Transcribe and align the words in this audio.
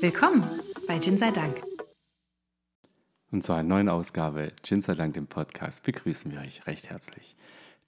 Willkommen 0.00 0.44
bei 0.86 1.00
Gin 1.00 1.18
sei 1.18 1.32
Dank. 1.32 1.60
Und 3.32 3.42
zu 3.42 3.52
einer 3.52 3.64
neuen 3.64 3.88
Ausgabe 3.88 4.52
Gin 4.62 4.80
sei 4.80 4.94
Dank, 4.94 5.14
dem 5.14 5.26
Podcast, 5.26 5.82
begrüßen 5.82 6.30
wir 6.30 6.40
euch 6.40 6.68
recht 6.68 6.88
herzlich. 6.88 7.34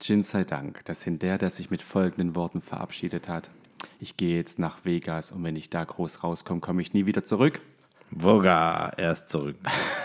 Gin 0.00 0.24
sei 0.24 0.42
Dank, 0.42 0.84
das 0.86 1.02
sind 1.02 1.22
der, 1.22 1.38
der 1.38 1.50
sich 1.50 1.70
mit 1.70 1.82
folgenden 1.82 2.34
Worten 2.34 2.60
verabschiedet 2.60 3.28
hat. 3.28 3.48
Ich 4.00 4.16
gehe 4.16 4.36
jetzt 4.36 4.58
nach 4.58 4.84
Vegas 4.84 5.30
und 5.30 5.44
wenn 5.44 5.54
ich 5.54 5.70
da 5.70 5.84
groß 5.84 6.24
rauskomme, 6.24 6.60
komme 6.60 6.82
ich 6.82 6.94
nie 6.94 7.06
wieder 7.06 7.24
zurück. 7.24 7.60
Voga, 8.10 8.88
er 8.96 9.12
ist 9.12 9.28
zurück. 9.28 9.56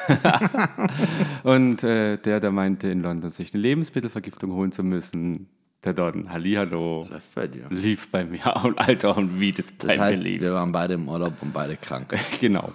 Und 1.43 1.83
äh, 1.83 2.17
der, 2.17 2.39
der 2.39 2.51
meinte, 2.51 2.87
in 2.87 3.01
London 3.01 3.31
sich 3.31 3.51
eine 3.51 3.63
Lebensmittelvergiftung 3.63 4.51
holen 4.51 4.71
zu 4.71 4.83
müssen, 4.83 5.49
der 5.85 5.93
Don, 5.93 6.29
Hallihallo, 6.31 7.07
Läuft 7.09 7.35
bei 7.35 7.47
dir. 7.47 7.65
lief 7.69 8.09
bei 8.11 8.25
mir. 8.25 8.45
Und 8.63 8.79
Alter, 8.79 9.15
und 9.17 9.39
wie 9.39 9.51
das 9.51 9.71
bei 9.71 9.87
Das 9.95 9.99
heißt, 9.99 10.23
mir 10.23 10.29
lief. 10.29 10.41
wir 10.41 10.53
waren 10.53 10.71
beide 10.71 10.95
im 10.95 11.07
Urlaub 11.07 11.33
und 11.41 11.53
beide 11.53 11.77
krank. 11.77 12.13
Genau. 12.39 12.71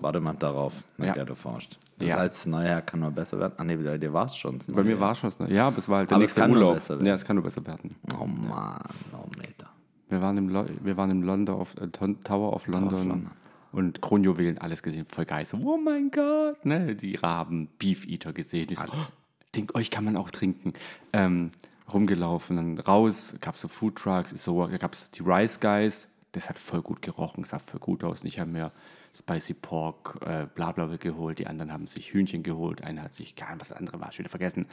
Warte 0.00 0.20
mal 0.20 0.34
darauf, 0.34 0.84
wenn 0.98 1.08
Ja. 1.08 1.16
ja. 1.16 1.24
du 1.24 1.34
forscht. 1.34 1.78
Das 1.98 2.08
Ja. 2.08 2.18
heißt, 2.18 2.34
das 2.36 2.46
neue 2.46 2.68
Jahr 2.68 2.82
kann 2.82 3.00
nur 3.00 3.10
besser 3.10 3.38
werden. 3.38 3.54
Ah, 3.56 3.64
nee, 3.64 3.76
bei 3.76 3.96
dir 3.96 4.12
war 4.12 4.26
es 4.26 4.36
schon. 4.36 4.58
das 4.58 4.66
Bei 4.66 4.74
neue 4.74 4.84
mir 4.84 5.00
war 5.00 5.12
es 5.12 5.18
schon. 5.20 5.32
ne? 5.38 5.52
Ja, 5.52 5.68
aber 5.68 5.78
es 5.78 5.88
war 5.88 5.98
halt 5.98 6.10
der 6.10 6.16
Aber 6.16 6.24
es 6.24 6.28
nächste 6.30 6.40
kann 6.42 6.50
nur 6.50 6.58
Urlaub. 6.60 6.74
besser 6.74 6.94
werden. 6.96 7.06
Ja, 7.06 7.14
es 7.14 7.24
kann 7.24 7.36
nur 7.36 7.42
besser 7.44 7.66
werden. 7.66 7.94
Oh 8.20 8.26
Mann, 8.26 8.80
oh 9.14 9.24
Meter. 9.38 9.70
Wir 10.10 10.20
waren 10.20 10.36
im, 10.36 10.48
Lo 10.50 10.66
wir 10.82 10.96
waren 10.98 11.10
im 11.10 11.22
London 11.22 11.56
auf, 11.56 11.74
äh, 11.80 11.88
Ton- 11.88 12.22
Tower 12.22 12.52
of 12.52 12.66
London, 12.68 13.28
und 13.72 14.00
Kronjuwelen, 14.02 14.58
alles 14.58 14.82
gesehen, 14.82 15.04
voll 15.06 15.24
geil. 15.24 15.44
So, 15.46 15.56
oh 15.58 15.76
mein 15.78 16.10
Gott, 16.10 16.64
ne? 16.64 16.94
Die 16.94 17.16
Raben, 17.16 17.68
Beef 17.78 18.06
Eater 18.06 18.32
gesehen. 18.32 18.68
Ich 18.70 18.78
so, 18.78 18.84
oh, 18.86 19.06
denkt 19.54 19.74
euch 19.74 19.90
kann 19.90 20.04
man 20.04 20.16
auch 20.16 20.30
trinken. 20.30 20.74
Ähm, 21.12 21.50
rumgelaufen, 21.92 22.56
dann 22.56 22.78
raus, 22.78 23.36
gab 23.40 23.54
es 23.54 23.60
so 23.60 23.68
Food 23.68 23.96
Trucks, 23.96 24.30
so, 24.30 24.66
da 24.66 24.76
gab 24.76 24.92
es 24.92 25.10
die 25.10 25.22
Rice 25.22 25.60
Guys, 25.60 26.08
das 26.32 26.48
hat 26.48 26.58
voll 26.58 26.82
gut 26.82 27.02
gerochen, 27.02 27.44
sah 27.44 27.58
voll 27.58 27.80
gut 27.80 28.04
aus. 28.04 28.22
Und 28.22 28.28
ich 28.28 28.38
habe 28.38 28.50
mir 28.50 28.72
Spicy 29.14 29.54
Pork, 29.54 30.18
äh, 30.26 30.46
bla 30.54 30.72
bla 30.72 30.86
geholt, 30.96 31.38
die 31.38 31.46
anderen 31.46 31.72
haben 31.72 31.86
sich 31.86 32.12
Hühnchen 32.12 32.42
geholt, 32.42 32.82
einer 32.82 33.02
hat 33.02 33.14
sich, 33.14 33.36
gar 33.36 33.58
was 33.58 33.68
das 33.68 33.78
andere 33.78 34.00
war, 34.00 34.12
schon 34.12 34.20
wieder 34.20 34.30
vergessen. 34.30 34.66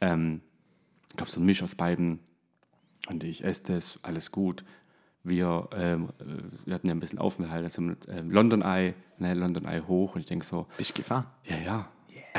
Ähm, 0.00 0.42
gab 1.16 1.28
so 1.28 1.40
ein 1.40 1.46
Misch 1.46 1.62
aus 1.62 1.74
beiden. 1.74 2.18
Und 3.08 3.24
ich 3.24 3.44
esse 3.44 3.62
das, 3.64 3.98
alles 4.02 4.32
gut. 4.32 4.64
Wir, 5.22 5.68
ähm, 5.72 6.10
äh, 6.20 6.24
wir 6.66 6.74
hatten 6.74 6.88
ja 6.88 6.94
ein 6.94 7.00
bisschen 7.00 7.18
Aufenthalt, 7.18 7.64
also 7.64 7.80
mit 7.82 8.06
ähm, 8.08 8.30
London 8.30 8.62
Eye, 8.62 8.94
ne, 9.18 9.34
London 9.34 9.64
Eye 9.64 9.82
hoch 9.86 10.14
und 10.14 10.20
ich 10.20 10.26
denke 10.26 10.44
so, 10.44 10.66
Bist 10.76 10.90
du 10.90 10.94
gefahren? 10.94 11.26
ja, 11.44 11.56
ja, 11.56 11.88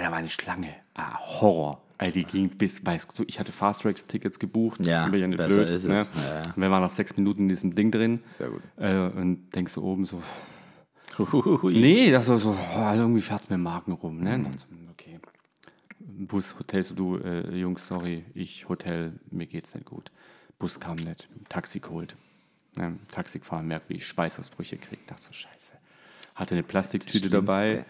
da 0.02 0.12
war 0.12 0.18
eine 0.18 0.30
Schlange, 0.30 0.74
ah, 0.96 1.18
Horror. 1.20 1.82
Alter, 2.00 2.14
die 2.20 2.26
ging 2.26 2.50
bis, 2.50 2.86
weißt 2.86 3.18
du, 3.18 3.24
ich 3.28 3.40
hatte 3.40 3.52
Fast 3.52 3.82
Tracks 3.82 4.06
Tickets 4.06 4.38
gebucht, 4.38 4.86
Ja, 4.86 5.08
ja 5.10 5.28
besser 5.28 5.48
blöd, 5.48 5.70
ist 5.70 5.84
es. 5.84 5.88
ne? 5.88 5.96
Ja, 6.16 6.36
ja. 6.36 6.42
Und 6.56 6.62
wir 6.62 6.70
waren 6.70 6.84
nach 6.84 6.90
sechs 6.92 7.18
Minuten 7.18 7.44
in 7.44 7.50
diesem 7.50 7.74
Ding 7.74 7.90
drin 7.92 8.22
Sehr 8.28 8.50
gut. 8.50 8.62
äh, 8.78 8.96
und 9.00 9.50
denkst 9.56 9.74
so 9.74 9.82
oben 9.82 10.06
so, 10.06 10.22
Huhuhui. 11.18 11.74
Nee, 11.80 12.12
das 12.12 12.28
war 12.28 12.38
so, 12.38 12.52
oh, 12.52 12.94
irgendwie 12.94 13.22
fährt 13.22 13.42
es 13.42 13.50
mir 13.50 13.56
im 13.56 13.64
Magen 13.64 13.94
rum. 13.94 14.18
Mhm. 14.18 14.24
Ne? 14.24 14.30
Dann 14.44 14.58
so, 14.58 14.66
Okay. 14.92 15.20
Bus, 16.00 16.56
Hotel, 16.58 16.84
so 16.84 16.94
du, 16.96 17.18
äh, 17.18 17.56
Jungs, 17.56 17.88
sorry, 17.88 18.26
ich 18.34 18.68
Hotel, 18.70 19.14
mir 19.32 19.48
geht's 19.48 19.74
nicht 19.74 19.86
gut. 19.88 20.12
Bus 20.60 20.80
kam 20.80 20.98
nicht, 20.98 21.30
Taxi 21.50 21.80
geholt. 21.80 22.16
Ne? 22.78 22.98
Taxi 23.12 23.40
gefahren, 23.40 23.68
merkt, 23.68 23.90
wie 23.90 23.96
ich 23.96 24.06
Schweißausbrüche 24.08 24.78
kriege. 24.78 25.02
Das 25.08 25.26
so 25.26 25.34
scheiße. 25.34 25.74
Hatte 26.36 26.54
eine 26.54 26.64
Plastiktüte 26.64 27.30
dabei 27.30 27.86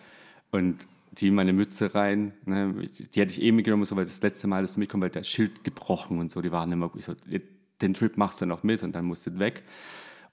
und 0.52 0.88
die 1.18 1.28
in 1.30 1.36
meine 1.36 1.54
Mütze 1.54 1.94
rein. 1.96 2.34
Ne? 2.46 2.74
Die 3.14 3.22
hatte 3.22 3.32
ich 3.32 3.42
eh 3.42 3.52
mitgenommen, 3.52 3.86
so, 3.86 3.96
weil 3.96 4.06
das 4.06 4.22
letzte 4.22 4.48
Mal, 4.48 4.62
dass 4.62 4.74
du 4.76 4.80
mitkommst, 4.80 5.04
weil 5.04 5.10
der 5.10 5.24
Schild 5.24 5.64
gebrochen 5.64 6.20
und 6.20 6.32
so. 6.32 6.42
Die 6.42 6.52
waren 6.52 6.72
immer, 6.72 6.92
ich 6.96 7.06
so, 7.06 7.14
den 7.82 7.94
Trip 7.94 8.18
machst 8.18 8.42
du 8.42 8.46
noch 8.46 8.64
mit 8.64 8.84
und 8.84 8.94
dann 8.94 9.06
musst 9.06 9.26
du 9.28 9.40
weg. 9.40 9.64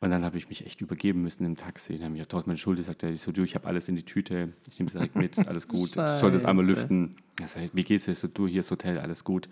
Und 0.01 0.11
dann 0.11 0.25
habe 0.25 0.37
ich 0.37 0.49
mich 0.49 0.67
echt 0.67 0.83
übergeben 0.83 1.23
müssen 1.23 1.47
im 1.47 1.57
Taxi. 1.57 1.95
Dann 1.97 2.11
habe 2.11 2.19
ich 2.19 2.29
dort 2.29 2.47
meine 2.47 2.59
Schulter 2.59 2.81
gesagt, 2.81 3.03
ich 3.05 3.23
so, 3.23 3.33
du, 3.33 3.43
ich 3.43 3.55
habe 3.55 3.67
alles 3.67 3.89
in 3.89 3.97
die 3.97 4.05
Tüte, 4.05 4.53
ich 4.69 4.79
nehme 4.79 4.89
es 4.89 4.93
direkt 4.93 5.17
mit, 5.17 5.39
ist 5.39 5.49
alles 5.49 5.67
gut. 5.67 5.97
Ich 5.97 6.21
soll 6.21 6.31
das 6.31 6.45
einmal 6.45 6.67
Scheiße. 6.67 6.81
lüften. 6.81 7.17
Er 7.41 7.49
sagt, 7.49 7.71
wie 7.75 7.85
geht's 7.85 8.05
dir? 8.05 8.15
So, 8.15 8.29
du, 8.29 8.47
hier 8.47 8.61
ist 8.61 8.71
Hotel, 8.71 8.99
alles 8.99 9.25
gut. 9.25 9.49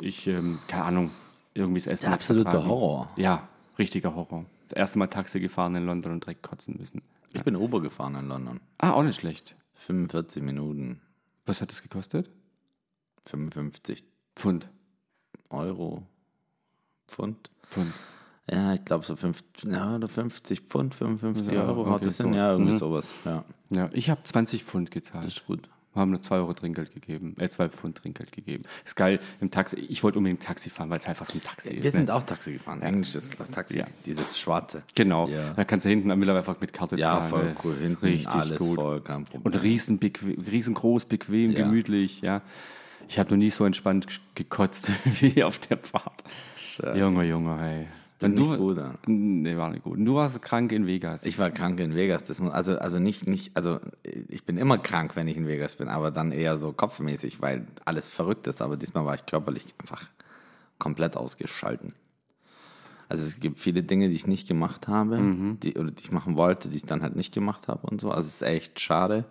Ich, 0.00 0.26
ähm, 0.26 0.58
keine 0.66 0.84
Ahnung, 0.84 1.10
irgendwie 1.52 1.80
das 1.80 1.88
Essen 1.88 2.06
Der 2.06 2.14
absolute 2.14 2.44
vertragen. 2.50 2.68
Horror. 2.68 3.10
Ja, 3.16 3.48
richtiger 3.78 4.14
Horror. 4.14 4.46
Das 4.68 4.78
erste 4.78 4.98
Mal 4.98 5.08
Taxi 5.08 5.40
gefahren 5.40 5.74
in 5.74 5.84
London 5.84 6.12
und 6.12 6.24
direkt 6.24 6.42
kotzen 6.42 6.76
müssen. 6.78 7.02
Ich 7.34 7.42
bin 7.42 7.56
Uber 7.56 7.82
gefahren 7.82 8.14
in 8.14 8.28
London. 8.28 8.60
Ah, 8.78 8.92
auch 8.92 9.02
nicht 9.02 9.20
schlecht. 9.20 9.54
45 9.86 10.42
Minuten. 10.42 11.00
Was 11.46 11.60
hat 11.60 11.70
das 11.70 11.82
gekostet? 11.82 12.30
55 13.26 14.04
Pfund. 14.36 14.68
Euro. 15.50 16.06
Pfund. 17.08 17.50
Pfund. 17.68 17.92
Ja, 18.50 18.74
ich 18.74 18.84
glaube 18.84 19.04
so 19.04 19.14
50, 19.16 19.70
ja, 19.70 19.94
oder 19.96 20.08
50 20.08 20.60
Pfund, 20.62 20.94
55 20.94 21.54
Ja, 21.54 21.64
Euro 21.66 21.94
okay, 21.94 22.04
das 22.06 22.16
so. 22.16 22.24
hin. 22.24 22.34
Ja, 22.34 22.52
irgendwie 22.52 22.72
Mhm. 22.72 22.76
sowas. 22.78 23.12
Ja, 23.24 23.44
Ja, 23.70 23.88
ich 23.92 24.10
habe 24.10 24.22
20 24.24 24.64
Pfund 24.64 24.90
gezahlt. 24.90 25.24
das 25.24 25.36
ist 25.36 25.46
gut. 25.46 25.68
Haben 26.00 26.10
nur 26.10 26.22
2 26.22 26.36
Euro 26.36 26.52
Trinkgeld 26.54 26.92
gegeben, 26.92 27.34
äh, 27.38 27.48
2 27.48 27.68
Pfund 27.68 27.98
Trinkgeld 27.98 28.32
gegeben. 28.32 28.64
Ist 28.84 28.96
geil 28.96 29.20
im 29.40 29.50
Taxi. 29.50 29.76
Ich 29.76 30.02
wollte 30.02 30.18
unbedingt 30.18 30.42
Taxi 30.42 30.70
fahren, 30.70 30.88
weil 30.90 30.98
es 30.98 31.06
einfach 31.06 31.26
so 31.26 31.34
ein 31.34 31.42
Taxi 31.42 31.74
ist. 31.74 31.82
Wir 31.82 31.92
sind 31.92 32.06
ne? 32.08 32.14
auch 32.14 32.22
Taxi 32.22 32.52
gefahren. 32.54 32.80
Englisch 32.82 33.14
ist 33.14 33.36
Taxi. 33.52 33.78
Ja. 33.80 33.86
Dieses 34.06 34.38
schwarze. 34.38 34.82
Genau. 34.94 35.28
Ja. 35.28 35.52
Da 35.54 35.64
kannst 35.64 35.84
du 35.86 35.90
hinten 35.90 36.10
am 36.10 36.18
Miller 36.18 36.36
einfach 36.36 36.60
mit 36.60 36.72
Karte 36.72 36.96
Ja, 36.96 37.18
zahlen. 37.20 37.30
voll 37.30 37.44
ne? 37.44 37.56
cool. 37.64 37.74
Hinten 37.74 38.06
richtig 38.06 38.28
alles 38.28 38.58
gut. 38.58 38.74
voll, 38.80 39.00
kein 39.02 39.24
Problem. 39.24 39.42
Und 39.42 39.62
riesen, 39.62 39.98
bequem, 39.98 40.40
riesengroß, 40.40 41.04
bequem, 41.06 41.52
Ja. 41.52 41.64
gemütlich, 41.66 42.22
ja. 42.22 42.42
Ich 43.08 43.18
habe 43.18 43.30
noch 43.30 43.36
nie 43.36 43.50
so 43.50 43.64
entspannt 43.66 44.06
gekotzt 44.34 44.90
wie 45.20 45.42
auf 45.42 45.58
der 45.58 45.78
Fahrt. 45.78 46.22
Junge, 46.96 47.24
Junge, 47.24 47.58
hey. 47.60 47.86
Das 48.22 48.30
ist 48.30 48.38
nicht 48.38 48.58
gut. 48.58 48.78
Nee, 49.06 49.56
war 49.56 49.70
nicht 49.70 49.82
gut. 49.84 49.98
Und 49.98 50.04
du 50.04 50.14
warst 50.14 50.40
krank 50.42 50.72
in 50.72 50.86
Vegas. 50.86 51.24
Ich 51.24 51.38
war 51.38 51.50
krank 51.50 51.78
in 51.80 51.94
Vegas. 51.94 52.24
Das 52.24 52.40
muss, 52.40 52.52
also, 52.52 52.78
also 52.78 52.98
nicht, 52.98 53.26
nicht, 53.28 53.56
also 53.56 53.78
ich 54.28 54.44
bin 54.44 54.56
immer 54.58 54.78
krank, 54.78 55.16
wenn 55.16 55.28
ich 55.28 55.36
in 55.36 55.46
Vegas 55.46 55.76
bin, 55.76 55.88
aber 55.88 56.10
dann 56.10 56.32
eher 56.32 56.56
so 56.58 56.72
kopfmäßig, 56.72 57.40
weil 57.42 57.66
alles 57.84 58.08
verrückt 58.08 58.46
ist. 58.46 58.62
Aber 58.62 58.76
diesmal 58.76 59.04
war 59.04 59.14
ich 59.14 59.26
körperlich 59.26 59.64
einfach 59.78 60.02
komplett 60.78 61.16
ausgeschalten. 61.16 61.94
Also 63.08 63.24
es 63.24 63.40
gibt 63.40 63.58
viele 63.58 63.82
Dinge, 63.82 64.08
die 64.08 64.14
ich 64.14 64.26
nicht 64.26 64.48
gemacht 64.48 64.88
habe, 64.88 65.18
Mhm. 65.18 65.60
die, 65.60 65.74
oder 65.74 65.90
die 65.90 66.02
ich 66.02 66.12
machen 66.12 66.36
wollte, 66.36 66.68
die 66.70 66.76
ich 66.78 66.86
dann 66.86 67.02
halt 67.02 67.14
nicht 67.14 67.34
gemacht 67.34 67.68
habe 67.68 67.86
und 67.86 68.00
so. 68.00 68.10
Also 68.10 68.26
es 68.28 68.36
ist 68.40 68.42
echt 68.42 68.80
schade. 68.80 69.24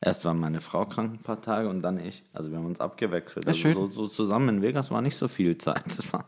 Erst 0.00 0.24
war 0.24 0.34
meine 0.34 0.60
Frau 0.60 0.84
krank 0.84 1.14
ein 1.14 1.22
paar 1.22 1.40
Tage 1.40 1.68
und 1.68 1.80
dann 1.82 1.98
ich. 1.98 2.22
Also 2.34 2.50
wir 2.50 2.58
haben 2.58 2.66
uns 2.66 2.78
abgewechselt. 2.78 3.48
Also 3.48 3.72
so, 3.72 3.86
so 3.90 4.06
zusammen 4.08 4.48
in 4.56 4.62
Vegas 4.62 4.90
war 4.90 5.00
nicht 5.02 5.16
so 5.16 5.28
viel 5.28 5.56
Zeit. 5.58 5.82
Das 5.86 6.12
war, 6.12 6.24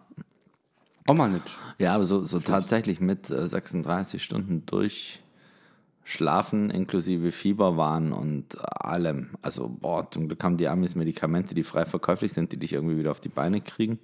Nicht. 1.34 1.58
ja, 1.78 1.94
aber 1.94 2.04
so, 2.04 2.24
so 2.24 2.40
tatsächlich 2.40 3.00
mit 3.00 3.30
äh, 3.30 3.46
36 3.46 4.22
Stunden 4.22 4.66
durchschlafen, 4.66 6.70
inklusive 6.70 7.32
Fieberwahn 7.32 8.12
und 8.12 8.56
allem. 8.84 9.30
Also, 9.42 9.68
boah, 9.68 10.10
zum 10.10 10.28
Glück 10.28 10.42
haben 10.42 10.56
die 10.56 10.68
Amis 10.68 10.94
Medikamente, 10.94 11.54
die 11.54 11.64
frei 11.64 11.86
verkäuflich 11.86 12.32
sind, 12.32 12.52
die 12.52 12.58
dich 12.58 12.72
irgendwie 12.72 12.98
wieder 12.98 13.10
auf 13.10 13.20
die 13.20 13.28
Beine 13.28 13.60
kriegen, 13.60 13.98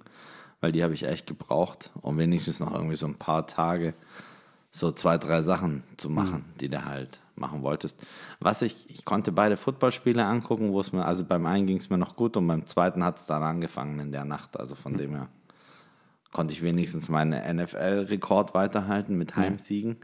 weil 0.61 0.71
die 0.71 0.83
habe 0.83 0.93
ich 0.93 1.03
echt 1.03 1.27
gebraucht, 1.27 1.91
um 2.01 2.17
wenigstens 2.17 2.59
noch 2.59 2.73
irgendwie 2.73 2.95
so 2.95 3.05
ein 3.05 3.15
paar 3.15 3.47
Tage 3.47 3.93
so 4.71 4.91
zwei, 4.91 5.19
drei 5.19 5.43
Sachen 5.43 5.83
zu 5.97 6.09
machen, 6.09 6.45
die 6.59 6.67
du 6.67 6.83
halt 6.83 7.19
machen 7.35 7.61
wolltest. 7.61 7.99
Was 8.39 8.63
ich, 8.63 8.89
ich 8.89 9.05
konnte 9.05 9.31
beide 9.31 9.55
Footballspiele 9.55 10.25
angucken, 10.25 10.71
wo 10.71 10.79
es 10.79 10.91
mir, 10.91 11.05
also 11.05 11.25
beim 11.25 11.45
einen 11.45 11.67
ging 11.67 11.77
es 11.77 11.91
mir 11.91 11.99
noch 11.99 12.15
gut 12.15 12.37
und 12.37 12.47
beim 12.47 12.65
zweiten 12.65 13.03
hat 13.03 13.17
es 13.17 13.27
dann 13.27 13.43
angefangen 13.43 13.99
in 13.99 14.11
der 14.11 14.25
Nacht, 14.25 14.59
also 14.59 14.73
von 14.73 14.97
dem 14.97 15.11
her 15.11 15.27
konnte 16.33 16.53
ich 16.53 16.61
wenigstens 16.61 17.07
meinen 17.09 17.55
NFL-Rekord 17.57 18.53
weiterhalten 18.53 19.15
mit 19.17 19.35
Heimsiegen. 19.35 19.97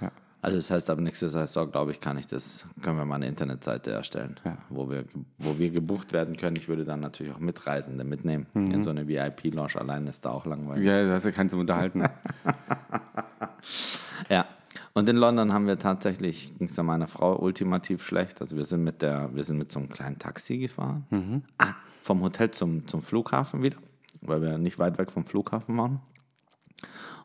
Ja. 0.00 0.10
Also 0.42 0.56
das 0.56 0.70
heißt, 0.70 0.90
ab 0.90 0.98
nächster 0.98 1.30
Saison, 1.30 1.70
glaube 1.70 1.90
ich, 1.92 2.00
kann 2.00 2.18
ich 2.18 2.26
das, 2.26 2.66
können 2.82 2.96
wir 2.98 3.04
mal 3.04 3.16
eine 3.16 3.26
Internetseite 3.28 3.90
erstellen, 3.92 4.40
Ja. 4.44 4.58
wo, 4.70 4.90
wir, 4.90 5.04
wo 5.38 5.58
wir 5.58 5.70
gebucht 5.70 6.12
werden 6.12 6.36
können. 6.36 6.56
Ich 6.56 6.68
würde 6.68 6.84
dann 6.84 7.00
natürlich 7.00 7.32
auch 7.34 7.38
Mitreisende 7.40 8.04
mitnehmen. 8.04 8.46
In 8.54 8.82
so 8.82 8.90
eine 8.90 9.06
VIP-Lounge 9.06 9.76
allein 9.76 10.06
ist 10.06 10.24
da 10.24 10.30
auch 10.30 10.46
langweilig. 10.46 10.86
Ja, 10.86 11.04
da 11.06 11.12
hast 11.12 11.26
du 11.26 11.32
keinen 11.32 11.48
zum 11.50 11.60
Unterhalten. 11.60 12.02
Ja. 14.30 14.46
Und 14.94 15.08
in 15.10 15.16
London 15.16 15.52
haben 15.52 15.66
wir 15.66 15.78
tatsächlich, 15.78 16.56
ging 16.56 16.68
es 16.68 16.76
meiner 16.78 17.06
Frau 17.06 17.36
ultimativ 17.38 18.02
schlecht. 18.02 18.40
Also 18.40 18.56
wir 18.56 18.64
sind 18.64 18.82
mit 18.82 19.02
der, 19.02 19.28
wir 19.34 19.44
sind 19.44 19.58
mit 19.58 19.70
so 19.70 19.78
einem 19.78 19.90
kleinen 19.90 20.18
Taxi 20.18 20.56
gefahren. 20.58 21.44
Ah, 21.58 21.74
vom 22.02 22.22
Hotel 22.22 22.50
zum, 22.50 22.86
zum 22.86 23.02
Flughafen 23.02 23.62
wieder, 23.62 23.76
weil 24.22 24.42
wir 24.42 24.58
nicht 24.58 24.78
weit 24.78 24.98
weg 24.98 25.10
vom 25.10 25.24
Flughafen 25.24 25.76
waren. 25.76 26.00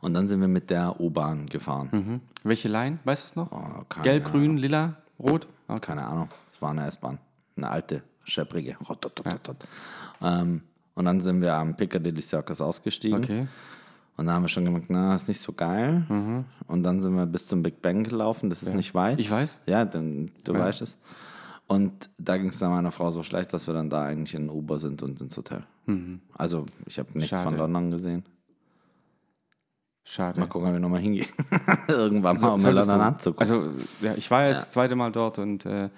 Und 0.02 0.14
dann 0.14 0.28
sind 0.28 0.42
wir 0.42 0.48
mit 0.48 0.70
der 0.70 1.00
U-Bahn 1.00 1.46
gefahren. 1.48 2.22
Welche 2.44 2.68
Line? 2.70 3.00
Weißt 3.04 3.24
du 3.24 3.26
es 3.28 3.36
noch? 3.36 3.52
Oh, 3.52 3.84
Gelb, 4.02 4.26
grün, 4.26 4.58
lila, 4.58 4.98
rot? 5.20 5.48
Okay. 5.68 5.80
Keine 5.82 6.06
Ahnung. 6.08 6.30
Es 6.52 6.62
war 6.62 6.72
eine 6.72 6.88
S-Bahn. 6.88 7.20
Eine 7.56 7.70
alte, 7.70 8.04
schepprige. 8.24 8.78
Ähm, 10.22 10.62
und 10.96 11.06
dann 11.06 11.22
sind 11.22 11.42
wir 11.42 11.54
am 11.54 11.76
Piccadilly 11.76 12.22
Circus 12.22 12.62
ausgestiegen. 12.62 13.24
okay. 13.24 13.48
Und 14.18 14.28
da 14.28 14.34
haben 14.34 14.44
wir 14.44 14.50
schon 14.50 14.66
gemerkt, 14.66 14.88
na, 14.90 15.16
ist 15.16 15.28
nicht 15.28 15.40
so 15.40 15.54
geil. 15.54 16.04
Und 16.68 16.84
dann 16.84 17.02
sind 17.02 17.16
wir 17.16 17.26
bis 17.26 17.46
zum 17.48 17.64
Big 17.64 17.82
Bang 17.82 18.04
gelaufen. 18.04 18.50
Das 18.50 18.62
ist 18.62 18.76
nicht 18.76 18.94
weit. 18.94 19.20
Ich 19.20 19.32
weiß. 19.32 19.60
Ja, 19.66 19.86
dann, 19.86 20.32
du 20.44 20.54
weißt 20.54 20.82
es. 20.82 20.98
Und 21.68 22.10
da 22.18 22.38
ging 22.38 22.50
es 22.50 22.60
dann 22.60 22.72
meiner 22.72 22.92
Frau 22.92 23.10
so 23.12 23.24
schlecht, 23.24 23.54
dass 23.54 23.66
wir 23.68 23.74
dann 23.74 23.90
da 23.90 24.04
eigentlich 24.04 24.36
in 24.36 24.50
Uber 24.50 24.78
sind 24.80 25.02
und 25.02 25.22
ins 25.22 25.38
Hotel. 25.38 25.64
Also 26.36 26.66
ich 26.86 26.98
habe 27.00 27.10
nichts 27.14 27.30
Schade. 27.30 27.44
von 27.44 27.58
London 27.58 27.92
gesehen. 27.92 28.24
Schade. 30.04 30.40
Mal 30.40 30.48
gucken, 30.48 30.68
ob 30.68 30.74
wir 30.74 30.80
nochmal 30.80 31.00
hingehen. 31.02 31.28
Irgendwann 31.88 32.40
mal, 32.40 32.50
um 32.54 32.62
mir 32.62 32.72
London 32.72 33.02
anzugucken. 33.02 33.40
Also, 33.40 33.70
ja, 34.02 34.16
ich 34.16 34.32
war 34.32 34.48
jetzt 34.48 34.62
das 34.62 34.70
zweite 34.72 34.96
Mal 34.96 35.12
dort 35.12 35.38
und 35.38 35.66
äh, 35.66 35.90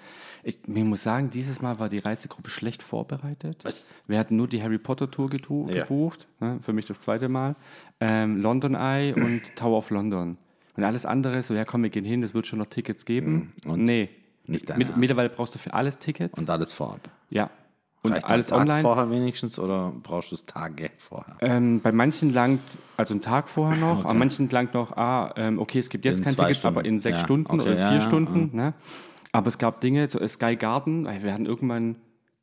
ich, 0.42 0.58
ich 0.68 0.84
muss 0.84 1.02
sagen, 1.02 1.30
dieses 1.30 1.62
Mal 1.62 1.78
war 1.78 1.88
die 1.88 1.98
Reisegruppe 1.98 2.50
schlecht 2.50 2.82
vorbereitet. 2.82 3.60
Was? 3.64 3.88
Wir 4.06 4.18
hatten 4.18 4.36
nur 4.36 4.46
die 4.46 4.62
Harry 4.62 4.76
Potter 4.78 5.10
Tour 5.10 5.30
Ja. 5.70 5.82
gebucht, 5.82 6.28
ne, 6.40 6.58
für 6.60 6.74
mich 6.74 6.84
das 6.84 7.00
zweite 7.00 7.30
Mal. 7.30 7.54
Ähm, 7.98 8.42
London 8.42 8.74
Eye 8.74 9.14
und 9.16 9.40
Tower 9.56 9.78
of 9.78 9.88
London. 9.90 10.36
Und 10.76 10.84
alles 10.84 11.06
andere, 11.06 11.42
so, 11.42 11.54
ja 11.54 11.64
komm, 11.64 11.82
wir 11.82 11.90
gehen 11.90 12.04
hin, 12.04 12.22
es 12.22 12.34
wird 12.34 12.46
schon 12.46 12.58
noch 12.58 12.66
Tickets 12.66 13.06
geben. 13.06 13.52
Mhm. 13.64 13.70
Und 13.70 13.84
nee. 13.84 14.10
nicht 14.46 14.68
dein 14.68 14.78
Mit, 14.78 14.96
mittlerweile 14.98 15.30
brauchst 15.30 15.54
du 15.54 15.58
für 15.58 15.72
alles 15.72 15.98
Tickets. 15.98 16.38
Und 16.38 16.50
alles 16.50 16.72
vorab. 16.74 17.00
ja. 17.30 17.48
Und 18.04 18.12
Reicht 18.12 18.26
alles 18.26 18.46
Tag 18.48 18.60
online. 18.60 18.82
vorher 18.82 19.10
wenigstens 19.10 19.58
oder 19.58 19.90
brauchst 20.02 20.30
du 20.30 20.34
es 20.34 20.44
Tage 20.44 20.90
vorher? 20.98 21.36
Ähm, 21.40 21.80
bei 21.80 21.90
manchen 21.90 22.34
langt, 22.34 22.60
also 22.98 23.14
einen 23.14 23.22
Tag 23.22 23.48
vorher 23.48 23.78
noch, 23.78 24.04
an 24.04 24.18
manchen 24.18 24.48
langt 24.50 24.74
noch, 24.74 24.94
ah, 24.96 25.32
ähm, 25.36 25.58
okay, 25.58 25.78
es 25.78 25.88
gibt 25.88 26.04
jetzt 26.04 26.18
In 26.18 26.24
kein 26.26 26.36
Ticket, 26.36 26.66
aber 26.66 26.80
in 26.84 26.84
Stunden. 26.84 27.00
sechs 27.00 27.16
Ja, 27.16 27.24
Stunden 27.24 27.46
okay, 27.50 27.62
oder 27.62 27.78
ja, 27.78 27.88
vier 27.88 27.98
ja, 27.98 28.00
Stunden. 28.02 28.50
Ne? 28.54 28.74
Aber 29.32 29.48
es 29.48 29.56
gab 29.56 29.80
Dinge, 29.80 30.08
so 30.10 30.24
Sky 30.28 30.54
Garden, 30.54 31.06
wir 31.06 31.32
hatten 31.32 31.46
irgendwann 31.46 31.96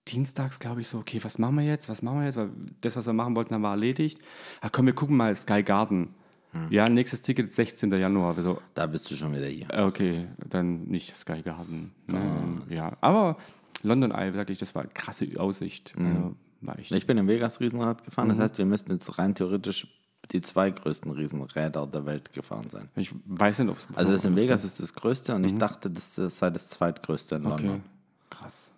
dienstags, 0.07 0.59
glaube 0.59 0.81
ich, 0.81 0.87
so, 0.87 0.97
okay, 0.97 1.19
was 1.23 1.37
machen 1.37 1.55
wir 1.57 1.63
jetzt, 1.63 1.87
was 1.89 2.01
machen 2.01 2.19
wir 2.19 2.25
jetzt? 2.25 2.37
Weil 2.37 2.49
das, 2.81 2.95
was 2.95 3.05
wir 3.05 3.13
machen 3.13 3.35
wollten, 3.35 3.53
haben 3.53 3.61
wir 3.61 3.69
erledigt. 3.69 4.19
Ach 4.61 4.69
komm, 4.71 4.87
wir 4.87 4.93
gucken 4.93 5.15
mal 5.15 5.35
Sky 5.35 5.61
Garden. 5.61 6.15
Hm. 6.53 6.67
Ja, 6.71 6.89
nächstes 6.89 7.21
Ticket 7.21 7.53
16. 7.53 7.91
Januar. 7.91 8.35
Wir 8.35 8.43
So, 8.43 8.59
Da 8.73 8.87
bist 8.87 9.09
du 9.09 9.15
schon 9.15 9.33
wieder 9.33 9.45
hier. 9.45 9.67
okay, 9.85 10.27
dann 10.49 10.85
nicht 10.85 11.15
Sky 11.15 11.43
Garden. 11.43 11.91
Ne? 12.07 12.19
Ah, 12.19 12.73
ja, 12.73 12.93
aber 12.99 13.37
London 13.83 14.11
Eye, 14.11 14.31
sag 14.33 14.49
ich, 14.49 14.57
das 14.59 14.73
war 14.75 14.85
krasse 14.87 15.27
Aussicht. 15.39 15.93
Also, 15.97 16.35
war 16.61 16.77
echt 16.79 16.91
Ich 16.91 17.07
bin 17.07 17.17
im 17.17 17.27
Vegas 17.27 17.59
Riesenrad 17.59 18.03
gefahren, 18.05 18.27
Mhm. 18.27 18.31
das 18.31 18.39
heißt, 18.39 18.57
wir 18.57 18.65
müssten 18.65 18.91
jetzt 18.91 19.17
rein 19.17 19.33
theoretisch 19.35 19.87
die 20.31 20.41
zwei 20.41 20.69
größten 20.69 21.11
Riesenräder 21.11 21.87
der 21.87 22.05
Welt 22.05 22.31
gefahren 22.31 22.69
sein. 22.69 22.87
Ich 22.95 23.13
weiß 23.25 23.59
nicht, 23.59 23.69
ob 23.69 23.77
es. 23.77 23.87
Also 23.95 24.11
das 24.13 24.23
in 24.23 24.35
Vegas 24.35 24.63
ist 24.63 24.79
das 24.79 24.93
größte 24.93 25.35
und 25.35 25.43
ich 25.43 25.57
dachte, 25.57 25.89
das 25.89 26.15
sei 26.15 26.49
das 26.51 26.69
zweitgrößte 26.69 27.35
in 27.35 27.41
Mhm. 27.43 27.51
Okay, 27.51 27.65
London. 27.67 27.83
krass. 28.29 28.71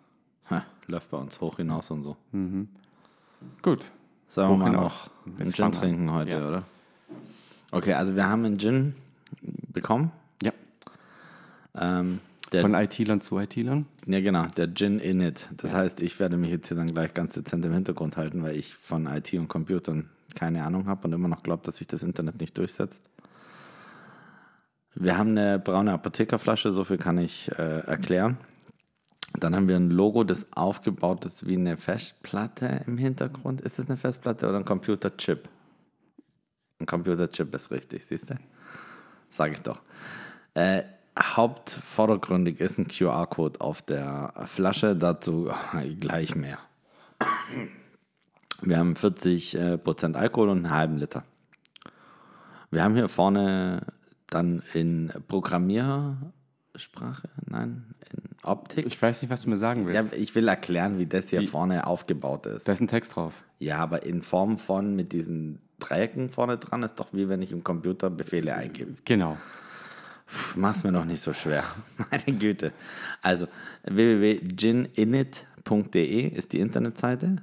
Ha, 0.50 0.63
läuft 0.88 1.10
bei 1.12 1.18
uns 1.18 1.40
hoch 1.42 1.57
hinaus 1.57 1.92
und 1.92 2.04
so. 2.04 2.16
Gut. 3.62 3.92
Sollen 4.30 4.50
wir 4.51 4.57
mal 4.57 4.72
noch 4.72 5.10
einen 5.28 5.51
Gin 5.54 5.72
trinken 5.72 6.12
heute, 6.12 6.31
Ja. 6.31 6.48
oder? 6.48 6.63
Okay, 7.72 7.94
also 7.94 8.16
wir 8.16 8.28
haben 8.28 8.45
einen 8.45 8.57
Gin 8.57 8.95
bekommen. 9.72 10.12
Ja. 10.42 10.51
Ähm, 11.75 12.19
der, 12.53 12.61
Von 12.61 12.73
IT-Lern 12.75 13.19
zu 13.19 13.39
IT-Lern. 13.39 13.85
ja 14.05 14.19
genau, 14.19 14.45
der 14.45 14.73
Gin 14.73 15.00
in 15.00 15.21
it. 15.21 15.50
Das 15.57 15.73
heißt, 15.73 16.00
ich 16.01 16.19
werde 16.19 16.38
mich 16.38 16.51
jetzt 16.51 16.67
hier 16.67 16.77
dann 16.77 16.94
gleich 16.94 17.13
ganz 17.13 17.33
dezent 17.33 17.65
im 17.65 17.73
Hintergrund 17.73 18.15
halten, 18.15 18.44
weil 18.44 18.55
ich 18.55 18.75
von 18.75 19.07
IT 19.07 19.33
und 19.33 19.47
Computern 19.47 20.09
keine 20.35 20.63
Ahnung 20.63 20.88
habe 20.88 21.07
und 21.07 21.13
immer 21.13 21.27
noch 21.27 21.44
glaube, 21.44 21.63
dass 21.65 21.77
sich 21.77 21.88
das 21.88 22.03
Internet 22.03 22.39
nicht 22.39 22.57
durchsetzt. 22.57 23.03
Wir 24.95 25.17
haben 25.17 25.31
eine 25.31 25.59
braune 25.59 25.91
Apothekerflasche, 25.91 26.71
so 26.71 26.83
viel 26.83 26.97
kann 26.97 27.17
ich 27.17 27.51
äh, 27.57 27.79
erklären. 27.79 28.38
Dann 29.39 29.56
haben 29.56 29.67
wir 29.67 29.75
ein 29.75 29.89
Logo, 29.89 30.23
das 30.23 30.45
aufgebaut 30.56 31.25
ist 31.25 31.47
wie 31.47 31.56
eine 31.56 31.77
Festplatte 31.77 32.81
im 32.85 32.99
Hintergrund. 32.99 33.61
Ist 33.61 33.79
das 33.79 33.88
eine 33.88 33.97
Festplatte 33.97 34.47
oder 34.47 34.59
ein 34.59 34.65
Computerchip? 34.65 35.49
Ein 36.79 36.85
Computerchip 36.85 37.53
ist 37.56 37.71
richtig, 37.71 38.06
siehst 38.06 38.29
du? 38.29 38.35
Sag 39.29 39.53
ich 39.53 39.61
doch. 39.61 39.81
Äh, 40.53 40.83
hauptvordergründig 41.19 42.60
ist 42.60 42.80
ein 42.80 42.88
QR-Code 42.88 43.62
auf 43.62 43.81
der 43.81 44.33
Flasche, 44.45 44.95
dazu 44.95 45.51
gleich 46.00 46.36
mehr. 46.36 46.60
Wir 48.62 48.77
haben 48.80 48.94
40% 48.94 49.57
äh, 49.57 49.77
Prozent 49.77 50.15
Alkohol 50.15 50.50
und 50.50 50.57
einen 50.65 50.71
halben 50.71 50.98
Liter. 50.98 51.24
Wir 52.71 52.83
haben 52.83 52.95
hier 52.95 53.10
vorne 53.10 53.86
dann 54.27 54.63
in 54.74 55.12
Programmiersprache, 55.27 57.30
nein, 57.45 57.94
in 58.12 58.24
Optik. 58.42 58.86
Ich 58.86 59.00
weiß 59.00 59.21
nicht, 59.21 59.30
was 59.31 59.44
du 59.44 59.50
mir 59.50 59.57
sagen 59.57 59.88
Ja, 59.88 59.94
willst. 59.95 60.13
ich 60.13 60.33
will 60.33 60.48
erklären, 60.48 60.98
wie 60.98 61.06
das 61.06 61.30
hier 61.30 61.48
vorne 61.48 61.86
aufgebaut 61.86 62.48
ist. 62.48 62.68
da 62.68 62.71
ist 62.74 62.81
ein 62.81 62.88
Text 62.88 63.16
drauf. 63.16 63.44
ja, 63.59 63.77
aber 63.77 64.04
in 64.06 64.24
Form 64.24 64.57
von 64.57 64.95
mit 64.95 65.13
diesen 65.13 65.59
Dreiecken 65.80 66.30
vorne 66.30 66.57
dran 66.57 66.81
ist 66.83 66.95
doch 66.95 67.13
wie 67.13 67.30
wenn 67.30 67.42
ich 67.42 67.51
im 67.51 67.63
Computer 67.63 68.09
Befehle 68.09 68.56
eingebe. 68.56 68.95
Genau. 69.06 69.38
Mach's 70.55 70.83
mir 70.83 70.91
doch 70.91 71.05
nicht 71.05 71.21
so 71.21 71.33
schwer. 71.33 71.63
Meine 72.11 72.37
Güte. 72.39 72.71
Also 73.21 73.47
www.gininit.de 73.83 76.27
ist 76.27 76.53
die 76.53 76.59
Internetseite. 76.59 77.37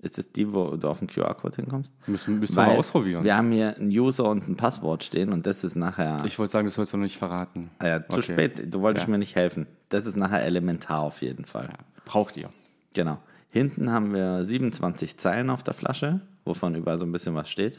Ist 0.00 0.18
es 0.18 0.32
die, 0.32 0.52
wo 0.52 0.76
du 0.76 0.88
auf 0.88 0.98
den 0.98 1.08
QR-Code 1.08 1.56
hinkommst? 1.56 1.92
Müssen, 2.08 2.38
müssen 2.40 2.56
wir 2.56 2.66
mal 2.66 2.76
ausprobieren. 2.76 3.22
Wir 3.24 3.36
haben 3.36 3.52
hier 3.52 3.76
einen 3.76 3.90
User 3.90 4.28
und 4.28 4.48
ein 4.48 4.56
Passwort 4.56 5.04
stehen 5.04 5.32
und 5.32 5.46
das 5.46 5.62
ist 5.64 5.76
nachher. 5.76 6.22
Ich 6.26 6.38
wollte 6.38 6.52
sagen, 6.52 6.66
das 6.66 6.74
sollst 6.74 6.92
du 6.92 6.96
noch 6.96 7.04
nicht 7.04 7.18
verraten. 7.18 7.70
Ah 7.78 7.86
ja, 7.86 8.00
zu 8.08 8.18
Okay. 8.18 8.32
spät. 8.32 8.74
Du 8.74 8.80
wolltest 8.80 9.06
Ja. 9.06 9.10
mir 9.12 9.18
nicht 9.18 9.36
helfen. 9.36 9.66
Das 9.90 10.06
ist 10.06 10.16
nachher 10.16 10.42
elementar 10.44 11.00
auf 11.00 11.22
jeden 11.22 11.44
Fall. 11.44 11.68
Braucht 12.04 12.36
ihr. 12.36 12.50
Genau. 12.94 13.18
Hinten 13.50 13.92
haben 13.92 14.12
wir 14.12 14.44
27 14.44 15.18
Zeilen 15.18 15.50
auf 15.50 15.62
der 15.62 15.74
Flasche, 15.74 16.20
wovon 16.44 16.74
überall 16.74 16.98
so 16.98 17.04
ein 17.06 17.12
bisschen 17.12 17.34
was 17.34 17.48
steht. 17.50 17.78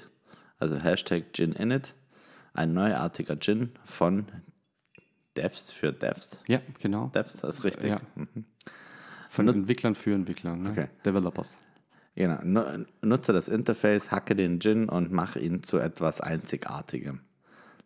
Also 0.60 0.78
Hashtag 0.78 1.34
Gin 1.34 1.52
Init. 1.52 1.94
Ein 2.54 2.74
neuartiger 2.74 3.40
Gin 3.40 3.72
von 3.84 4.26
Devs 5.36 5.72
für 5.72 5.92
Devs. 5.92 6.40
Ja, 6.48 6.60
genau. 6.80 7.08
Devs, 7.08 7.38
das 7.38 7.58
ist 7.60 7.64
richtig. 7.64 7.90
Ja. 7.90 8.02
Von 9.30 9.48
Entwicklern 9.48 9.96
für 9.96 10.14
Entwickler. 10.14 10.56
Ne? 10.56 10.70
Okay. 10.70 10.88
Developers. 11.06 11.60
Genau. 12.16 12.40
Nu- 12.44 12.86
Nutze 13.02 13.34
das 13.34 13.50
Interface, 13.50 14.12
hacke 14.12 14.36
den 14.36 14.60
Gin 14.60 14.88
und 14.88 15.12
mach 15.12 15.36
ihn 15.36 15.64
zu 15.64 15.80
etwas 15.80 16.22
Einzigartigem. 16.22 17.22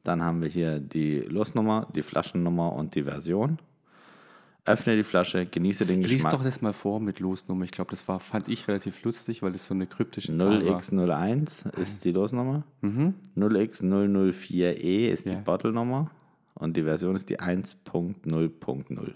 Dann 0.03 0.21
haben 0.23 0.41
wir 0.41 0.49
hier 0.49 0.79
die 0.79 1.19
Losnummer, 1.19 1.87
die 1.95 2.01
Flaschennummer 2.01 2.73
und 2.73 2.95
die 2.95 3.03
Version. 3.03 3.59
Öffne 4.67 4.95
die 4.97 5.03
Flasche, 5.03 5.45
genieße 5.45 5.85
den 5.85 6.01
Lies 6.01 6.11
Geschmack. 6.11 6.33
doch 6.33 6.43
das 6.43 6.61
mal 6.61 6.73
vor 6.73 6.99
mit 6.99 7.19
Losnummer. 7.19 7.63
Ich 7.65 7.71
glaube, 7.71 7.89
das 7.91 8.07
war, 8.07 8.19
fand 8.19 8.49
ich 8.49 8.67
relativ 8.67 9.01
lustig, 9.03 9.41
weil 9.41 9.51
das 9.53 9.65
so 9.65 9.73
eine 9.73 9.87
kryptische 9.87 10.35
Zahl 10.35 10.65
war. 10.65 10.77
0x01 10.77 11.77
ist 11.79 12.03
die 12.05 12.11
Losnummer. 12.11 12.63
0x004e 12.83 14.73
E 14.73 15.09
ist 15.11 15.25
Ja. 15.25 15.35
die 15.35 15.41
Bottle-Nummer. 15.41 16.11
Und 16.55 16.75
die 16.75 16.83
Version 16.83 17.15
ist 17.15 17.29
die 17.29 17.39
1.0.0. 17.39 19.13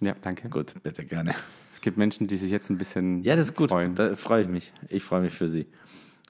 Ja, 0.00 0.14
danke. 0.20 0.48
Gut, 0.48 0.74
bitte 0.82 1.04
gerne. 1.04 1.34
Es 1.70 1.80
gibt 1.80 1.96
Menschen, 1.96 2.26
die 2.26 2.36
sich 2.36 2.50
jetzt 2.50 2.68
ein 2.70 2.78
bisschen 2.78 3.22
Ja, 3.22 3.36
das 3.36 3.48
ist 3.50 3.56
gut. 3.56 3.70
freuen. 3.70 3.94
Da 3.94 4.16
freue 4.16 4.42
ich 4.42 4.48
mich. 4.48 4.72
Ich 4.88 5.04
freue 5.04 5.20
mich 5.20 5.32
für 5.34 5.48
Sie. 5.48 5.66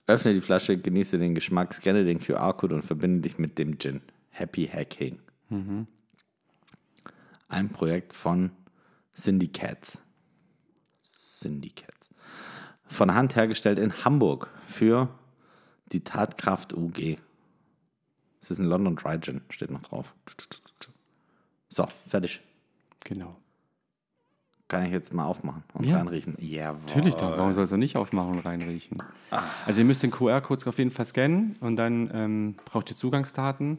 Öffne 0.06 0.34
die 0.34 0.42
Flasche, 0.42 0.76
genieße 0.76 1.16
den 1.18 1.34
Geschmack, 1.34 1.72
scanne 1.72 2.04
den 2.04 2.18
QR-Code 2.18 2.74
und 2.74 2.84
verbinde 2.84 3.20
dich 3.22 3.38
mit 3.38 3.58
dem 3.58 3.78
Gin. 3.78 4.02
Happy 4.30 4.66
Hacking. 4.66 5.18
Ein 7.54 7.68
Projekt 7.68 8.12
von 8.14 8.50
Syndicats. 9.12 10.02
Syndicats. 11.12 12.10
Von 12.84 13.14
Hand 13.14 13.36
hergestellt 13.36 13.78
in 13.78 14.04
Hamburg 14.04 14.48
für 14.66 15.08
die 15.92 16.02
Tatkraft 16.02 16.72
UG. 16.72 17.16
Es 18.40 18.50
ist 18.50 18.58
ein 18.58 18.64
London 18.64 18.96
Dry 18.96 19.20
Gin, 19.20 19.40
steht 19.50 19.70
noch 19.70 19.82
drauf. 19.82 20.12
So, 21.68 21.86
fertig. 22.08 22.40
Genau. 23.04 23.36
Kann 24.66 24.86
ich 24.86 24.90
jetzt 24.92 25.14
mal 25.14 25.26
aufmachen 25.26 25.62
und 25.74 25.86
Ja. 25.86 25.98
reinriechen? 25.98 26.34
Jawohl. 26.40 26.80
Natürlich 26.86 27.14
doch. 27.14 27.38
Warum 27.38 27.52
soll 27.52 27.64
es 27.66 27.70
nicht 27.70 27.94
aufmachen 27.96 28.32
und 28.34 28.44
reinriechen? 28.44 29.00
Also 29.64 29.82
ihr 29.82 29.84
müsst 29.84 30.02
den 30.02 30.10
QR-Code 30.10 30.66
auf 30.66 30.78
jeden 30.78 30.90
Fall 30.90 31.04
scannen 31.04 31.56
und 31.60 31.76
dann 31.76 32.10
ähm, 32.12 32.56
braucht 32.64 32.90
ihr 32.90 32.96
Zugangsdaten. 32.96 33.78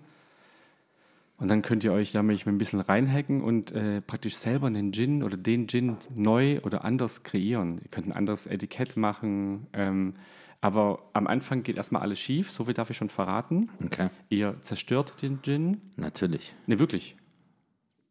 Und 1.37 1.49
dann 1.49 1.61
könnt 1.61 1.83
ihr 1.83 1.91
euch 1.91 2.13
damit 2.13 2.47
ein 2.47 2.57
bisschen 2.57 2.79
reinhacken 2.79 3.41
und 3.43 3.71
äh, 3.73 3.99
praktisch 4.01 4.35
selber 4.37 4.67
einen 4.67 4.93
Gin 4.93 5.21
oder 5.21 5.35
den 5.35 5.67
Gin 5.67 5.97
neu 6.13 6.61
oder 6.61 6.85
anders 6.85 7.23
kreieren. 7.23 7.79
Ihr 7.83 7.89
könnt 7.89 8.07
ein 8.07 8.13
anderes 8.13 8.47
Etikett 8.47 8.95
machen. 8.95 9.67
Ähm, 9.73 10.13
aber 10.61 11.09
am 11.13 11.27
Anfang 11.27 11.61
geht 11.63 11.75
erstmal 11.75 12.01
alles 12.01 12.19
schief, 12.19 12.49
so 12.51 12.63
viel 12.65 12.73
darf 12.73 12.89
ich 12.89 12.97
schon 12.97 13.09
verraten. 13.09 13.69
Okay, 13.83 14.09
Ihr 14.29 14.55
zerstört 14.61 15.21
den 15.21 15.41
Gin. 15.43 15.81
natürlich. 15.97 16.55
Ne, 16.67 16.79
wirklich. 16.79 17.17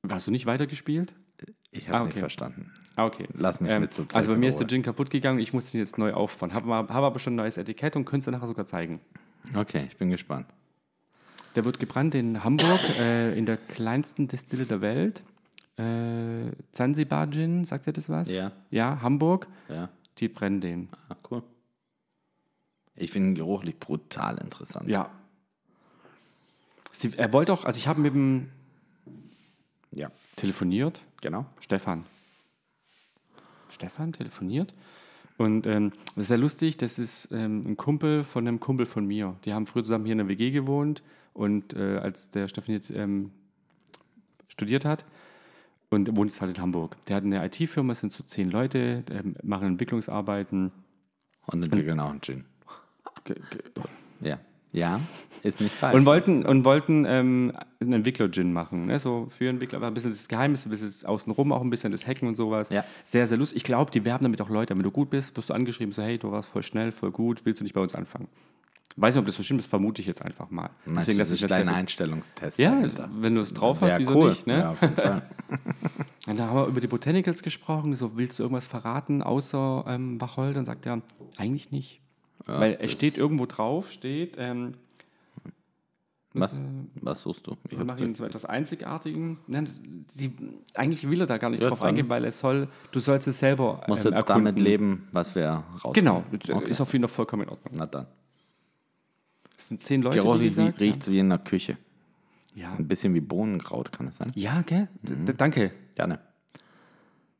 Hast 0.08 0.26
du 0.26 0.30
nicht 0.30 0.44
weitergespielt? 0.46 1.14
Ich 1.72 1.88
habe 1.88 1.96
es 1.96 2.02
Ah, 2.02 2.04
nicht 2.04 2.12
okay. 2.14 2.20
verstanden. 2.20 2.72
Ah, 2.94 3.06
okay. 3.06 3.26
Lass 3.32 3.60
mich 3.60 3.76
mit 3.80 3.92
so 3.92 4.04
Also 4.12 4.30
bei 4.30 4.36
mir 4.36 4.48
ist 4.50 4.58
der. 4.58 4.68
Gin 4.68 4.82
kaputt 4.82 5.10
gegangen, 5.10 5.40
ich 5.40 5.52
musste 5.52 5.76
ihn 5.76 5.80
jetzt 5.80 5.98
neu 5.98 6.12
aufbauen. 6.12 6.52
Habe 6.54 6.72
hab 6.72 6.90
aber 6.90 7.18
schon 7.18 7.32
ein 7.32 7.36
neues 7.36 7.56
Etikett 7.56 7.96
und 7.96 8.04
könnte 8.04 8.30
es 8.30 8.32
nachher 8.32 8.46
sogar 8.46 8.66
zeigen. 8.66 9.00
Okay, 9.56 9.84
ich 9.88 9.96
bin 9.96 10.10
gespannt. 10.10 10.46
Der 11.54 11.64
wird 11.64 11.78
gebrannt 11.78 12.14
in 12.14 12.42
Hamburg, 12.42 12.80
äh, 12.98 13.36
in 13.38 13.46
der 13.46 13.56
kleinsten 13.56 14.26
Destille 14.28 14.64
der 14.66 14.80
Welt. 14.80 15.22
Äh, 15.76 16.52
Zanzibar 16.72 17.30
Gin, 17.30 17.64
sagt 17.64 17.86
ihr 17.86 17.92
das 17.92 18.08
was? 18.08 18.30
Ja. 18.30 18.52
Ja, 18.70 19.00
Hamburg. 19.02 19.46
Ja, 19.68 19.88
Die 20.18 20.28
brennen 20.28 20.60
den. 20.60 20.88
ah, 21.08 21.16
cool. 21.30 21.42
Ich 22.96 23.10
finde 23.10 23.30
ihn 23.30 23.34
geruchlich 23.34 23.78
brutal 23.78 24.38
interessant. 24.38 24.88
Ja. 24.88 25.10
Sie, 26.92 27.12
er 27.16 27.32
wollte 27.32 27.52
auch, 27.52 27.64
also 27.64 27.76
ich 27.78 27.88
habe 27.88 28.00
mit 28.00 28.14
ihm 28.14 28.50
Ja, 29.92 30.10
telefoniert. 30.36 31.02
genau. 31.20 31.46
Stefan. 31.60 32.04
Stefan 33.70 34.12
telefoniert. 34.12 34.74
Und 35.36 35.66
ähm, 35.66 35.90
das 36.14 36.22
ist 36.24 36.28
sehr 36.28 36.38
lustig, 36.38 36.76
das 36.76 37.00
ist 37.00 37.30
ähm, 37.32 37.62
ein 37.66 37.76
Kumpel 37.76 38.22
von 38.22 38.46
einem 38.46 38.60
Kumpel 38.60 38.86
von 38.86 39.04
mir. 39.04 39.34
Die 39.44 39.52
haben 39.52 39.66
früher 39.66 39.82
zusammen 39.82 40.04
hier 40.04 40.12
in 40.12 40.18
der 40.18 40.28
WG 40.28 40.52
gewohnt 40.52 41.02
und 41.34 41.74
äh, 41.74 41.98
als 41.98 42.30
der 42.30 42.48
Steffen 42.48 42.72
jetzt 42.72 42.90
ähm, 42.90 43.30
studiert 44.48 44.84
hat 44.84 45.04
und 45.90 46.16
wohnt 46.16 46.30
jetzt 46.30 46.40
halt 46.40 46.56
in 46.56 46.62
Hamburg. 46.62 46.96
Der 47.06 47.16
hat 47.16 47.24
eine 47.24 47.44
IT-Firma, 47.44 47.92
es 47.92 48.00
sind 48.00 48.12
so 48.12 48.24
zehn 48.24 48.50
Leute, 48.50 49.04
ähm, 49.10 49.36
machen 49.42 49.68
Entwicklungsarbeiten. 49.68 50.72
Und 51.46 51.62
entwickeln 51.62 52.00
auch 52.00 52.10
einen 52.10 52.22
Gin. 52.22 52.44
Ja. 54.20 54.38
Ja, 54.72 54.98
ist 55.44 55.60
nicht 55.60 55.72
falsch. 55.72 55.94
Und 55.94 56.04
wollten, 56.04 56.44
und 56.44 56.64
wollten 56.64 57.04
ähm, 57.06 57.52
einen 57.80 57.92
Entwickler-Gin 57.92 58.52
machen. 58.52 58.86
Ne? 58.86 58.98
So 58.98 59.28
für 59.30 59.48
Entwickler, 59.48 59.76
aber 59.76 59.86
ein 59.86 59.94
bisschen 59.94 60.10
das 60.10 60.26
Geheimnis, 60.26 60.66
ein 60.66 60.70
bisschen 60.70 60.88
das 60.88 61.04
Außenrum, 61.04 61.52
auch 61.52 61.60
ein 61.60 61.70
bisschen 61.70 61.92
das 61.92 62.08
Hacken 62.08 62.26
und 62.26 62.34
sowas. 62.34 62.70
Ja. 62.70 62.84
Sehr, 63.04 63.28
sehr 63.28 63.38
lustig. 63.38 63.58
Ich 63.58 63.62
glaube, 63.62 63.92
die 63.92 64.04
werben 64.04 64.24
damit 64.24 64.42
auch 64.42 64.50
Leute. 64.50 64.74
Wenn 64.74 64.82
du 64.82 64.90
gut 64.90 65.10
bist, 65.10 65.36
wirst 65.36 65.50
du 65.50 65.54
angeschrieben, 65.54 65.92
so, 65.92 66.02
hey, 66.02 66.18
du 66.18 66.32
warst 66.32 66.48
voll 66.48 66.64
schnell, 66.64 66.90
voll 66.90 67.12
gut, 67.12 67.46
willst 67.46 67.60
du 67.60 67.64
nicht 67.64 67.72
bei 67.72 67.80
uns 67.82 67.94
anfangen? 67.94 68.26
Weiß 68.96 69.14
nicht, 69.14 69.20
ob 69.20 69.26
das 69.26 69.36
so 69.36 69.42
stimmt, 69.42 69.58
das 69.60 69.66
vermute 69.66 70.00
ich 70.00 70.06
jetzt 70.06 70.22
einfach 70.22 70.50
mal. 70.50 70.70
Meinst 70.86 71.08
du, 71.08 71.16
das 71.16 71.30
ist 71.32 71.50
dein 71.50 71.68
Einstellungstest 71.68 72.58
Ja, 72.60 72.70
dahinter? 72.76 73.10
wenn 73.12 73.34
du 73.34 73.40
es 73.40 73.52
drauf 73.52 73.80
hast, 73.80 73.98
wieso 73.98 74.14
cool. 74.14 74.28
nicht? 74.30 74.46
Ne? 74.46 74.58
Ja, 74.60 74.70
auf 74.70 74.80
jeden 74.82 74.94
Fall. 74.96 75.22
Und 76.28 76.38
da 76.38 76.46
haben 76.46 76.56
wir 76.56 76.66
über 76.68 76.80
die 76.80 76.86
Botanicals 76.86 77.42
gesprochen. 77.42 77.94
So, 77.94 78.16
willst 78.16 78.38
du 78.38 78.44
irgendwas 78.44 78.66
verraten 78.66 79.22
außer 79.22 79.84
ähm, 79.88 80.20
Wacholder? 80.20 80.52
Dann 80.54 80.64
sagt 80.64 80.86
er, 80.86 81.02
eigentlich 81.36 81.70
nicht. 81.72 82.00
Weil 82.46 82.78
es 82.80 82.92
steht 82.92 83.18
irgendwo 83.18 83.46
drauf, 83.46 83.90
steht, 83.90 84.36
ähm, 84.38 84.74
Was, 86.34 86.60
was 87.00 87.20
suchst 87.22 87.46
du? 87.46 87.56
Ich 87.70 87.78
machen 87.78 88.06
ihn 88.06 88.14
zu 88.14 88.24
etwas 88.24 88.44
Einzigartigen. 88.44 89.38
Nein, 89.46 89.66
sie, 90.12 90.32
eigentlich 90.74 91.08
will 91.08 91.20
er 91.20 91.26
da 91.26 91.38
gar 91.38 91.48
nicht 91.50 91.62
Ja, 91.62 91.68
drauf 91.68 91.80
eingehen, 91.82 92.08
weil 92.08 92.24
es 92.24 92.38
soll, 92.38 92.68
du 92.92 92.98
sollst 93.00 93.26
es 93.28 93.38
selber 93.38 93.82
Muss 93.88 94.00
ähm, 94.04 94.12
jetzt 94.12 94.16
erkunden. 94.28 94.44
damit 94.46 94.60
leben, 94.60 95.08
was 95.12 95.34
wir 95.34 95.64
raus. 95.84 95.92
Genau, 95.94 96.24
Okay. 96.32 96.68
ist 96.70 96.80
auf 96.80 96.92
jeden 96.92 97.06
Fall 97.08 97.14
vollkommen 97.14 97.42
in 97.44 97.48
Ordnung. 97.50 97.74
Na 97.76 97.86
dann. 97.86 98.06
Es 99.64 99.68
sind 99.68 99.80
zehn 99.80 100.02
Leute, 100.02 100.20
gesagt. 100.20 100.78
riecht 100.82 101.00
es 101.04 101.10
wie 101.10 101.18
in 101.18 101.30
der 101.30 101.38
Küche. 101.38 101.78
Ja, 102.54 102.74
Ein 102.74 102.86
bisschen 102.86 103.14
wie 103.14 103.20
Bohnenkraut, 103.22 103.92
kann 103.92 104.06
es 104.08 104.18
sein? 104.18 104.30
ja 104.34 104.60
gell? 104.60 104.88
D- 105.00 105.32
Danke. 105.32 105.72
Gerne. 105.94 106.20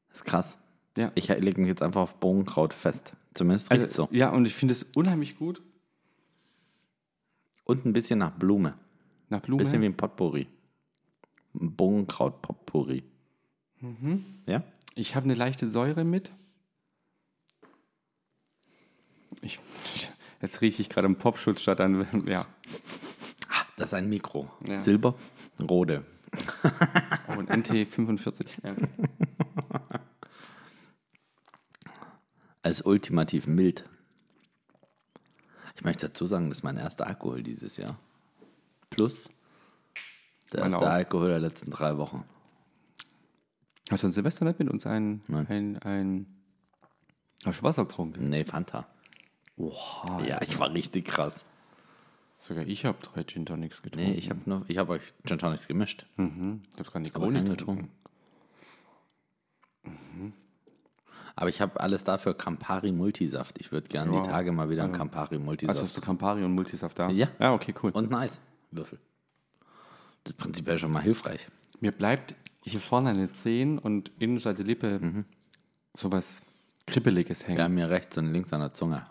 Das 0.09 0.21
ist 0.21 0.25
krass. 0.25 0.57
Ja. 0.97 1.13
Ich 1.17 1.29
lege 1.29 1.61
mich 1.61 1.69
jetzt 1.69 1.83
einfach 1.83 2.01
auf 2.01 2.15
Bohnenkraut 2.21 2.73
fest. 2.73 3.13
Zumindest 3.35 3.71
Also, 3.71 3.89
so. 3.91 4.09
Ja, 4.11 4.31
und 4.31 4.47
ich 4.47 4.55
finde 4.55 4.73
es 4.73 4.85
unheimlich 4.95 5.37
gut. 5.37 5.61
Und 7.65 7.85
ein 7.85 7.93
bisschen 7.93 8.19
nach 8.21 8.31
Blume. 8.31 8.73
Nach 9.29 9.41
Ein 9.41 9.43
Blume. 9.43 9.63
bisschen 9.63 9.83
wie 9.83 9.87
ein 9.87 9.97
Potpourri. 9.97 10.47
Ein 11.61 11.77
Bohnenkraut-Potpourri. 11.77 13.03
Mhm. 13.83 14.25
Ja? 14.47 14.65
Ich 14.95 15.15
habe 15.15 15.25
eine 15.25 15.35
leichte 15.35 15.69
Säure 15.69 16.05
mit. 16.05 16.33
Ich, 19.43 19.61
jetzt 20.41 20.61
rieche 20.61 20.83
ich 20.83 20.89
gerade 20.89 21.07
einen 21.07 21.17
Popschutz 21.17 21.61
statt 21.63 21.81
an. 21.81 22.07
Ja. 22.27 22.47
Das 23.77 23.87
ist 23.87 23.95
ein 23.95 24.09
Mikro. 24.09 24.51
Ja. 24.67 24.77
Silber, 24.77 25.15
Rode. 25.61 26.05
Oh, 27.29 27.41
ein 27.41 27.49
NT45. 27.49 28.47
Ja, 28.63 28.73
okay. 28.73 28.89
Ist 32.63 32.87
ultimativ 32.87 33.47
mild. 33.47 33.85
Ich 35.77 35.85
möchte 35.85 36.07
dazu 36.09 36.27
sagen, 36.27 36.49
das 36.49 36.59
ist 36.59 36.63
mein 36.63 36.77
erster 36.77 37.07
Alkohol 37.07 37.43
dieses 37.43 37.77
Jahr. 37.77 37.99
Plus 38.91 39.29
der 40.53 40.61
Meine 40.61 40.75
erste 40.75 40.87
auch. 40.87 40.93
Alkohol 40.93 41.29
der 41.29 41.41
letzten 41.41 41.71
drei 41.71 41.99
Wochen. 41.99 42.25
Hast 43.91 44.03
du 44.03 44.07
an 44.07 44.13
Silvester 44.13 44.45
nicht 44.45 44.59
mit 44.59 44.71
uns 44.71 44.87
ein, 44.87 45.23
Nein. 45.27 45.47
ein, 45.49 45.79
ein 45.83 46.27
Hast 47.45 47.61
du 47.61 47.65
Wasser 47.65 47.85
getrunken? 47.85 48.31
Nee, 48.31 48.45
Fanta. 48.45 48.87
Oha. 49.57 50.23
Ja, 50.27 50.41
ich 50.43 50.59
war 50.59 50.73
richtig 50.73 51.05
krass. 51.07 51.45
Sogar 52.39 52.67
ich 52.67 52.85
habe 52.85 52.99
drei 53.03 53.23
Gin 53.25 53.47
Tonics 53.47 53.83
getrunken. 53.83 54.11
Nee, 54.11 54.17
ich 54.19 54.29
habe 54.31 54.41
nur, 54.47 54.65
ich 54.69 54.77
habe 54.79 54.93
euch 54.95 55.03
Gin 55.25 55.39
Tonics 55.39 55.67
gemischt. 55.69 56.07
Mhm. 56.17 56.63
Ich 56.73 56.79
habe 56.81 56.91
Aber 56.95 57.09
Krone 57.11 57.35
keinen 57.39 57.49
getrunken. 57.49 57.91
Aber 61.37 61.49
ich 61.49 61.61
habe 61.61 61.81
alles 61.81 62.05
dafür 62.05 62.35
Campari 62.35 62.93
Multisaft. 62.93 63.59
Ich 63.61 63.73
würde 63.73 63.89
gerne 63.89 64.13
Ja. 64.15 64.23
die 64.23 64.29
Tage 64.29 64.53
mal 64.53 64.71
wieder 64.71 64.85
einen 64.85 64.93
Campari 64.93 65.39
Multisaft. 65.39 65.77
Also 65.79 65.87
hast 65.89 65.97
du 65.97 66.01
Campari 66.01 66.45
und 66.45 66.53
Multisaft 66.55 66.99
da? 66.99 67.09
Ja. 67.11 67.29
Ja, 67.39 67.55
okay, 67.55 67.75
cool. 67.83 67.91
und 67.93 68.11
Nice. 68.11 68.41
Würfel. 68.71 68.99
Das 70.25 70.33
ist 70.33 70.39
prinzipiell 70.39 70.79
schon 70.79 70.93
mal 70.93 71.03
hilfreich. 71.03 71.41
Mir 71.81 71.93
bleibt 71.93 72.35
hier 72.63 72.81
vorne 72.81 73.15
den 73.15 73.33
Zehen 73.35 73.79
und 73.79 74.11
Innenseite 74.19 74.63
Lippe 74.63 74.99
Mhm. 75.01 75.25
sowas 75.95 76.43
Kribbeliges 76.87 77.47
hängen. 77.47 77.63
Haben 77.63 77.77
hier 77.77 77.91
rechts 77.91 78.19
und 78.19 78.33
links 78.33 78.53
an 78.53 78.61
der 78.61 78.73
Zunge. 78.73 79.05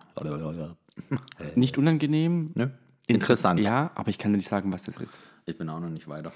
Nicht 1.55 1.77
unangenehm. 1.77 2.51
Nö. 2.53 2.69
Interessant. 3.07 3.59
Ja, 3.59 3.91
aber 3.95 4.09
ich 4.09 4.17
kann 4.17 4.31
dir 4.31 4.37
nicht 4.37 4.47
sagen, 4.47 4.71
was 4.71 4.83
das 4.83 4.97
ist. 4.97 5.19
Ich 5.45 5.57
bin 5.57 5.67
auch 5.67 5.79
noch 5.79 5.89
nicht 5.89 6.07
weiter. 6.07 6.31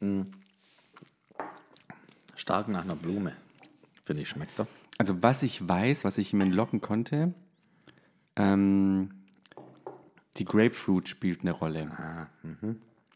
Mm. 0.00 0.22
Stark 2.34 2.68
nach 2.68 2.84
einer 2.84 2.96
Blume. 2.96 3.32
Finde 4.04 4.22
ich, 4.22 4.28
schmeckt 4.28 4.58
er. 4.58 4.66
Also 4.98 5.22
was 5.22 5.42
ich 5.42 5.66
weiß, 5.66 6.04
was 6.04 6.18
ich 6.18 6.32
ihm 6.32 6.40
entlocken 6.40 6.80
konnte, 6.80 7.32
ähm, 8.36 9.10
die 10.36 10.44
Grapefruit 10.44 11.08
spielt 11.08 11.40
eine 11.40 11.52
Rolle. 11.52 11.90
Ah, 11.96 12.26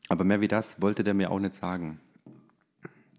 Aber 0.09 0.25
mehr 0.25 0.41
wie 0.41 0.49
das 0.49 0.81
wollte 0.81 1.05
der 1.05 1.15
mir 1.15 1.31
auch 1.31 1.39
nicht 1.39 1.55
sagen. 1.55 2.01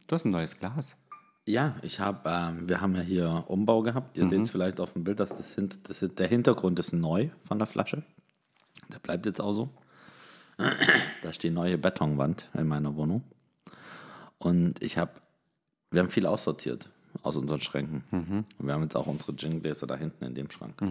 Du 0.07 0.15
hast 0.15 0.25
ein 0.25 0.31
neues 0.31 0.57
Glas. 0.57 0.97
Ja, 1.45 1.75
ich 1.81 1.99
habe, 1.99 2.29
ähm, 2.29 2.69
wir 2.69 2.79
haben 2.79 2.95
ja 2.95 3.01
hier 3.01 3.43
Umbau 3.47 3.81
gehabt. 3.81 4.17
Ihr 4.17 4.25
seht 4.25 4.41
es 4.41 4.49
vielleicht 4.49 4.79
auf 4.79 4.93
dem 4.93 5.03
Bild, 5.03 5.19
dass 5.19 5.35
das, 5.35 5.55
hint, 5.55 5.77
das 5.89 5.99
der 5.99 6.27
Hintergrund 6.27 6.79
ist 6.79 6.93
neu 6.93 7.29
von 7.45 7.57
der 7.57 7.67
Flasche. 7.67 8.03
Der 8.93 8.99
bleibt 8.99 9.25
jetzt 9.25 9.41
auch 9.41 9.53
so. 9.53 9.69
Da 11.21 11.33
steht 11.33 11.53
neue 11.53 11.77
Betonwand 11.77 12.49
in 12.53 12.67
meiner 12.67 12.95
Wohnung. 12.95 13.23
Und 14.37 14.81
ich 14.81 14.97
habe, 14.97 15.11
wir 15.91 16.01
haben 16.01 16.09
viel 16.09 16.25
aussortiert 16.25 16.89
aus 17.23 17.35
unseren 17.35 17.59
Schränken. 17.59 18.03
Und 18.57 18.67
wir 18.67 18.73
haben 18.73 18.83
jetzt 18.83 18.95
auch 18.95 19.07
unsere 19.07 19.35
Gin-Gläser 19.35 19.87
da 19.87 19.95
hinten 19.95 20.23
in 20.23 20.35
dem 20.35 20.49
Schrank. 20.49 20.81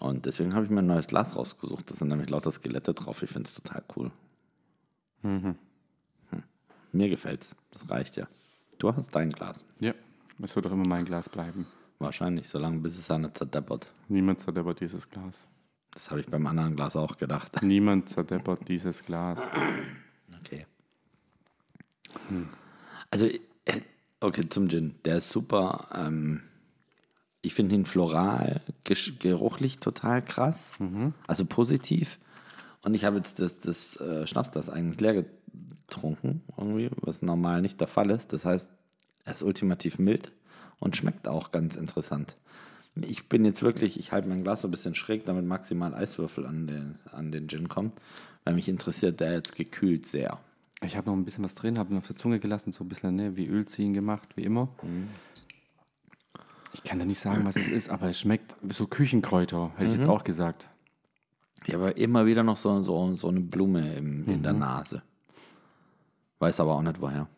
Und 0.00 0.26
deswegen 0.26 0.54
habe 0.54 0.64
ich 0.64 0.70
mir 0.70 0.80
ein 0.80 0.86
neues 0.86 1.06
Glas 1.08 1.36
rausgesucht. 1.36 1.90
Da 1.90 1.94
sind 1.94 2.08
nämlich 2.08 2.30
lauter 2.30 2.50
Skelette 2.50 2.94
drauf. 2.94 3.22
Ich 3.22 3.30
finde 3.30 3.46
es 3.48 3.54
total 3.54 3.82
cool. 3.96 4.10
Hm. 5.22 5.56
Mir 6.92 7.08
gefällt's. 7.08 7.54
Das 7.72 7.90
reicht 7.90 8.16
ja. 8.16 8.28
Du 8.78 8.94
hast 8.94 9.14
dein 9.14 9.30
Glas. 9.30 9.64
Ja, 9.80 9.94
das 10.38 10.54
wird 10.56 10.66
doch 10.66 10.72
immer 10.72 10.86
mein 10.86 11.04
Glas 11.04 11.28
bleiben. 11.28 11.66
Wahrscheinlich, 11.98 12.48
solange 12.48 12.78
bis 12.78 12.98
es 12.98 13.10
einer 13.10 13.32
zerdeppert. 13.32 13.86
Niemand 14.08 14.40
zerdeppert 14.40 14.80
dieses 14.80 15.08
Glas. 15.08 15.46
Das 15.92 16.10
habe 16.10 16.20
ich 16.20 16.26
beim 16.26 16.46
anderen 16.46 16.74
Glas 16.74 16.96
auch 16.96 17.16
gedacht. 17.16 17.50
Niemand 17.62 18.08
zerdeppert 18.08 18.68
dieses 18.68 19.04
Glas. 19.04 19.48
Okay. 20.40 20.66
Also, 23.10 23.26
äh, 23.26 23.80
okay, 24.20 24.48
zum 24.48 24.68
Gin. 24.68 24.96
Der 25.04 25.18
ist 25.18 25.30
super. 25.30 25.88
Ähm, 25.94 26.42
ich 27.42 27.54
finde 27.54 27.74
ihn 27.74 27.84
floral, 27.84 28.62
geruchlich 28.84 29.78
total 29.78 30.22
krass. 30.22 30.72
Also 31.26 31.44
positiv. 31.44 32.18
Und 32.82 32.94
ich 32.94 33.04
habe 33.04 33.18
jetzt 33.18 33.38
das, 33.38 33.58
das 33.60 34.00
äh, 34.00 34.26
Schnaps, 34.26 34.50
das 34.50 34.68
eigentlich 34.68 35.00
leer 35.00 35.14
getrunken, 35.14 35.43
irgendwie, 36.58 36.90
was 37.00 37.22
normal 37.22 37.62
nicht 37.62 37.80
der 37.80 37.88
Fall 37.88 38.10
ist. 38.10 38.32
Das 38.32 38.44
heißt, 38.44 38.68
er 39.24 39.32
ist 39.32 39.42
ultimativ 39.42 39.98
mild 39.98 40.32
und 40.78 40.96
schmeckt 40.96 41.28
auch 41.28 41.52
ganz 41.52 41.76
interessant. 41.76 42.36
Ich 42.96 43.28
bin 43.28 43.44
jetzt 43.44 43.62
wirklich, 43.62 43.98
ich 43.98 44.12
halte 44.12 44.28
mein 44.28 44.44
Glas 44.44 44.62
so 44.62 44.68
ein 44.68 44.70
bisschen 44.70 44.94
schräg, 44.94 45.24
damit 45.24 45.44
maximal 45.44 45.94
Eiswürfel 45.94 46.46
an 46.46 46.66
den, 46.66 46.98
an 47.10 47.32
den 47.32 47.48
Gin 47.48 47.68
kommt, 47.68 48.00
weil 48.44 48.54
mich 48.54 48.68
interessiert 48.68 49.20
der 49.20 49.32
jetzt 49.32 49.56
gekühlt 49.56 50.06
sehr. 50.06 50.38
Ich 50.82 50.96
habe 50.96 51.08
noch 51.08 51.16
ein 51.16 51.24
bisschen 51.24 51.44
was 51.44 51.54
drin, 51.54 51.78
habe 51.78 51.92
ihn 51.92 51.98
auf 51.98 52.06
der 52.06 52.16
Zunge 52.16 52.38
gelassen, 52.38 52.70
so 52.70 52.84
ein 52.84 52.88
bisschen 52.88 53.16
ne, 53.16 53.36
wie 53.36 53.46
Öl 53.46 53.64
ziehen 53.64 53.94
gemacht, 53.94 54.28
wie 54.36 54.44
immer. 54.44 54.68
Ich 56.72 56.82
kann 56.82 56.98
da 56.98 57.04
nicht 57.04 57.20
sagen, 57.20 57.46
was 57.46 57.56
es 57.56 57.68
ist, 57.68 57.88
aber 57.88 58.08
es 58.08 58.18
schmeckt 58.18 58.56
so 58.68 58.86
Küchenkräuter, 58.86 59.72
hätte 59.76 59.90
ich 59.90 59.96
jetzt 59.96 60.08
auch 60.08 60.24
gesagt. 60.24 60.68
Ich 61.66 61.74
habe 61.74 61.90
immer 61.90 62.26
wieder 62.26 62.42
noch 62.42 62.58
so, 62.58 62.82
so, 62.82 63.16
so 63.16 63.28
eine 63.28 63.40
Blume 63.40 63.94
im, 63.94 64.26
in 64.28 64.42
der 64.42 64.52
Nase. 64.52 65.02
Weiß 66.38 66.60
aber 66.60 66.74
auch 66.74 66.82
nicht 66.82 67.00
woher. 67.00 67.28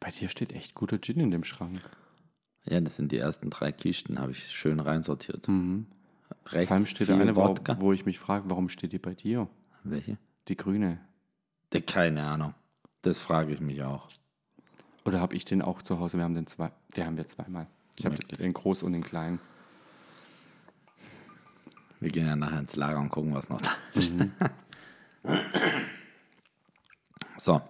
Bei 0.00 0.10
dir 0.10 0.28
steht 0.28 0.52
echt 0.52 0.74
guter 0.74 1.00
Gin 1.00 1.20
in 1.20 1.30
dem 1.30 1.44
Schrank. 1.44 1.80
Ja, 2.64 2.80
das 2.80 2.96
sind 2.96 3.12
die 3.12 3.18
ersten 3.18 3.50
drei 3.50 3.72
Kisten, 3.72 4.18
habe 4.18 4.32
ich 4.32 4.46
schön 4.48 4.80
reinsortiert. 4.80 5.46
Rechts 6.46 6.68
Vor 6.68 6.76
allem 6.76 6.86
steht 6.86 7.08
da 7.08 7.14
viel 7.14 7.22
eine, 7.22 7.36
wo, 7.36 7.44
Wodka. 7.44 7.76
wo 7.80 7.92
ich 7.92 8.06
mich 8.06 8.18
frage, 8.18 8.48
warum 8.48 8.68
steht 8.68 8.92
die 8.92 8.98
bei 8.98 9.14
dir? 9.14 9.48
Welche? 9.82 10.16
Die 10.48 10.56
grüne. 10.56 10.98
Der, 11.72 11.82
keine 11.82 12.24
Ahnung. 12.24 12.54
Das 13.02 13.18
frage 13.18 13.52
ich 13.52 13.60
mich 13.60 13.82
auch. 13.82 14.08
Oder 15.04 15.20
habe 15.20 15.36
ich 15.36 15.44
den 15.44 15.60
auch 15.60 15.82
zu 15.82 15.98
Hause? 15.98 16.16
Wir 16.16 16.24
haben 16.24 16.34
den 16.34 16.46
zwei. 16.46 16.70
Den 16.96 17.06
haben 17.06 17.16
wir 17.16 17.26
zweimal. 17.26 17.66
Ich 17.98 18.06
habe 18.06 18.16
den 18.16 18.52
groß 18.52 18.82
und 18.82 18.92
den 18.92 19.02
klein. 19.02 19.38
Wir 22.00 22.10
gehen 22.10 22.26
ja 22.26 22.36
nachher 22.36 22.58
ins 22.58 22.76
Lager 22.76 23.00
und 23.00 23.10
gucken, 23.10 23.34
was 23.34 23.48
noch 23.48 23.60
da 23.60 23.70
ist. 23.94 24.10
so. 27.38 27.60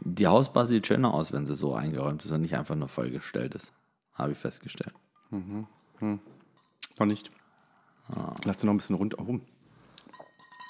Die 0.00 0.26
Hausbar 0.26 0.66
sieht 0.66 0.86
schöner 0.86 1.14
aus, 1.14 1.32
wenn 1.32 1.46
sie 1.46 1.56
so 1.56 1.74
eingeräumt 1.74 2.24
ist 2.24 2.30
und 2.30 2.42
nicht 2.42 2.56
einfach 2.56 2.74
nur 2.74 2.88
vollgestellt 2.88 3.54
ist. 3.54 3.72
Habe 4.14 4.32
ich 4.32 4.38
festgestellt. 4.38 4.94
Noch 6.98 7.06
nicht. 7.06 7.30
Lass 8.44 8.58
du 8.58 8.66
noch 8.66 8.74
ein 8.74 8.78
bisschen 8.78 8.96
runter. 8.96 9.18
Oh. 9.20 9.32
Noch 9.32 9.40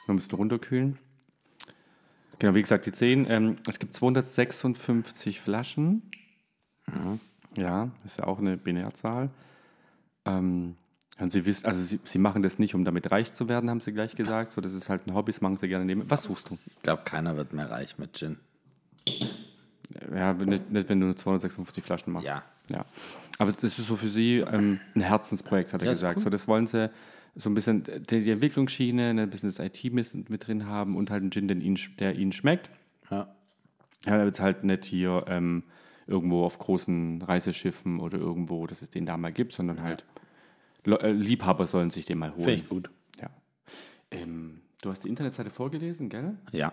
ein 0.08 0.16
bisschen 0.16 0.38
runterkühlen. 0.38 0.98
Genau, 2.38 2.54
wie 2.54 2.62
gesagt, 2.62 2.86
die 2.86 2.92
10. 2.92 3.30
Ähm, 3.30 3.56
es 3.68 3.78
gibt 3.78 3.94
256 3.94 5.40
Flaschen. 5.40 6.10
Ja, 7.56 7.90
ist 8.04 8.18
ja 8.18 8.26
auch 8.26 8.38
eine 8.38 8.56
Binärzahl. 8.56 9.30
Ähm, 10.24 10.76
und 11.20 11.30
sie 11.30 11.46
wissen, 11.46 11.66
also 11.66 11.80
sie, 11.82 12.00
sie 12.02 12.18
machen 12.18 12.42
das 12.42 12.58
nicht, 12.58 12.74
um 12.74 12.84
damit 12.84 13.10
reich 13.10 13.32
zu 13.32 13.48
werden, 13.48 13.70
haben 13.70 13.80
sie 13.80 13.92
gleich 13.92 14.16
gesagt. 14.16 14.52
So, 14.52 14.60
das 14.60 14.72
ist 14.74 14.88
halt 14.88 15.06
ein 15.06 15.14
Hobby, 15.14 15.30
das 15.32 15.40
machen 15.40 15.56
sie 15.56 15.68
gerne 15.68 15.84
nehmen. 15.84 16.04
Was 16.08 16.22
suchst 16.24 16.50
du? 16.50 16.58
Ich 16.76 16.82
glaube, 16.82 17.02
keiner 17.04 17.36
wird 17.36 17.52
mehr 17.52 17.70
reich 17.70 17.98
mit 17.98 18.14
Gin. 18.16 18.38
Ja, 20.14 20.32
nicht, 20.32 20.70
nicht 20.70 20.88
wenn 20.88 21.00
du 21.00 21.06
nur 21.06 21.16
256 21.16 21.84
Flaschen 21.84 22.12
machst. 22.12 22.26
Ja. 22.28 22.42
ja. 22.68 22.84
Aber 23.38 23.52
das 23.52 23.62
ist 23.62 23.76
so 23.76 23.96
für 23.96 24.08
sie 24.08 24.38
ähm, 24.38 24.80
ein 24.94 25.00
Herzensprojekt, 25.02 25.72
hat 25.72 25.82
er 25.82 25.86
Ja, 25.86 25.92
gesagt. 25.92 26.20
So, 26.20 26.30
das 26.30 26.48
wollen 26.48 26.66
sie 26.66 26.90
so 27.36 27.50
ein 27.50 27.54
bisschen 27.54 27.82
die, 28.10 28.22
die 28.22 28.30
Entwicklungsschiene, 28.30 29.10
ein 29.10 29.30
bisschen 29.30 29.48
das 29.48 29.58
IT 29.58 29.92
mit, 29.92 30.30
mit 30.30 30.46
drin 30.46 30.66
haben 30.66 30.96
und 30.96 31.10
halt 31.10 31.22
einen 31.22 31.30
Gin, 31.30 31.48
den 31.48 31.60
ihnen, 31.60 31.76
sch- 31.76 31.96
der 31.96 32.16
ihnen 32.16 32.32
schmeckt. 32.32 32.70
Ja. 33.10 33.28
Ja, 34.06 34.24
jetzt 34.24 34.40
halt 34.40 34.64
nicht 34.64 34.84
hier 34.84 35.24
ähm, 35.28 35.64
irgendwo 36.06 36.44
auf 36.44 36.58
großen 36.58 37.22
Reiseschiffen 37.22 38.00
oder 38.00 38.18
irgendwo, 38.18 38.66
dass 38.66 38.82
es 38.82 38.90
den 38.90 39.06
da 39.06 39.16
mal 39.16 39.32
gibt, 39.32 39.52
sondern 39.52 39.82
halt 39.82 40.00
Le 40.02 40.06
äh, 40.06 40.23
Liebhaber 40.84 41.66
sollen 41.66 41.90
sich 41.90 42.04
den 42.06 42.18
mal 42.18 42.30
holen. 42.34 42.44
Finde 42.44 42.60
ich 42.62 42.68
gut. 42.68 42.90
Ja. 43.20 43.30
Ähm, 44.10 44.60
du 44.82 44.90
hast 44.90 45.04
die 45.04 45.08
Internetseite 45.08 45.50
vorgelesen, 45.50 46.08
gell? 46.08 46.36
Ja. 46.52 46.72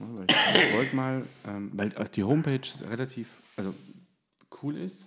Ja, 0.00 0.06
ich 0.62 0.74
wollte 0.74 0.94
mal, 0.94 1.26
ähm, 1.46 1.70
weil 1.74 1.90
die 1.90 2.22
Homepage 2.22 2.60
relativ 2.88 3.28
also 3.56 3.74
cool 4.62 4.76
ist. 4.76 5.06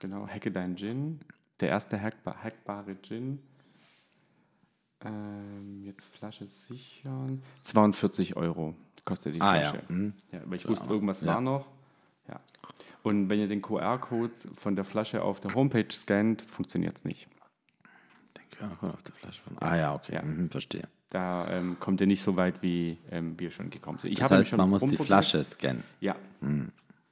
Genau, 0.00 0.28
hacke 0.28 0.50
dein 0.50 0.76
Gin. 0.76 1.20
Der 1.60 1.70
erste 1.70 2.00
hackbar, 2.00 2.42
hackbare 2.42 2.94
Gin. 3.00 3.38
Ähm, 5.02 5.82
jetzt 5.84 6.04
Flasche 6.04 6.44
sichern. 6.44 7.42
42 7.62 8.36
Euro 8.36 8.74
kostet 9.06 9.34
die 9.34 9.40
Ah, 9.40 9.56
ja. 9.56 9.70
Flasche. 9.70 9.84
Mhm. 9.92 10.12
Ja, 10.30 10.42
aber 10.42 10.56
ich 10.56 10.68
wusste, 10.68 10.88
irgendwas 10.90 11.22
Ja. 11.22 11.26
war 11.34 11.40
noch. 11.40 11.66
Ja. 12.28 12.40
Und 13.04 13.28
wenn 13.28 13.38
ihr 13.38 13.48
den 13.48 13.60
QR-Code 13.60 14.32
von 14.56 14.76
der 14.76 14.84
Flasche 14.84 15.22
auf 15.22 15.38
der 15.38 15.54
Homepage 15.54 15.92
scannt, 15.92 16.40
funktioniert 16.40 16.96
es 16.96 17.04
nicht. 17.04 17.28
Den 18.34 18.50
QR-Code 18.50 18.94
auf 18.94 19.02
der 19.02 19.14
Flasche 19.14 19.42
von. 19.42 19.58
Ah 19.60 19.76
ja, 19.76 19.94
okay. 19.94 20.14
Ja. 20.14 20.22
Mhm, 20.22 20.48
verstehe. 20.50 20.88
Da 21.10 21.46
ähm, 21.50 21.76
kommt 21.78 22.00
ihr 22.00 22.06
nicht 22.06 22.22
so 22.22 22.36
weit, 22.36 22.62
wie 22.62 22.96
ähm, 23.10 23.38
wir 23.38 23.50
schon 23.50 23.68
gekommen 23.68 23.98
sind. 23.98 24.10
Ich 24.10 24.18
Das 24.18 24.30
heißt, 24.30 24.56
man 24.56 24.70
muss 24.70 24.82
die. 24.86 24.96
Flasche 24.96 25.44
scannen. 25.44 25.84
Ja. 26.00 26.16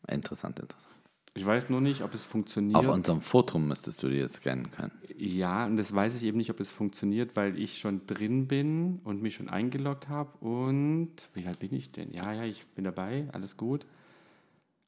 Interessant, 0.09 0.59
interessant. 0.59 0.95
Ich 1.35 1.45
weiß 1.45 1.69
nur 1.69 1.83
nicht, 1.83 2.03
ob 2.03 2.15
es 2.15 2.25
funktioniert. 2.25 2.77
Auf 2.77 2.89
unserem 2.89 3.21
Foto 3.21 3.59
müsstest 3.59 4.03
du 4.03 4.09
die 4.09 4.17
jetzt 4.17 4.37
scannen 4.37 4.71
können. 4.71 4.93
ja, 5.19 5.67
und 5.67 5.77
das 5.77 5.95
weiß 5.95 6.15
ich 6.17 6.25
eben 6.25 6.39
nicht, 6.39 6.51
ob 6.51 6.59
es 6.59 6.71
funktioniert, 6.71 7.37
weil 7.37 7.59
ich 7.59 7.79
schon 7.79 8.07
drin 8.07 8.49
bin 8.49 9.01
und 9.05 9.21
mich 9.21 9.35
schon 9.35 9.51
eingeloggt 9.51 10.09
habe. 10.09 10.39
Und 10.39 11.29
wie 11.35 11.47
alt 11.47 11.59
bin 11.59 11.75
ich 11.75 11.93
denn? 11.93 12.13
Ja, 12.13 12.33
ja, 12.33 12.45
ich 12.45 12.67
bin 12.69 12.85
dabei, 12.85 13.29
alles 13.33 13.59
gut. 13.59 13.87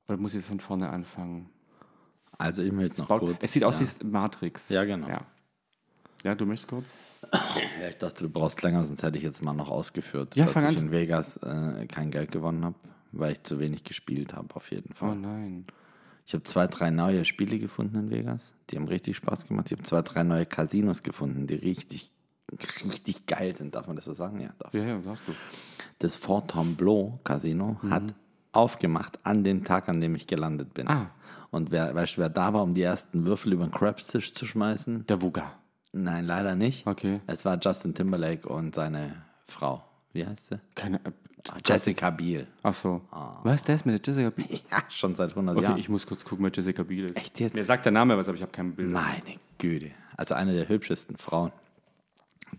Oder 0.08 0.18
muss 0.18 0.32
ich 0.32 0.36
jetzt 0.40 0.48
von 0.48 0.60
vorne 0.60 0.90
anfangen? 0.90 1.48
Also 2.38 2.62
ich 2.62 2.72
möchte 2.72 3.00
noch 3.00 3.08
kurz. 3.20 3.38
es 3.42 3.52
sieht 3.52 3.64
aus 3.64 3.78
ja. 3.80 3.86
wie 4.00 4.06
Matrix. 4.06 4.68
Ja, 4.68 4.84
genau. 4.84 5.08
Ja. 5.08 5.20
ja, 6.24 6.34
du 6.34 6.46
möchtest 6.46 6.68
kurz? 6.68 6.86
Ja, 7.80 7.88
ich 7.88 7.96
dachte, 7.96 8.24
du 8.24 8.30
brauchst 8.30 8.62
länger, 8.62 8.84
sonst 8.84 9.02
hätte 9.02 9.16
ich 9.16 9.24
jetzt 9.24 9.42
mal 9.42 9.54
noch 9.54 9.70
ausgeführt, 9.70 10.36
Ja, 10.36 10.44
dass 10.46 10.62
ich 10.72 10.76
in 10.78 10.90
Vegas 10.90 11.38
äh, 11.38 11.86
kein 11.86 12.10
Geld 12.10 12.32
gewonnen 12.32 12.64
habe, 12.64 12.74
weil 13.12 13.32
ich 13.32 13.42
zu 13.44 13.58
wenig 13.58 13.84
gespielt 13.84 14.34
habe, 14.34 14.54
auf 14.54 14.70
jeden 14.70 14.90
Oh 14.92 14.96
Fall. 14.96 15.16
nein. 15.16 15.64
Ich 16.26 16.32
habe 16.34 16.42
zwei, 16.42 16.66
drei 16.66 16.90
neue 16.90 17.24
Spiele 17.24 17.58
gefunden 17.58 17.96
in 17.96 18.10
Vegas. 18.10 18.54
Die 18.70 18.76
haben 18.76 18.88
richtig 18.88 19.16
Spaß 19.16 19.46
gemacht. 19.46 19.66
Ich 19.66 19.72
habe 19.72 19.82
zwei, 19.82 20.02
drei 20.02 20.22
neue 20.22 20.46
Casinos 20.46 21.02
gefunden, 21.02 21.46
die 21.46 21.54
richtig, 21.54 22.10
richtig 22.84 23.26
geil 23.26 23.54
sind. 23.54 23.74
Darf 23.74 23.86
man 23.86 23.96
das 23.96 24.06
so 24.06 24.14
sagen? 24.14 24.40
Ja, 24.40 24.50
darf. 24.58 24.72
Ja, 24.74 24.84
ja, 24.84 25.00
sagst 25.02 25.22
du. 25.26 25.32
Das 25.98 26.16
Fort 26.16 26.50
Tomblaw 26.50 27.18
Casino 27.24 27.78
hat 27.90 28.14
aufgemacht 28.56 29.18
an 29.24 29.44
dem 29.44 29.64
Tag, 29.64 29.88
an 29.88 30.00
dem 30.00 30.14
ich 30.14 30.26
gelandet 30.26 30.74
bin. 30.74 30.88
Ah. 30.88 31.10
Und 31.50 31.70
wer, 31.70 31.94
weißt 31.94 32.16
du, 32.16 32.20
wer 32.22 32.28
da 32.28 32.52
war, 32.52 32.62
um 32.62 32.74
die 32.74 32.82
ersten 32.82 33.24
Würfel 33.24 33.52
über 33.52 33.64
den 33.66 33.72
Crabstisch 33.72 34.34
zu 34.34 34.44
schmeißen? 34.46 35.06
Der 35.06 35.22
Wuga. 35.22 35.52
Nein, 35.92 36.24
leider 36.24 36.56
nicht. 36.56 36.86
Okay. 36.86 37.20
Es 37.26 37.44
war 37.44 37.58
Justin 37.60 37.94
Timberlake 37.94 38.48
und 38.48 38.74
seine 38.74 39.22
Frau. 39.46 39.84
Wie 40.12 40.26
heißt 40.26 40.46
sie? 40.48 40.60
Keine. 40.74 40.96
Äh, 41.04 41.10
Jessica 41.64 42.08
Biel. 42.10 42.46
ach 42.62 42.72
so. 42.74 43.02
Was 43.42 43.56
ist 43.56 43.68
das 43.68 43.84
mit 43.84 43.94
der 43.94 44.14
Jessica 44.14 44.30
Biel? 44.30 44.46
Ja, 44.70 44.78
schon 44.88 45.14
seit 45.14 45.30
100 45.30 45.56
Okay, 45.56 45.64
Jahren. 45.66 45.78
ich 45.78 45.88
muss 45.88 46.06
kurz 46.06 46.24
gucken, 46.24 46.44
wer 46.44 46.50
Jessica 46.52 46.82
Biel 46.82 47.04
ist. 47.04 47.16
Echt 47.16 47.38
jetzt? 47.38 47.54
Mir 47.54 47.64
sagt 47.64 47.84
der 47.84 47.92
Name 47.92 48.16
was, 48.16 48.26
aber 48.28 48.36
ich 48.36 48.42
habe 48.42 48.50
kein 48.52 48.74
Bild. 48.74 48.90
Meine 48.90 49.38
Güte. 49.58 49.90
Also 50.16 50.34
eine 50.34 50.54
der 50.54 50.68
hübschesten 50.68 51.16
Frauen, 51.18 51.52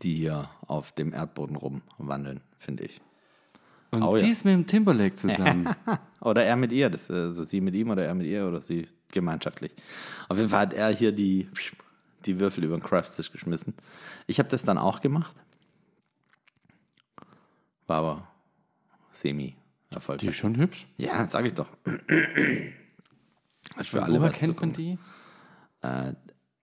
die 0.03 0.15
hier 0.15 0.49
auf 0.67 0.91
dem 0.93 1.13
Erdboden 1.13 1.55
rumwandeln, 1.55 2.41
finde 2.57 2.83
ich. 2.85 3.01
Und 3.95 4.03
Oh 4.03 4.15
ja. 4.17 4.23
die 4.23 4.31
ist 4.31 4.45
mit 4.45 4.53
dem 4.53 4.67
Timberlake 4.67 5.15
zusammen. 5.15 5.69
Oder 6.21 6.43
er 6.43 6.55
mit 6.55 6.71
ihr, 6.71 6.89
das, 6.89 7.09
also 7.11 7.43
sie 7.43 7.61
mit 7.61 7.75
ihm 7.75 7.89
oder 7.91 8.03
er 8.03 8.15
mit 8.15 8.25
ihr 8.25 8.47
oder 8.47 8.59
sie 8.59 8.87
gemeinschaftlich. 9.09 9.71
Auf 10.27 10.37
jeden 10.37 10.49
Fall 10.49 10.61
hat 10.61 10.73
er 10.73 10.89
hier 10.89 11.11
die, 11.11 11.47
die 12.25 12.39
Würfel 12.39 12.63
über 12.63 12.75
den 12.75 12.81
Crafstisch 12.81 13.31
geschmissen. 13.31 13.75
Ich 14.25 14.39
habe 14.39 14.49
das 14.49 14.63
dann 14.63 14.79
auch 14.79 15.01
gemacht. 15.01 15.35
War 17.85 17.97
aber 17.97 18.27
semi 19.11 19.55
die 19.91 19.95
erfolgreich. 19.95 20.29
ist 20.29 20.35
schon 20.37 20.57
hübsch. 20.57 20.87
Ja, 20.97 21.23
sag 21.27 21.45
ich 21.45 21.53
doch. 21.53 21.67
Ist 23.77 23.89
für 23.89 24.01
alle 24.01 24.19
Woher 24.19 24.31
was 24.31 24.39
kennt 24.39 24.59
man 24.59 24.73
die? 24.73 24.97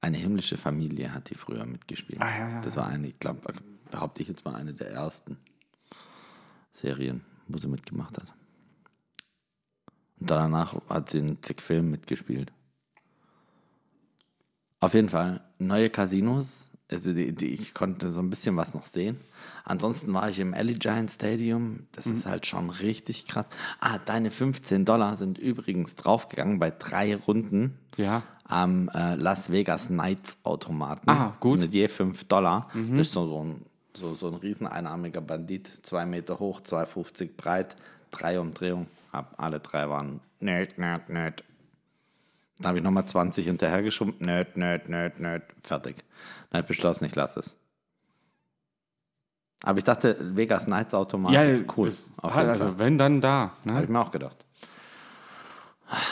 Eine 0.01 0.17
himmlische 0.17 0.57
Familie 0.57 1.15
hat 1.15 1.31
die 1.31 1.37
früher 1.37 1.65
mitgespielt. 1.65 2.21
Ah, 2.21 2.37
ja, 2.37 2.49
ja, 2.49 2.61
das 2.63 2.77
war 2.77 2.89
eine, 2.89 3.07
ich 3.07 3.19
glaube, 3.21 3.41
behaupte 3.93 4.23
ich 4.23 4.29
jetzt 4.29 4.45
mal 4.45 4.57
eine 4.57 4.75
der 4.75 4.91
ersten 4.91 5.37
Serien, 6.73 7.23
wo 7.49 7.59
sie 7.59 7.69
mitgemacht 7.69 8.17
hat. 8.19 8.33
Und 10.21 10.31
danach 10.31 10.75
hat 10.89 11.11
sie 11.11 11.19
in 11.19 11.43
zig 11.43 11.61
Filmen 11.61 11.91
mitgespielt. 11.91 12.53
Auf 14.81 14.95
jeden 14.95 15.09
Fall, 15.09 15.41
neue 15.59 15.91
Casinos. 15.91 16.69
Also 16.91 17.15
die, 17.15 17.33
die, 17.35 17.47
ich 17.47 17.73
konnte 17.73 18.11
so 18.11 18.21
ein 18.21 18.29
bisschen 18.29 18.57
was 18.57 18.75
noch 18.75 18.85
sehen. 18.85 19.19
Ansonsten 19.65 20.13
war 20.13 20.29
ich 20.29 20.39
im 20.41 20.53
Allegiant 20.53 21.11
Stadium. 21.11 21.87
Das 21.93 22.07
ist 22.07 22.27
halt 22.27 22.47
schon 22.47 22.69
richtig 22.69 23.25
krass. 23.27 23.49
Ah, 23.81 23.99
deine 24.05 24.31
15 24.31 24.85
Dollar 24.85 25.17
sind 25.17 25.39
übrigens 25.39 25.97
draufgegangen 25.97 26.59
bei 26.59 26.71
drei 26.71 27.17
Runden 27.17 27.79
Ja. 27.97 28.25
am 28.45 28.91
äh, 28.91 29.15
Las 29.15 29.51
Vegas 29.51 29.87
Knights 29.87 30.37
Automaten. 30.43 31.09
Ah, 31.09 31.35
gut. 31.41 31.61
Mit 31.61 31.73
je 31.73 31.89
5 31.89 32.25
Dollar. 32.25 32.69
Das 32.75 33.07
ist 33.07 33.13
so, 33.15 33.43
ein, 33.43 33.63
so, 33.95 34.15
so 34.15 34.29
ein 34.29 34.35
riesen 34.35 34.67
einarmiger 34.67 35.21
Bandit, 35.21 35.67
zwei 35.85 36.07
Meter 36.07 36.39
hoch, 36.39 36.61
2,50 36.61 37.37
breit, 37.37 37.77
drei 38.11 38.41
Umdrehungen. 38.41 38.87
Hab, 39.13 39.35
alle 39.43 39.61
drei 39.61 39.89
waren 39.89 40.21
nöt, 40.41 40.79
nöt, 40.79 41.09
nöt. 41.09 41.45
Dann 42.59 42.69
habe 42.69 42.79
ich 42.79 42.85
nochmal 42.85 43.07
20 43.07 43.45
hinterhergeschoben. 43.45 44.15
Nöt, 44.21 44.57
nöt, 44.57 44.89
nöt, 44.89 45.21
nöt. 45.21 45.43
Fertig. 45.63 45.97
Dann 46.51 46.59
habe 46.59 46.63
ich 46.63 46.69
beschlossen, 46.69 47.05
ich 47.07 47.15
lasse 47.15 47.41
es. 47.41 47.57
Aber 49.65 49.79
ich 49.79 49.85
dachte, 49.85 50.17
Vegas 50.37 50.65
Knights 50.65 50.95
Automat 50.95 51.33
ist 51.47 51.67
cool. 51.77 51.89
jeden 51.89 52.21
also 52.25 52.65
Fall. 52.65 52.79
wenn, 52.79 52.99
dann 52.99 53.21
da. 53.21 53.53
Habe 53.65 53.73
Ne? 53.75 53.85
ich 53.85 53.89
mir 53.91 54.01
auch 54.01 54.11
gedacht. 54.11 54.45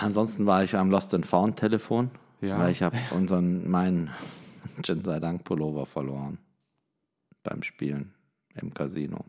Ansonsten 0.02 0.46
war 0.46 0.62
ich 0.62 0.76
am 0.76 0.90
Lost 0.90 1.14
and 1.14 1.26
Found 1.26 1.56
Telefon, 1.58 2.10
Ja. 2.40 2.58
weil 2.58 2.70
ich 2.70 2.82
habe 2.82 2.96
unseren 3.12 3.68
meinen 3.70 4.10
Jin 4.84 5.04
sei 5.04 5.18
Dank 5.20 5.44
Pullover 5.44 5.86
verloren 5.86 6.38
Spielen 7.62 8.12
im 8.54 8.72
Casino. 8.74 9.24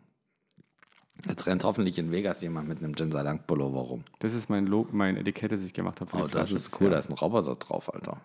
Jetzt 1.27 1.45
rennt 1.45 1.63
hoffentlich 1.63 1.99
in 1.99 2.11
Vegas 2.11 2.41
jemand 2.41 2.67
mit 2.67 2.79
einem 2.79 2.93
Jin 2.95 3.11
sei 3.11 3.21
Dank 3.23 3.45
Pullover 3.45 3.81
rum. 3.81 4.03
Das 4.19 4.33
ist 4.33 4.49
mein, 4.49 4.65
Lo 4.65 4.87
mein 4.91 5.17
Etikett, 5.17 5.51
das 5.51 5.61
ich 5.63 5.73
gemacht 5.73 6.01
habe. 6.01 6.09
Oh, 6.17 6.27
das 6.27 6.51
ist 6.51 6.79
cool, 6.81 6.89
da 6.89 6.97
ist 6.97 7.09
ein 7.09 7.17
Roboter 7.17 7.55
drauf, 7.55 7.93
Alter. 7.93 8.19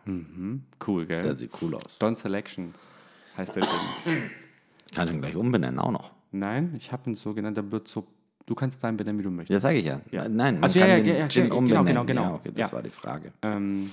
Cool, 0.87 1.07
gell? 1.07 1.21
Der 1.21 1.37
sieht 1.37 1.51
cool 1.61 1.75
aus. 1.75 1.99
Don 1.99 2.17
Selections 2.17 2.89
heißt 3.37 3.57
der 3.57 3.65
Ding. 3.65 4.31
Kann 4.95 5.09
ich 5.09 5.15
ihn 5.15 5.21
gleich 5.21 5.37
umbenennen, 5.37 5.79
auch 5.79 5.91
noch. 5.91 6.13
Nein, 6.33 6.75
ich 6.77 6.91
habe 6.91 7.11
ihn 7.11 7.15
so 7.15 7.35
genannt, 7.35 7.57
der 7.57 7.71
wird 7.71 7.87
so. 7.89 8.07
Du 8.47 8.55
kannst 8.55 8.83
deinen 8.83 8.97
benennen, 8.97 9.19
wie 9.19 9.25
du 9.25 9.31
möchtest. 9.31 9.53
Ja, 9.55 9.61
sage 9.61 9.79
ich 9.79 9.85
ja. 9.85 10.01
Ja. 10.11 10.29
Nein, 10.29 10.55
man 10.61 10.65
Ach 10.65 10.69
so, 10.73 10.79
kann 10.79 10.89
ja, 10.89 10.97
den 10.97 11.07
ja, 11.07 11.15
ja, 11.17 11.29
Gin 11.29 11.45
genau, 11.45 11.57
umbenennen. 11.59 11.87
genau, 11.87 12.05
genau. 12.07 12.23
Ja, 12.23 12.35
okay, 12.35 12.53
das 12.55 12.69
Ja. 12.71 12.73
war 12.73 12.83
die 12.83 12.91
Frage. 12.91 13.33
Ähm, 13.43 13.91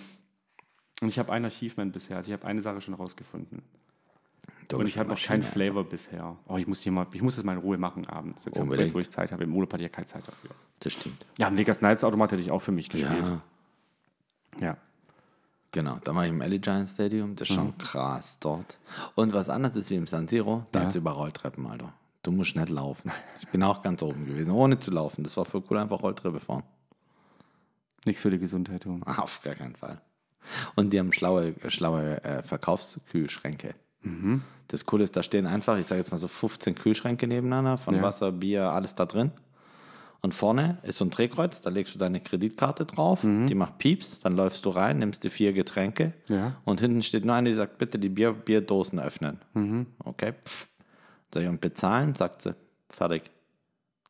und 1.01 1.07
ich 1.09 1.17
habe 1.19 1.33
ein 1.33 1.43
Achievement 1.43 1.91
bisher. 1.91 2.17
Also 2.17 2.31
ich 2.31 2.33
habe 2.39 2.45
eine 2.47 2.61
Sache 2.61 2.79
schon 2.79 2.93
rausgefunden. 2.93 3.63
Und 4.71 4.85
ich 4.87 4.97
habe 4.97 5.09
noch 5.09 5.21
keinen. 5.21 5.43
Flavor 5.43 5.83
bisher. 5.83 6.37
Oh, 6.47 6.57
ich 6.57 6.67
muss 6.67 6.81
hier 6.81 6.91
mal, 6.91 7.07
ich 7.11 7.21
muss 7.21 7.35
das 7.35 7.43
mal 7.43 7.53
in 7.53 7.59
Ruhe 7.59 7.77
machen 7.77 8.05
abends. 8.07 8.45
Jetzt, 8.45 8.57
jetzt 8.57 8.93
wo 8.93 8.99
ich 8.99 9.09
Zeit 9.09 9.31
habe. 9.31 9.43
Im 9.43 9.53
Urlaub 9.55 9.73
hatte 9.73 9.83
ich 9.83 9.89
ja 9.89 9.95
keine 9.95 10.07
Zeit 10.07 10.27
dafür. 10.27 10.51
Das 10.79 10.93
stimmt. 10.93 11.25
Ja, 11.37 11.47
ein 11.47 11.57
Vegas 11.57 11.81
Nights 11.81 12.03
Automat 12.03 12.31
hätte 12.31 12.41
ich 12.41 12.51
auch 12.51 12.61
für 12.61 12.71
mich 12.71 12.89
gespielt. 12.89 13.23
Ja, 13.23 13.41
Ja. 14.59 14.77
Genau, 15.71 15.97
da 16.03 16.13
war 16.13 16.23
ich 16.25 16.29
im 16.31 16.39
Allegiant 16.41 16.87
Stadium, 16.87 17.35
das 17.35 17.49
ist 17.49 17.55
schon 17.55 17.75
krass 17.79 18.37
dort. 18.39 18.77
Und 19.15 19.33
was 19.33 19.49
anders 19.49 19.75
ist 19.75 19.89
wie 19.89 19.95
im 19.95 20.05
San 20.05 20.27
Siro, 20.27 20.65
da 20.71 20.79
Ja. 20.79 20.85
hat 20.85 20.89
es 20.91 20.95
über 20.97 21.11
Rolltreppen, 21.11 21.65
Alter. 21.65 21.91
Du 22.21 22.31
musst 22.31 22.55
nicht 22.55 22.69
laufen. 22.69 23.11
Ich 23.39 23.47
bin 23.47 23.63
auch 23.63 23.81
ganz 23.81 24.03
oben 24.03 24.25
gewesen, 24.27 24.51
ohne 24.51 24.77
zu 24.79 24.91
laufen. 24.91 25.23
Das 25.23 25.35
war 25.35 25.45
voll 25.45 25.63
cool, 25.69 25.79
einfach 25.79 26.03
Rolltreppe 26.03 26.39
fahren. 26.39 26.63
Nichts 28.05 28.21
für 28.21 28.29
die 28.29 28.37
Gesundheit 28.37 28.83
tun. 28.83 29.01
Auf 29.03 29.41
gar 29.41 29.55
keinen 29.55 29.75
Fall. 29.75 29.99
Und 30.75 30.93
die 30.93 30.99
haben 30.99 31.11
schlaue, 31.11 31.55
schlaue 31.69 32.23
äh, 32.23 32.43
Verkaufskühlschränke. 32.43 33.73
Das 34.67 34.85
Coole 34.85 35.03
ist, 35.03 35.15
da 35.15 35.23
stehen 35.23 35.45
einfach, 35.45 35.77
ich 35.77 35.85
sage 35.87 35.99
jetzt 35.99 36.11
mal 36.11 36.17
so 36.17 36.27
15 36.27 36.75
Kühlschränke 36.75 37.27
nebeneinander, 37.27 37.77
von 37.77 37.95
Ja. 37.95 38.01
Wasser, 38.01 38.31
Bier, 38.31 38.69
alles 38.71 38.95
da 38.95 39.05
drin. 39.05 39.31
Und 40.21 40.33
vorne 40.33 40.77
ist 40.83 40.97
so 40.97 41.05
ein 41.05 41.09
Drehkreuz, 41.09 41.59
da 41.61 41.69
legst 41.69 41.93
du 41.95 41.99
deine 41.99 42.21
Kreditkarte 42.21 42.85
drauf, 42.85 43.21
die 43.23 43.55
macht 43.55 43.77
Pieps, 43.77 44.21
dann 44.21 44.37
läufst 44.37 44.63
du 44.65 44.69
rein, 44.69 44.99
nimmst 44.99 45.23
dir 45.23 45.29
vier 45.29 45.51
Getränke 45.51 46.13
Ja. 46.29 46.55
und 46.63 46.79
hinten 46.79 47.01
steht 47.01 47.25
nur 47.25 47.35
eine, 47.35 47.49
die 47.49 47.55
sagt, 47.55 47.77
bitte 47.77 47.99
die 47.99 48.07
Bier, 48.09 48.31
Bierdosen 48.31 48.99
öffnen. 48.99 49.39
Okay, 50.03 50.33
pff. 50.45 50.67
Sag 51.33 51.43
ich, 51.43 51.49
und 51.49 51.59
bezahlen? 51.61 52.15
Sagt 52.15 52.43
sie, 52.43 52.55
fertig. 52.89 53.23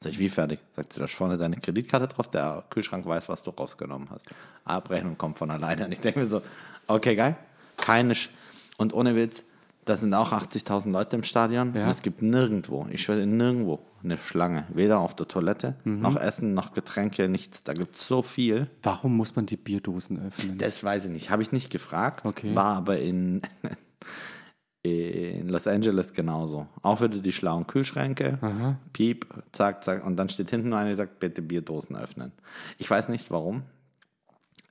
Sag 0.01 0.12
ich, 0.12 0.19
wie 0.19 0.29
fertig? 0.29 0.60
Sagt 0.71 0.93
sie, 0.93 0.99
da 0.99 1.06
ist 1.06 1.15
vorne 1.15 1.38
deine 1.38 1.56
Kreditkarte 1.58 2.08
drauf, 2.08 2.29
der 2.29 2.63
Kühlschrank 2.69 3.06
weiß, 3.08 3.27
was 3.29 3.41
du 3.41 3.49
rausgenommen 3.51 4.10
hast. 4.12 4.29
Abrechnung 4.65 5.17
kommt 5.17 5.38
von 5.39 5.49
alleine. 5.49 5.86
Und 5.86 5.93
ich 5.93 5.99
denke 6.01 6.19
mir 6.19 6.25
so, 6.25 6.41
okay, 6.88 7.15
geil, 7.15 7.38
keine, 7.77 8.13
Sch 8.13 8.29
und 8.77 8.93
ohne 8.93 9.15
Witz, 9.15 9.45
da 9.86 9.98
sind 9.98 10.13
auch 10.13 10.32
80.000 10.32 10.91
Leute 10.91 11.15
im 11.15 11.24
Stadion 11.24 11.74
Ja. 11.76 11.86
und 11.86 11.89
es 11.89 12.02
gibt 12.02 12.22
nirgendwo, 12.22 12.88
ich 12.91 13.02
schwöre, 13.04 13.26
nirgendwo 13.26 13.80
eine 14.04 14.17
Schlange. 14.17 14.65
Weder 14.74 15.00
auf 15.00 15.15
der 15.15 15.28
Toilette, 15.28 15.76
Mhm. 15.84 16.02
noch 16.02 16.15
Essen, 16.17 16.54
noch 16.54 16.74
Getränke, 16.74 17.28
nichts. 17.30 17.63
Da 17.63 17.74
gibt 17.74 17.96
es 17.96 18.06
so 18.08 18.22
viel. 18.22 18.67
Warum 18.82 19.15
muss 19.17 19.36
man 19.36 19.46
die 19.46 19.58
Bierdosen 19.58 20.19
öffnen? 20.28 20.58
Das 20.58 20.84
weiß 20.84 21.06
ich 21.06 21.12
nicht. 21.12 21.30
Habe 21.30 21.41
ich 21.41 21.52
nicht 21.52 21.72
gefragt. 21.72 22.26
Okay. 22.26 22.54
War 22.56 22.76
aber 22.76 23.00
in, 23.00 23.41
in 24.84 25.48
Los 25.48 25.67
Angeles 25.67 26.12
genauso. 26.12 26.67
Auch 26.82 27.00
wieder 27.02 27.17
die 27.19 27.32
schlauen 27.32 27.65
Kühlschränke. 27.65 28.78
Piep, 28.91 29.26
zack, 29.54 29.84
zack. 29.84 30.06
Und 30.06 30.17
dann 30.17 30.28
steht 30.30 30.50
hinten 30.50 30.69
nur 30.69 30.78
einer, 30.80 30.89
die 30.89 30.96
sagt, 30.96 31.19
bitte 31.19 31.41
Bierdosen 31.41 31.96
öffnen. 31.96 32.34
Ich 32.78 32.89
weiß 32.89 33.08
nicht 33.10 33.30
warum. 33.32 33.63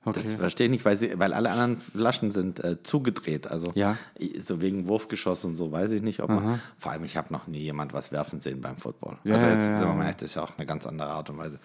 Das 0.05 0.17
Okay. 0.25 0.35
verstehe 0.37 0.65
ich 0.67 0.71
nicht, 0.71 0.85
weil, 0.85 0.97
sie, 0.97 1.17
weil 1.17 1.33
alle 1.33 1.49
anderen 1.51 1.77
Flaschen 1.79 2.31
sind 2.31 2.61
äh, 2.63 2.81
zugedreht. 2.83 3.47
Also 3.47 3.71
Ja. 3.75 3.97
so 4.37 4.59
wegen 4.61 4.87
Wurfgeschoss 4.87 5.45
und 5.45 5.55
so 5.55 5.71
weiß 5.71 5.91
ich 5.91 6.01
nicht. 6.01 6.19
Ob 6.21 6.29
man, 6.29 6.59
vor 6.77 6.91
allem, 6.91 7.03
ich 7.05 7.15
habe 7.15 7.31
noch 7.31 7.47
nie 7.47 7.59
jemand 7.59 7.93
was 7.93 8.11
werfen 8.11 8.41
sehen 8.41 8.59
beim 8.61 8.75
Football. 8.77 9.17
Ja, 9.23 9.35
also 9.35 9.47
jetzt 9.47 9.63
ja, 9.63 9.77
sind 9.79 9.87
wir 9.87 9.93
mal 9.95 10.03
ehrlich, 10.03 10.17
das 10.17 10.29
ist 10.29 10.35
ja 10.35 10.43
auch 10.43 10.57
eine 10.57 10.65
ganz 10.65 10.85
andere 10.85 11.09
Art 11.09 11.29
und 11.29 11.37
Weise. 11.37 11.59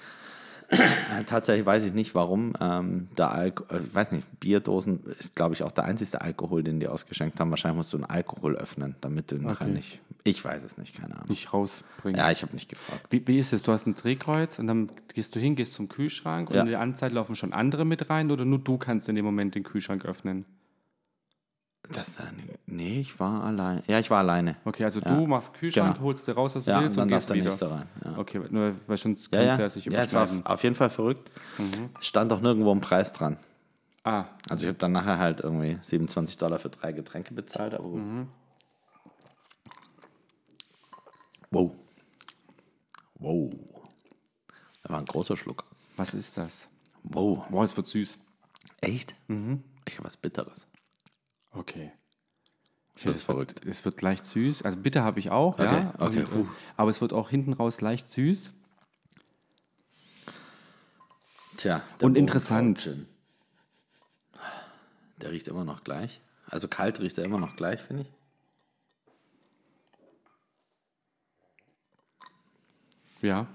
Tatsächlich 1.27 1.65
weiß 1.65 1.85
ich 1.85 1.93
nicht, 1.95 2.15
warum. 2.15 2.53
Ähm, 2.61 3.09
der 3.17 3.33
Alko 3.33 3.65
äh, 3.75 3.81
ich 3.81 3.95
weiß 3.95 4.13
nicht, 4.13 4.41
Bierdosen 4.41 5.03
ist, 5.19 5.35
glaube 5.35 5.55
ich, 5.55 5.63
auch 5.63 5.73
der 5.73 5.85
einzige 5.85 6.21
Alkohol, 6.21 6.63
den 6.63 6.79
die 6.81 6.89
ausgeschenkt 6.89 7.41
haben. 7.41 7.51
Wahrscheinlich 7.51 7.79
musst 7.79 7.93
du 7.93 7.97
einen 7.97 8.05
Alkohol 8.05 8.57
öffnen, 8.57 8.95
damit 9.01 9.31
du 9.31 9.37
nachher 9.37 9.67
Okay. 9.67 9.73
nicht. 9.75 10.01
Ich 10.25 10.45
weiß 10.45 10.63
es 10.65 10.77
nicht, 10.77 10.95
keine 11.01 11.15
Ahnung. 11.15 11.29
Nicht 11.29 11.53
rausbringen. 11.55 12.19
Ja, 12.19 12.31
ich 12.31 12.43
habe 12.43 12.53
nicht 12.55 12.69
gefragt. 12.69 13.07
Wie, 13.11 13.27
wie 13.27 13.39
ist 13.39 13.53
es? 13.55 13.63
Du 13.63 13.73
hast 13.73 13.87
ein 13.87 13.95
Drehkreuz 13.95 14.59
und 14.59 14.67
dann 14.67 14.91
gehst 15.15 15.35
du 15.35 15.41
hin, 15.41 15.57
gehst 15.57 15.73
zum 15.73 15.89
Kühlschrank 15.89 16.51
und 16.51 16.57
Ja. 16.57 16.63
in 16.63 16.69
der 16.69 16.81
Anzeit 16.81 17.13
laufen 17.13 17.35
schon 17.35 17.55
andere 17.55 17.87
mit 17.87 18.11
rein 18.11 18.31
oder 18.31 18.45
nur 18.45 18.59
du 18.59 18.77
kannst 18.77 19.09
in 19.09 19.15
dem 19.15 19.25
Moment 19.25 19.55
den 19.55 19.63
Kühlschrank 19.63 20.05
öffnen? 20.05 20.45
Das, 21.91 22.21
äh, 22.21 22.25
nee, 22.67 23.01
ich 23.01 23.19
war 23.19 23.45
allein. 23.45 23.83
Ja, 23.87 23.99
ich 23.99 24.11
war 24.11 24.19
alleine. 24.19 24.57
Okay, 24.65 24.85
also 24.85 25.01
Ja. 25.01 25.15
du 25.15 25.27
machst 25.27 25.55
Kühlschrank, 25.55 25.95
Genau. 25.95 26.07
holst 26.07 26.27
dir 26.29 26.33
raus, 26.35 26.55
was 26.55 26.65
du 26.67 26.71
Ja, 26.71 26.79
und 26.79 26.85
willst 26.85 26.99
dann 26.99 27.05
und 27.05 27.09
gehst 27.15 27.31
der 27.31 27.37
wieder. 27.37 27.47
nächste 27.47 27.71
rein. 27.71 27.89
Ja. 28.05 28.19
Okay, 28.19 28.39
nur 28.51 28.75
weil 28.87 28.97
Ja, 28.99 29.03
kannst 29.03 29.33
du 29.33 29.37
ja. 29.37 29.59
ja 29.59 29.69
sich 29.71 29.85
ja, 29.87 29.93
es 30.03 30.13
war 30.13 30.25
überschneiden. 30.25 30.47
auf 30.47 30.63
jeden 30.65 30.75
Fall 30.75 30.91
verrückt. 30.91 31.31
Mhm. 31.57 31.91
Stand 32.01 32.33
auch 32.33 32.41
nirgendwo 32.41 32.73
ein 32.73 32.81
Preis 32.81 33.13
dran. 33.13 33.39
ah, 34.05 34.27
Also 34.51 34.65
ich 34.65 34.69
habe 34.69 34.79
dann 34.79 34.93
nachher 34.93 35.19
halt 35.19 35.41
irgendwie 35.41 35.79
27 35.83 36.37
Dollar 36.37 36.59
für 36.59 36.69
drei 36.69 36.93
Getränke 36.93 37.33
bezahlt, 37.33 37.73
aber. 37.75 37.89
Mhm. 37.89 38.29
Wow. 41.51 41.73
Wow. 43.19 43.51
Das 44.83 44.93
war 44.93 44.99
ein 44.99 45.07
großer 45.07 45.37
Schluck. 45.37 45.65
was 45.97 46.13
ist 46.15 46.37
das? 46.37 46.69
Wow. 47.03 47.47
Boah, 47.49 47.65
es 47.65 47.77
wird 47.77 47.87
süß. 47.89 48.19
Echt? 48.83 49.15
Mhm. 49.29 49.63
Ich 49.89 49.97
habe 49.97 50.07
was 50.07 50.17
Bitteres. 50.17 50.67
Okay. 51.53 51.93
Ich 52.95 53.03
finde 53.03 53.17
es 53.17 53.23
verrückt. 53.23 53.65
Wird, 53.65 53.67
es 53.67 53.85
wird 53.85 54.03
leicht 54.03 54.27
süß. 54.27 54.63
Also 54.63 54.79
bitte 54.79 55.03
habe 55.03 55.21
ich 55.21 55.31
auch, 55.31 55.59
ja. 55.59 55.95
okay, 55.99 56.25
Und, 56.25 56.47
äh, 56.47 56.49
aber 56.77 56.91
es 56.91 57.01
wird 57.01 57.13
auch 57.13 57.31
hinten 57.31 57.53
raus 57.53 57.81
leicht 57.81 58.11
süß. 58.11 58.53
Tja. 61.57 61.83
Und 62.01 62.17
interessant. 62.17 62.91
Der 65.21 65.31
riecht 65.33 65.49
immer 65.49 65.65
noch 65.65 65.85
gleich. 65.85 66.21
Also 66.47 66.69
kalt 66.69 67.01
riecht 67.01 67.19
er 67.19 67.25
immer 67.25 67.39
noch 67.39 67.57
gleich, 67.57 67.81
finde 67.81 68.03
ich. 68.03 68.09
Ja. 73.23 73.47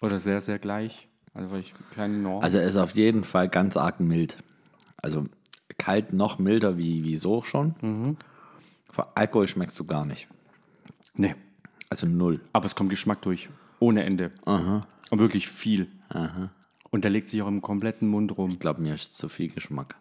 Oder 0.00 0.18
sehr, 0.18 0.40
sehr 0.40 0.58
gleich. 0.58 1.08
Also 1.34 1.54
ich 1.56 1.74
keine 1.94 2.16
Norm. 2.18 2.42
Also 2.42 2.58
er 2.58 2.68
ist 2.68 2.76
auf 2.76 2.94
jeden 2.94 3.24
Fall 3.24 3.48
ganz 3.48 3.76
arg 3.76 4.00
mild. 4.00 4.36
Also 4.96 5.26
kalt 5.78 6.12
noch 6.12 6.38
milder 6.38 6.76
wie, 6.76 7.04
wie 7.04 7.16
so 7.16 7.42
schon. 7.42 7.74
Mhm. 7.80 8.16
Alkohol 9.14 9.46
schmeckst 9.48 9.78
du 9.78 9.84
gar 9.84 10.04
nicht. 10.04 10.28
nee. 11.14 11.34
Also 11.90 12.06
null. 12.06 12.42
Aber 12.52 12.66
es 12.66 12.74
kommt 12.74 12.90
Geschmack 12.90 13.22
durch. 13.22 13.48
Ohne 13.78 14.04
Ende. 14.04 14.30
Und 14.44 14.84
wirklich 15.18 15.48
viel. 15.48 15.88
Und 16.90 17.02
der 17.04 17.10
legt 17.10 17.30
sich 17.30 17.40
auch 17.40 17.48
im 17.48 17.62
kompletten 17.62 18.08
Mund 18.08 18.36
rum. 18.36 18.50
Ich 18.50 18.58
glaube, 18.58 18.82
mir 18.82 18.92
ist 18.94 19.16
zu 19.16 19.30
viel 19.30 19.48
Geschmack, 19.48 19.96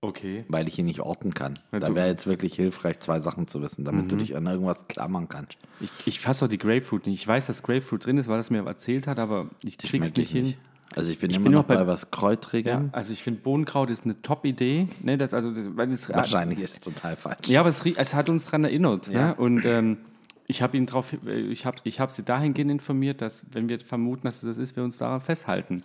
Okay. 0.00 0.44
weil 0.48 0.66
ich 0.66 0.76
ihn 0.80 0.86
nicht 0.86 0.98
orten 1.00 1.34
kann. 1.34 1.60
Ja, 1.70 1.78
da 1.78 1.94
wäre 1.94 2.08
jetzt 2.08 2.26
wirklich 2.26 2.56
hilfreich, 2.56 2.98
zwei 2.98 3.20
Sachen 3.20 3.46
zu 3.46 3.62
wissen, 3.62 3.84
damit 3.84 4.10
du 4.10 4.16
dich 4.16 4.34
an 4.34 4.44
irgendwas 4.46 4.78
klammern 4.88 5.28
kannst. 5.28 5.56
Ich, 5.78 5.90
ich 6.04 6.18
fasse 6.18 6.46
auch 6.46 6.48
die 6.48 6.58
Grapefruit 6.58 7.06
nicht. 7.06 7.20
Ich 7.20 7.28
weiß, 7.28 7.46
dass 7.46 7.62
Grapefruit 7.62 8.04
drin 8.04 8.18
ist, 8.18 8.26
weil 8.26 8.38
das 8.38 8.50
mir 8.50 8.66
erzählt 8.66 9.06
hat, 9.06 9.20
aber 9.20 9.50
ich 9.62 9.78
krieg's 9.78 9.90
Schmeckt 9.90 10.16
nicht 10.16 10.32
hin. 10.32 10.54
Also 10.96 11.10
ich 11.10 11.18
bin 11.18 11.30
Ich 11.30 11.36
immer 11.36 11.44
bin 11.44 11.52
noch 11.52 11.64
bei- 11.64 11.76
bei, 11.76 11.86
was 11.86 12.10
Kräutrigem. 12.10 12.84
Ja, 12.86 12.88
also 12.92 13.12
ich 13.12 13.22
finde 13.22 13.40
Bohnenkraut 13.40 13.90
ist 13.90 14.04
eine 14.04 14.20
Top-Idee. 14.22 14.88
Ne, 15.02 15.16
das, 15.18 15.32
also, 15.34 15.50
das, 15.50 15.68
das, 15.76 16.08
Wahrscheinlich 16.14 16.58
ist 16.60 16.74
es 16.74 16.80
total 16.80 17.16
falsch. 17.16 17.48
Ja, 17.48 17.60
aber 17.60 17.68
es, 17.70 17.84
es 17.84 18.14
hat 18.14 18.28
uns 18.28 18.44
daran 18.46 18.64
erinnert. 18.64 19.08
Ja. 19.08 19.28
Ne? 19.28 19.34
Und 19.36 19.64
ähm, 19.64 19.98
ich 20.46 20.60
habe 20.62 20.76
ihn 20.76 20.86
drauf, 20.86 21.14
ich 21.26 21.64
habe 21.66 21.78
ich 21.84 22.00
hab 22.00 22.10
sie 22.10 22.22
dahingehend 22.24 22.70
informiert, 22.70 23.22
dass, 23.22 23.42
wenn 23.52 23.68
wir 23.68 23.80
vermuten, 23.80 24.22
dass 24.26 24.36
es 24.36 24.42
das 24.42 24.58
ist, 24.58 24.76
wir 24.76 24.82
uns 24.84 24.98
daran 24.98 25.20
festhalten. 25.20 25.82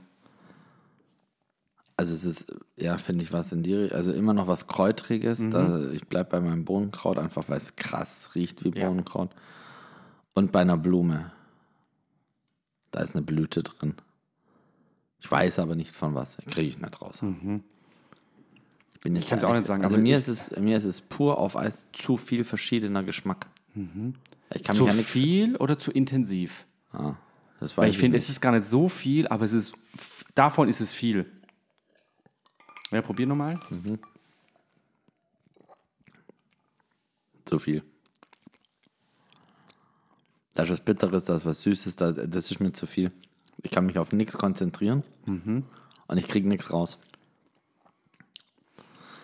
Also 1.99 2.13
es 2.13 2.25
ist, 2.25 2.53
ja, 2.75 2.97
finde 2.99 3.23
ich 3.23 3.31
was 3.33 3.51
in 3.51 3.63
die, 3.63 3.91
also 3.91 4.11
immer 4.11 4.33
noch 4.33 4.47
was 4.47 4.67
Kräutriges. 4.67 5.39
Mhm. 5.39 5.51
Da, 5.51 5.89
ich 5.91 6.05
bleibe 6.07 6.29
bei 6.31 6.39
meinem 6.41 6.63
Bohnenkraut 6.63 7.17
einfach, 7.17 7.45
weil 7.47 7.57
es 7.57 7.75
krass 7.75 8.31
riecht 8.35 8.63
wie 8.63 8.77
Ja. 8.77 8.87
Bohnenkraut. 8.87 9.31
Und 10.35 10.51
bei 10.51 10.59
einer 10.61 10.77
Blume. 10.77 11.31
Da 12.91 13.01
ist 13.01 13.15
eine 13.15 13.25
Blüte 13.25 13.63
drin. 13.63 13.95
Ich 15.19 15.31
weiß 15.31 15.59
aber 15.59 15.75
nicht 15.75 15.91
von 15.95 16.13
was. 16.15 16.37
Kriege 16.47 16.69
ich 16.69 16.77
nicht 16.77 17.01
raus. 17.01 17.21
Ich, 18.93 18.99
bin 19.01 19.15
ich 19.15 19.27
kann's 19.27 19.43
auch 19.43 19.53
nicht 19.53 19.65
sagen, 19.65 19.83
Also 19.83 19.95
aber 19.95 20.03
mir 20.03 20.17
ist, 20.17 20.27
es, 20.27 20.55
mir 20.57 20.77
ist 20.77 20.85
es 20.85 21.01
pur 21.01 21.37
auf 21.37 21.55
Eis 21.57 21.85
zu 21.93 22.17
viel 22.17 22.43
verschiedener 22.43 23.03
Geschmack. 23.03 23.47
Ich 24.53 24.63
kann 24.63 24.75
Zu 24.75 24.85
ja 24.87 24.93
nicht. 24.93 25.07
viel 25.07 25.55
oder 25.57 25.77
zu 25.77 25.91
intensiv? 25.91 26.65
Das 27.59 27.71
weiß 27.71 27.77
Weil 27.77 27.89
ich 27.89 27.97
finde, 27.97 28.17
es 28.17 28.29
ist 28.29 28.41
gar 28.41 28.51
nicht 28.51 28.65
so 28.65 28.87
viel, 28.87 29.27
aber 29.27 29.45
es 29.45 29.53
ist 29.53 29.75
davon 30.35 30.67
ist 30.69 30.79
es 30.81 30.93
viel. 30.93 31.31
Ja, 32.91 33.01
probier 33.01 33.27
nochmal. 33.27 33.59
Zu 37.45 37.59
viel. 37.59 37.83
Da 40.53 40.63
ist 40.63 40.69
was 40.71 40.79
Bitteres, 40.79 41.23
da 41.25 41.35
ist 41.35 41.45
was 41.45 41.61
Süßes, 41.61 41.95
da, 41.95 42.11
das 42.11 42.49
ist 42.51 42.59
mir 42.59 42.71
zu 42.71 42.87
viel. 42.87 43.11
Ich 43.67 43.71
kann 43.71 43.85
mich 43.85 43.99
auf 43.99 44.13
nichts 44.13 44.37
konzentrieren 44.37 45.03
und 45.25 46.17
ich 46.17 46.25
kriege 46.25 46.47
nichts 46.47 46.71
raus. 46.71 46.99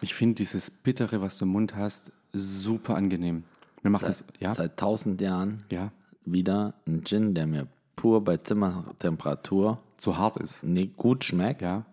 Ich 0.02 0.14
finde 0.14 0.36
dieses 0.36 0.70
Bittere, 0.70 1.22
was 1.22 1.38
du 1.38 1.46
im 1.46 1.52
Mund 1.52 1.78
hast, 1.78 2.12
super 2.34 2.98
angenehm. 2.98 3.46
Mir 3.84 3.92
macht 3.92 4.04
das, 4.04 4.26
ja, 4.42 4.54
Seit 4.54 4.76
tausend 4.76 5.22
Jahren 5.22 5.64
ja, 5.72 5.94
wieder 6.26 6.74
ein 6.86 7.06
Gin, 7.06 7.34
der 7.34 7.48
mir 7.48 7.68
pur 7.96 8.22
bei 8.22 8.36
Zimmertemperatur 8.36 9.82
so 9.98 10.18
hart 10.18 10.36
ist. 10.36 10.62
nee, 10.62 10.88
gut 10.88 11.24
schmeckt, 11.24 11.62
Ja, 11.62 11.86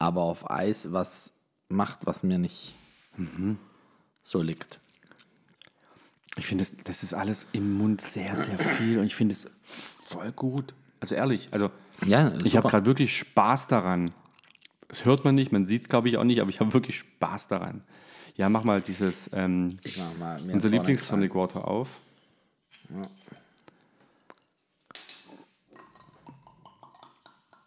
aber 0.00 0.22
auf 0.22 0.50
Eis 0.50 0.90
was 0.90 1.32
macht, 1.68 2.06
was 2.06 2.24
mir 2.24 2.38
nicht 2.38 2.74
so 4.24 4.42
liegt. 4.42 4.80
ich 6.36 6.46
finde, 6.46 6.64
das, 6.64 6.76
das 6.82 7.04
ist 7.04 7.14
alles 7.14 7.46
im 7.52 7.74
Mund 7.74 8.00
sehr, 8.00 8.34
sehr 8.34 8.58
viel 8.58 8.98
und 8.98 9.04
ich 9.06 9.14
finde 9.14 9.32
es 9.32 9.48
voll 9.62 10.32
gut. 10.32 10.74
Also 11.04 11.16
ehrlich, 11.16 11.48
also 11.50 11.70
Ja, 12.06 12.32
ich 12.44 12.56
habe 12.56 12.66
gerade 12.66 12.86
wirklich 12.86 13.14
Spaß 13.14 13.66
daran. 13.66 14.14
Das 14.88 15.04
hört 15.04 15.22
man 15.22 15.34
nicht, 15.34 15.52
man 15.52 15.66
sieht 15.66 15.82
es 15.82 15.88
glaube 15.90 16.08
ich 16.08 16.16
auch 16.16 16.24
nicht, 16.24 16.40
aber 16.40 16.48
ich 16.48 16.60
habe 16.60 16.72
wirklich 16.72 16.98
Spaß 16.98 17.48
daran. 17.48 17.82
Ja, 18.36 18.48
mach 18.48 18.64
mal 18.64 18.80
dieses, 18.80 19.28
ähm, 19.34 19.76
Ich 19.82 19.98
mach 19.98 20.16
mal 20.18 20.40
unser 20.50 20.70
Lieblings-Tonic 20.70 21.34
Water 21.34 21.68
auf. 21.68 22.00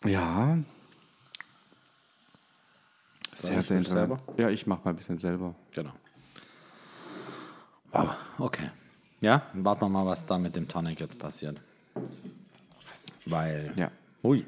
Ja. 0.04 0.58
Sehr, 3.36 3.60
ich 3.60 3.66
sehr 3.68 3.78
mich 3.78 3.88
interessant. 3.88 4.20
Ja, 4.38 4.50
ich 4.50 4.66
mach 4.66 4.84
mal 4.84 4.90
ein 4.90 4.96
bisschen 4.96 5.20
selber. 5.20 5.54
Genau. 5.74 5.92
Wow, 7.92 8.16
okay. 8.40 8.72
Ja, 9.22 9.44
warten 9.54 9.82
wir 9.82 9.90
mal, 9.90 10.08
was 10.08 10.26
da 10.26 10.40
mit 10.40 10.56
dem 10.56 10.68
Tonic 10.68 11.00
jetzt 11.00 11.20
passiert. 11.20 11.62
Weil. 13.30 13.74
Ja. 13.76 13.92
Ui. 14.24 14.46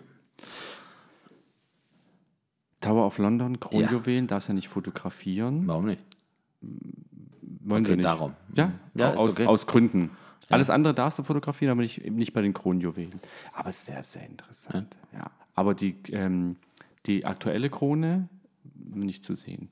Tower 2.82 3.06
of 3.06 3.18
London, 3.18 3.60
Kronjuwelen, 3.60 4.28
darfst 4.28 4.48
ja 4.48 4.54
nicht 4.54 4.70
fotografieren. 4.70 5.68
Warum 5.68 5.86
nicht? 5.88 6.02
Wollen 6.62 7.84
Okay, 7.84 7.92
sie 7.92 7.98
nicht. 7.98 8.06
darum. 8.06 8.34
Ja, 8.56 8.72
Ja, 8.94 9.10
ist 9.10 9.18
aus, 9.18 9.32
okay. 9.34 9.46
aus 9.48 9.68
Gründen. 9.68 10.12
Alles 10.50 10.70
andere 10.70 10.94
darfst 10.96 11.20
du 11.20 11.24
fotografieren, 11.24 11.72
aber 11.74 11.82
nicht, 11.82 12.10
nicht 12.10 12.34
bei 12.34 12.42
den 12.42 12.54
Kronjuwelen. 12.54 13.20
Aber 13.54 13.72
sehr, 13.72 14.02
sehr 14.02 14.26
interessant. 14.26 14.98
Ja. 15.14 15.30
Aber 15.54 15.76
die, 15.76 15.96
ähm, 16.12 16.56
die 17.06 17.26
aktuelle 17.26 17.70
Krone 17.70 18.30
nicht 18.74 19.24
zu 19.24 19.36
sehen. 19.36 19.70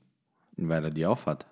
Weil 0.56 0.84
er 0.84 0.90
die 0.90 1.06
aufhat. 1.06 1.46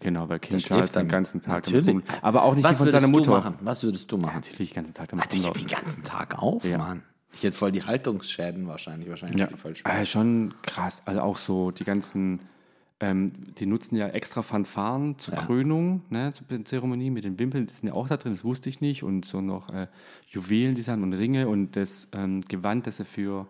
Genau, 0.00 0.28
weil 0.28 0.38
King 0.40 0.58
Charles 0.58 0.92
den 0.92 1.08
ganzen 1.08 1.40
Tag 1.40 1.64
Natürlich. 1.66 1.88
rum- 1.88 2.02
Aber 2.20 2.42
auch 2.42 2.54
nicht 2.54 2.64
Was 2.64 2.78
von 2.78 2.88
seiner 2.90 3.08
Mutter. 3.08 3.30
machen? 3.30 3.54
Was 3.62 3.82
würdest 3.82 4.12
du 4.12 4.18
machen? 4.18 4.34
Natürlich 4.36 4.70
den 4.70 4.76
ganzen 4.76 4.94
Tag 4.94 5.08
damit 5.08 5.24
Hatte 5.24 5.36
ich 5.38 5.48
den 5.48 5.66
ganzen 5.68 6.02
Tag 6.02 6.42
auf, 6.42 6.64
Ja. 6.64 6.78
Mann. 6.78 7.02
Ich 7.32 7.44
hätte 7.44 7.56
voll 7.56 7.72
die 7.72 7.82
Haltungsschäden 7.84 8.66
wahrscheinlich. 8.66 9.08
Wahrscheinlich 9.08 9.38
Ja, 9.38 9.48
voll 9.56 9.74
schwer. 9.76 10.00
äh, 10.00 10.04
schon 10.04 10.52
krass. 10.62 11.02
Also 11.06 11.20
auch 11.22 11.36
so 11.38 11.70
die 11.70 11.84
ganzen, 11.84 12.40
ähm, 12.98 13.32
die 13.58 13.64
nutzen 13.66 13.96
ja 13.96 14.08
extra 14.08 14.42
Fanfaren 14.42 15.18
zur 15.18 15.34
Krönung, 15.36 16.02
ne, 16.10 16.32
zur 16.34 16.62
Zeremonie 16.64 17.08
mit 17.10 17.24
den 17.24 17.38
Wimpeln, 17.38 17.66
die 17.66 17.72
sind 17.72 17.88
ja 17.88 17.94
auch 17.94 18.08
da 18.08 18.16
drin, 18.18 18.32
das 18.34 18.44
wusste 18.44 18.68
ich 18.68 18.80
nicht. 18.82 19.02
Und 19.02 19.24
so 19.24 19.40
noch 19.40 19.70
äh, 19.72 19.86
Juwelen, 20.28 20.74
die 20.74 20.82
sind 20.82 21.02
und 21.02 21.12
Ringe 21.14 21.48
und 21.48 21.76
das 21.76 22.08
ähm, 22.12 22.42
Gewand, 22.48 22.86
das 22.86 22.98
sie 22.98 23.04
für 23.06 23.46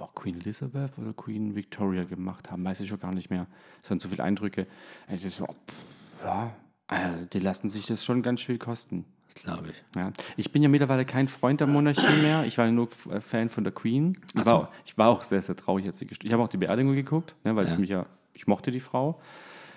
boah, 0.00 0.10
Queen 0.14 0.40
Elizabeth 0.40 0.96
oder 0.98 1.12
Queen 1.12 1.54
Victoria 1.54 2.04
gemacht 2.04 2.50
haben, 2.50 2.64
weiß 2.64 2.80
ich 2.80 2.88
schon 2.88 2.98
gar 2.98 3.12
nicht 3.12 3.28
mehr. 3.30 3.46
Es 3.82 3.88
sind 3.88 4.00
so 4.00 4.08
viele 4.08 4.24
Eindrücke. 4.24 4.66
Ist 5.12 5.28
so, 5.30 5.44
pff, 5.44 6.24
ja, 6.24 6.52
äh, 6.88 7.26
die 7.32 7.38
lassen 7.40 7.68
sich 7.68 7.86
das 7.86 8.04
schon 8.04 8.22
ganz 8.22 8.40
viel 8.42 8.58
kosten. 8.58 9.04
Das 9.32 9.42
glaube 9.44 9.68
ich. 9.68 9.84
Ja. 9.94 10.10
Ich 10.36 10.50
bin 10.52 10.62
ja 10.62 10.68
mittlerweile 10.68 11.04
kein 11.04 11.28
Freund 11.28 11.60
der 11.60 11.66
Monarchie 11.68 12.20
mehr. 12.22 12.44
Ich 12.46 12.58
war 12.58 12.64
ja 12.66 12.72
nur 12.72 12.88
äh, 13.10 13.20
Fan 13.20 13.48
von 13.48 13.62
der 13.62 13.72
Queen. 13.72 14.16
Ich, 14.34 14.44
war, 14.46 14.54
auch- 14.54 14.68
ich 14.84 14.96
war 14.98 15.08
auch 15.10 15.22
sehr, 15.22 15.40
sehr 15.42 15.54
traurig, 15.54 15.86
als 15.86 15.98
sie 15.98 16.06
Ich 16.22 16.32
habe 16.32 16.42
auch 16.42 16.48
die 16.48 16.56
Beerdigung 16.56 16.94
geguckt, 16.94 17.36
ne, 17.44 17.54
weil 17.54 17.66
ich 17.68 17.78
mich 17.78 17.90
ja, 17.90 18.06
ich 18.32 18.46
mochte 18.46 18.70
die 18.70 18.80
Frau. 18.80 19.20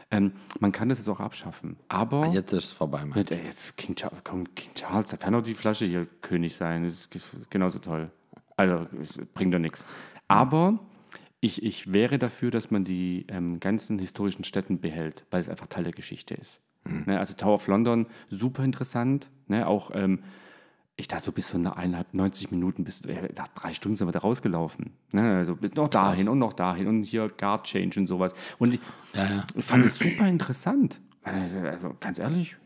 Ähm, 0.09 0.31
man 0.59 0.71
kann 0.71 0.89
das 0.89 0.99
jetzt 0.99 1.09
auch 1.09 1.19
abschaffen. 1.19 1.75
Aber 1.87 2.27
Jetzt 2.27 2.53
ist 2.53 2.65
es 2.65 2.71
vorbei, 2.71 3.03
Mann. 3.03 3.17
jetzt, 3.17 3.31
äh, 3.31 3.43
jetzt 3.43 3.75
King, 3.77 3.95
Charles, 3.95 4.19
komm, 4.23 4.53
King 4.55 4.73
Charles, 4.75 5.09
da 5.09 5.17
kann 5.17 5.33
auch 5.35 5.41
die 5.41 5.53
Flasche 5.55 5.85
hier 5.85 6.05
König 6.21 6.55
sein. 6.55 6.83
Das 6.83 6.93
ist 6.93 7.11
ge- 7.11 7.21
genauso 7.49 7.79
toll. 7.79 8.11
Also, 8.55 8.85
es 9.01 9.17
bringt 9.33 9.51
doch 9.53 9.59
nichts. 9.59 9.83
Aber 10.33 10.79
ich, 11.41 11.61
ich 11.61 11.93
wäre 11.93 12.17
dafür, 12.17 12.49
dass 12.49 12.71
man 12.71 12.83
die 12.83 13.27
ähm, 13.27 13.59
ganzen 13.59 13.99
historischen 13.99 14.43
Städten 14.43 14.79
behält, 14.79 15.25
weil 15.29 15.41
es 15.41 15.47
einfach 15.49 15.67
Teil 15.67 15.83
der 15.83 15.93
Geschichte 15.93 16.33
ist. 16.33 16.59
Ne, 17.05 17.19
also 17.19 17.33
Tower 17.33 17.53
of 17.53 17.67
London, 17.67 18.07
super 18.29 18.63
interessant. 18.63 19.29
Ne, 19.47 19.67
auch, 19.67 19.91
ähm, 19.93 20.23
ich 20.95 21.07
dachte, 21.07 21.25
du 21.25 21.31
bist 21.31 21.49
so 21.49 21.57
eine 21.57 21.77
eineinhalb, 21.77 22.13
90 22.13 22.51
Minuten, 22.51 22.83
bis, 22.83 23.01
äh, 23.01 23.29
nach 23.37 23.47
drei 23.49 23.73
Stunden 23.73 23.95
sind 23.95 24.07
wir 24.07 24.11
da 24.11 24.19
rausgelaufen. 24.19 24.91
Ne, 25.11 25.37
also 25.37 25.57
noch 25.75 25.87
dahin 25.87 26.27
und 26.27 26.39
noch 26.39 26.53
dahin 26.53 26.87
und 26.87 27.03
hier 27.03 27.29
Guard 27.29 27.65
Change 27.65 27.99
und 27.99 28.07
sowas. 28.07 28.33
Und 28.57 28.73
ich, 28.73 28.81
ich 29.55 29.65
fand 29.65 29.85
es 29.85 29.99
super 29.99 30.27
interessant. 30.27 30.99
Also, 31.21 31.59
also 31.59 31.95
ganz 31.99 32.19
ehrlich, 32.19 32.57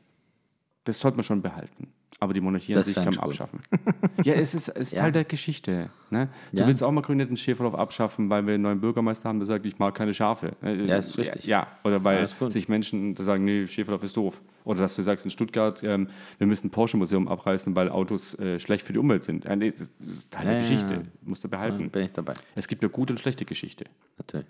das 0.86 0.99
sollte 0.99 1.17
man 1.17 1.23
schon 1.23 1.41
behalten. 1.41 1.93
Aber 2.20 2.34
die 2.34 2.41
Monarchie 2.41 2.74
an 2.74 2.80
Das 2.80 2.88
sich 2.88 2.96
kann 2.96 3.06
man 3.13 3.20
abschaffen. 3.20 3.60
ja, 4.24 4.34
es 4.34 4.56
ist, 4.56 4.70
es 4.70 4.93
ist 4.93 4.98
Teil 4.98 5.12
der 5.12 5.24
Geschichte. 5.24 5.89
Ne? 6.10 6.30
Du 6.52 6.60
Ja. 6.60 6.67
willst 6.67 6.82
auch 6.82 6.91
mal 6.91 7.02
Grünen 7.02 7.38
Schäferhof 7.38 7.76
abschaffen, 7.76 8.30
weil 8.30 8.48
wir 8.48 8.56
einen 8.56 8.63
neuen 8.63 8.80
Bürgermeister 8.82 9.30
haben, 9.30 9.39
der 9.39 9.46
sagt, 9.46 9.65
ich 9.65 9.78
mag 9.78 9.93
keine 9.93 10.13
Schafe. 10.15 10.54
Äh, 10.63 10.86
Ja, 10.86 10.98
ist 10.98 11.17
richtig. 11.17 11.46
Ja, 11.46 11.67
oder 11.84 12.04
weil 12.04 12.28
Ja, 12.39 12.50
sich 12.50 12.70
Menschen 12.70 13.15
sagen, 13.17 13.46
nee, 13.46 13.67
Schäferhof 13.67 14.02
ist 14.04 14.17
doof. 14.17 14.41
Oder 14.63 14.80
dass 14.82 14.96
du 14.96 15.02
sagst 15.04 15.26
in 15.26 15.32
Stuttgart, 15.32 15.82
ähm, 15.84 16.08
wir 16.39 16.48
müssen 16.48 16.67
ein 16.67 16.72
Porsche-Museum 16.72 17.28
abreißen, 17.28 17.76
weil 17.76 17.89
Autos 17.89 18.34
äh, 18.39 18.58
schlecht 18.60 18.84
für 18.86 18.93
die 18.93 19.00
Umwelt 19.00 19.24
sind. 19.24 19.46
Äh, 19.46 19.56
nee, 19.56 19.72
das 19.72 19.91
ist 20.00 20.32
Teil 20.32 20.46
der 20.46 20.54
Ja, 20.56 20.60
ja, 20.60 20.63
Geschichte. 20.63 20.93
ja. 20.96 21.02
Musst 21.22 21.43
du 21.43 21.50
behalten. 21.50 21.89
Bin 21.91 22.06
ich 22.06 22.13
dabei. 22.13 22.34
Es 22.56 22.67
gibt 22.67 22.82
ja 22.84 22.89
gute 22.89 23.13
und 23.13 23.20
schlechte 23.20 23.46
Geschichte. 23.46 23.86
Natürlich. 24.17 24.48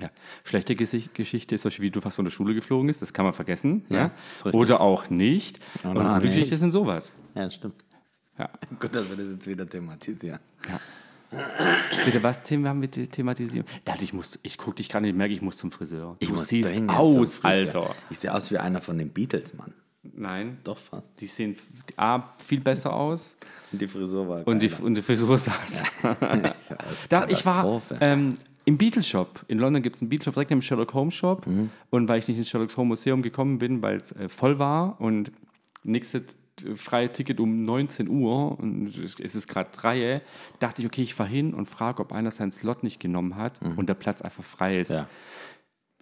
Ja. 0.00 0.10
Schlechte 0.44 0.74
Geschichte 0.74 1.54
ist 1.54 1.80
wie 1.80 1.90
du 1.90 2.00
fast 2.00 2.16
von 2.16 2.24
der 2.24 2.32
Schule 2.32 2.54
geflogen 2.54 2.88
ist, 2.88 3.02
das 3.02 3.12
kann 3.12 3.24
man 3.24 3.34
vergessen. 3.34 3.84
Ja, 3.88 4.10
Ja. 4.44 4.52
Oder 4.52 4.80
auch 4.80 5.10
nicht. 5.10 5.58
und 5.82 5.94
nein, 5.94 6.04
gute 6.14 6.26
nicht. 6.26 6.34
Geschichte 6.36 6.56
sind 6.58 6.72
sowas. 6.72 7.12
Ja, 7.34 7.50
stimmt. 7.50 7.84
Ja. 8.38 8.48
Gut, 8.80 8.94
dass 8.94 9.08
wir 9.10 9.16
das 9.16 9.32
jetzt 9.34 9.46
wieder 9.46 9.68
thematisieren. 9.68 10.38
Bitte, 12.04 12.22
was 12.22 12.42
Themen 12.42 12.66
haben 12.66 12.80
wir 12.82 12.88
the- 12.92 13.06
thematisiert? 13.06 13.68
Ja, 13.86 13.94
ich, 14.00 14.12
muss, 14.12 14.38
ich 14.42 14.58
gucke 14.58 14.76
dich 14.76 14.88
gerade 14.88 15.06
nicht, 15.06 15.16
merke, 15.16 15.32
ich 15.34 15.42
muss 15.42 15.58
zum 15.58 15.70
Friseur. 15.70 16.16
Du 16.20 16.28
muss 16.30 16.48
siehst 16.48 16.74
aus. 16.88 17.44
Alter. 17.44 17.94
Ich 18.10 18.18
sehe 18.18 18.34
aus 18.34 18.50
wie 18.50 18.58
einer 18.58 18.80
von 18.80 18.98
den 18.98 19.10
Beatles, 19.10 19.54
Mann. 19.54 19.72
Nein, 20.02 20.58
Doch 20.64 20.78
fast. 20.78 21.20
die 21.20 21.26
sehen 21.26 21.56
A, 21.96 22.22
viel 22.38 22.60
besser 22.60 22.94
aus 22.94 23.36
Und 23.70 23.80
die 23.82 23.86
Frisur 23.86 24.26
war 24.28 24.48
und 24.48 24.60
die, 24.62 24.68
geiler. 24.68 24.82
und 24.84 24.94
die 24.94 25.02
Frisur 25.02 25.36
saß. 25.36 25.82
Da, 27.10 27.28
ich 27.28 27.44
war 27.44 27.82
ähm, 28.00 28.34
im 28.70 28.78
Beatles 28.78 29.08
Shop. 29.08 29.44
In 29.48 29.58
London 29.58 29.82
gibt 29.82 29.96
es 29.96 30.02
einen 30.02 30.10
Beatles 30.10 30.26
Shop 30.26 30.34
direkt 30.34 30.50
neben 30.50 30.60
dem 30.60 30.62
Sherlock 30.62 30.94
Holmes 30.94 31.12
Shop. 31.12 31.44
Mhm. 31.44 31.70
Und 31.90 32.08
weil 32.08 32.20
ich 32.20 32.28
nicht 32.28 32.38
ins 32.38 32.48
Sherlock 32.48 32.76
Holmes 32.76 33.00
Museum 33.00 33.20
gekommen 33.20 33.58
bin, 33.58 33.82
weil 33.82 33.96
es 33.96 34.12
äh, 34.12 34.28
voll 34.28 34.60
war 34.60 35.00
und 35.00 35.32
nächste 35.82 36.22
freie 36.76 37.12
Ticket 37.12 37.40
um 37.40 37.64
19 37.64 38.08
Uhr 38.08 38.58
und 38.58 38.96
es 38.96 39.34
ist 39.34 39.48
gerade 39.48 39.70
3, 39.72 40.20
dachte 40.58 40.82
ich, 40.82 40.86
okay, 40.86 41.02
ich 41.02 41.14
fahre 41.14 41.28
hin 41.30 41.52
und 41.54 41.66
frage, 41.66 42.02
ob 42.02 42.12
einer 42.12 42.30
seinen 42.30 42.52
Slot 42.52 42.82
nicht 42.82 43.00
genommen 43.00 43.36
hat 43.36 43.58
und 43.62 43.88
der 43.88 43.94
Platz 43.94 44.20
einfach 44.20 44.44
frei 44.44 44.78
ist. 44.78 44.90
Mhm. 44.90 44.96
Ja. 44.96 45.08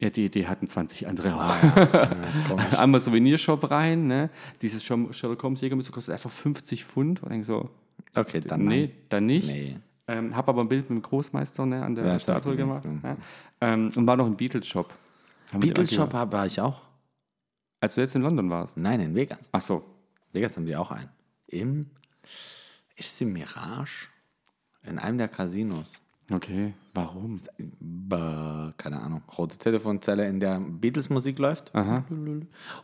Ja, 0.01 0.11
die 0.11 0.27
Idee 0.27 0.47
hatten 0.47 0.69
20 0.69 1.09
andere 1.09 1.35
auch. 1.35 2.79
Einmal 2.79 3.01
Souvenirshop 3.01 3.71
rein, 3.71 4.07
ne? 4.07 4.31
Dieses 4.63 4.85
Sherlock 4.85 5.15
Sherlock 5.15 5.43
Holmes 5.43 5.61
Jägermütze 5.61 5.91
kostet 5.91 6.13
einfach 6.13 6.31
50 6.31 6.85
Pfund. 6.85 7.23
Und 7.23 7.33
ich 7.33 7.47
so, 7.47 7.71
Okay, 8.15 8.41
dann 8.41 8.65
nee, 8.65 8.87
nein. 8.87 8.91
dann 9.09 9.27
nicht. 9.27 9.47
Nee. 9.49 9.77
Ähm, 10.09 10.35
habe 10.35 10.49
aber 10.49 10.63
ein 10.63 10.69
Bild 10.69 10.89
mit 10.91 10.99
dem 10.99 11.03
Großmeister 11.03 11.67
ne, 11.67 11.85
an 11.85 11.95
der 11.95 12.07
Ja, 12.07 12.19
Statue 12.19 12.57
gemacht. 12.57 12.83
Ja. 13.03 13.17
Ähm, 13.61 13.91
und 13.95 14.07
war 14.07 14.17
noch 14.17 14.27
im 14.27 14.37
Beatles-Shop. 14.37 14.93
Haben 15.53 15.63
wir 15.63 15.69
Beatles 15.69 15.91
die- 15.91 15.95
Shop 15.97 16.13
war 16.13 16.47
ich 16.47 16.61
auch. 16.61 16.83
Als 17.81 17.95
du 17.95 18.01
jetzt 18.01 18.17
in 18.17 18.23
London 18.23 18.49
warst. 18.51 18.77
Nein, 18.77 19.01
in 19.01 19.15
Vegas. 19.15 19.49
Ach 19.53 19.61
so. 19.61 19.85
Vegas 20.33 20.57
haben 20.57 20.67
die 20.67 20.75
auch 20.77 20.91
einen. 20.91 21.11
Im. 21.47 21.91
Ist 22.97 23.21
im 23.23 23.33
Mirage? 23.33 24.09
In 24.83 24.99
einem 24.99 25.19
der 25.19 25.29
Casinos. 25.29 26.01
Okay. 26.31 26.75
Warum? 26.95 27.39
Keine 28.77 29.01
Ahnung. 29.01 29.23
Rote 29.37 29.57
Telefonzelle, 29.59 30.27
in 30.29 30.41
der 30.41 30.59
Beatles-Musik 30.61 31.39
läuft. 31.39 31.73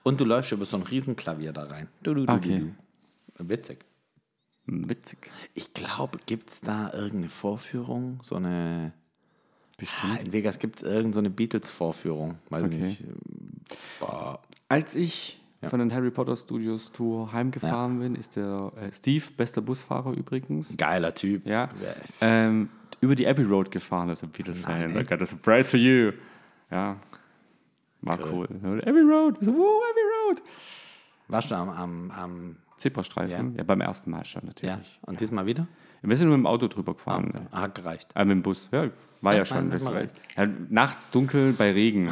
Und 0.03 0.21
du 0.21 0.25
läufst 0.25 0.53
über 0.53 0.65
so 0.65 0.77
ein 0.77 0.83
Riesenklavier 0.83 1.53
da 1.53 1.65
rein. 1.65 1.89
Okay. 2.07 2.73
Witzig. 3.39 3.85
Witzig. 4.67 5.31
Ich 5.55 5.75
glaube, 5.75 6.19
gibt 6.27 6.51
es 6.51 6.61
da 6.61 6.91
irgendeine 6.93 7.29
Vorführung? 7.31 8.19
So 8.23 8.37
eine. 8.37 8.93
Bestimmt. 9.77 10.21
in 10.23 10.33
Vegas 10.33 10.59
gibt 10.61 10.77
es 10.77 10.83
irgendeine 10.85 11.13
so 11.15 11.19
eine 11.19 11.31
Beatles-Vorführung. 11.31 12.39
Weiß 12.49 12.65
Okay. 12.65 12.77
nicht. 12.79 13.05
Boah. 13.99 14.41
Als 14.69 14.95
ich 14.95 15.41
von 15.69 15.81
den 15.81 15.93
Harry 15.93 16.11
Potter 16.11 16.37
Studios 16.37 16.93
Tour 16.93 17.33
heimgefahren 17.33 17.99
bin, 17.99 18.15
ist 18.15 18.37
der 18.37 18.71
äh, 18.77 18.93
Steve, 18.93 19.25
bester 19.37 19.63
Busfahrer 19.63 20.13
übrigens, 20.13 20.77
Geiler 20.77 21.15
Typ. 21.15 21.47
ja, 21.47 21.69
ähm, 22.21 22.69
über 23.01 23.15
die 23.15 23.27
Abbey 23.27 23.43
Road 23.45 23.71
gefahren, 23.71 24.11
ist 24.11 24.23
ein 24.23 24.31
Beatles-Fan. 24.31 24.95
I 24.97 25.05
got 25.05 25.21
a 25.23 25.27
surprise 25.27 25.71
for 25.71 25.81
you. 25.81 26.13
Ja, 26.71 26.97
war 28.03 28.19
cool. 28.31 28.45
Abbey 28.85 29.01
Road. 29.01 29.39
So, 29.41 29.53
wow, 29.55 29.83
Abbey 29.91 30.29
Road. 30.29 30.43
Warst 31.29 31.51
du 31.51 31.55
am. 31.57 31.71
am, 31.71 32.11
am 32.11 32.57
Zebrastreifen. 32.85 33.55
Ja. 33.57 33.65
beim 33.65 33.81
ersten 33.81 34.11
Mal 34.11 34.25
schon 34.25 34.43
ja. 34.43 34.49
natürlich. 34.49 35.01
Und 35.03 35.21
diesmal 35.21 35.47
wieder? 35.47 35.67
Wir 36.03 36.17
sind 36.19 36.29
nur 36.29 36.37
mit 36.37 36.45
dem 36.45 36.47
Auto 36.47 36.69
drüber 36.69 36.93
gefahren. 36.93 37.49
Ah, 37.51 37.63
Hat 37.63 37.75
gereicht. 37.75 38.11
Ah, 38.15 38.25
mit 38.27 38.33
dem 38.33 38.43
Bus. 38.43 38.69
Ja, 38.73 38.91
war 39.23 39.33
ja, 39.33 39.39
Ja, 39.39 39.45
schon. 39.47 39.73
war, 39.73 39.95
recht. 39.95 40.11
ja, 40.37 40.47
nachts 40.69 41.11
dunkel 41.11 41.55
bei 41.55 41.73
Regen. 41.73 42.11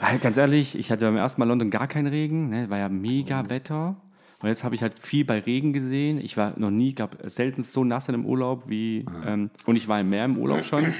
Ja, 0.00 0.16
ganz 0.18 0.36
ehrlich, 0.36 0.78
ich 0.78 0.92
hatte 0.92 1.06
beim 1.06 1.16
ersten 1.16 1.40
Mal 1.40 1.48
London 1.48 1.70
gar 1.70 1.88
keinen 1.88 2.06
Regen. 2.06 2.50
Ne? 2.50 2.70
War 2.70 2.78
ja 2.78 2.88
mega 2.88 3.50
Wetter. 3.50 3.96
Und 4.44 4.50
jetzt 4.50 4.62
habe 4.62 4.74
ich 4.74 4.82
halt 4.82 4.98
viel 5.00 5.24
bei 5.24 5.38
Regen 5.38 5.72
gesehen. 5.72 6.20
Ich 6.20 6.36
war 6.36 6.52
noch 6.58 6.70
nie, 6.70 6.92
gab 6.92 7.16
selten 7.24 7.62
so 7.62 7.82
nass 7.82 8.10
in 8.10 8.14
einem 8.14 8.26
Urlaub 8.26 8.68
wie. 8.68 9.06
Ähm, 9.26 9.48
und 9.64 9.76
ich 9.76 9.88
war 9.88 9.98
im 10.00 10.10
Meer 10.10 10.26
im 10.26 10.36
Urlaub 10.36 10.62
schon. 10.64 10.84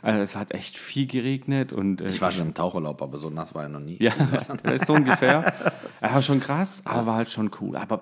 Also 0.00 0.20
es 0.22 0.36
hat 0.36 0.52
echt 0.52 0.78
viel 0.78 1.06
geregnet 1.06 1.70
und. 1.74 2.00
Äh, 2.00 2.08
Ich 2.08 2.22
war 2.22 2.32
schon 2.32 2.46
im 2.46 2.54
Tauchurlaub, 2.54 3.02
aber 3.02 3.18
so 3.18 3.28
nass 3.28 3.54
war 3.54 3.64
er 3.64 3.68
noch 3.68 3.80
nie. 3.80 3.98
ja, 4.00 4.12
das 4.62 4.72
ist 4.80 4.86
so 4.86 4.94
ungefähr. 4.94 5.52
Er 6.00 6.14
war 6.14 6.22
schon 6.22 6.40
krass, 6.40 6.80
aber 6.86 7.04
war 7.04 7.16
halt 7.16 7.28
schon 7.28 7.50
cool. 7.60 7.76
Aber 7.76 8.00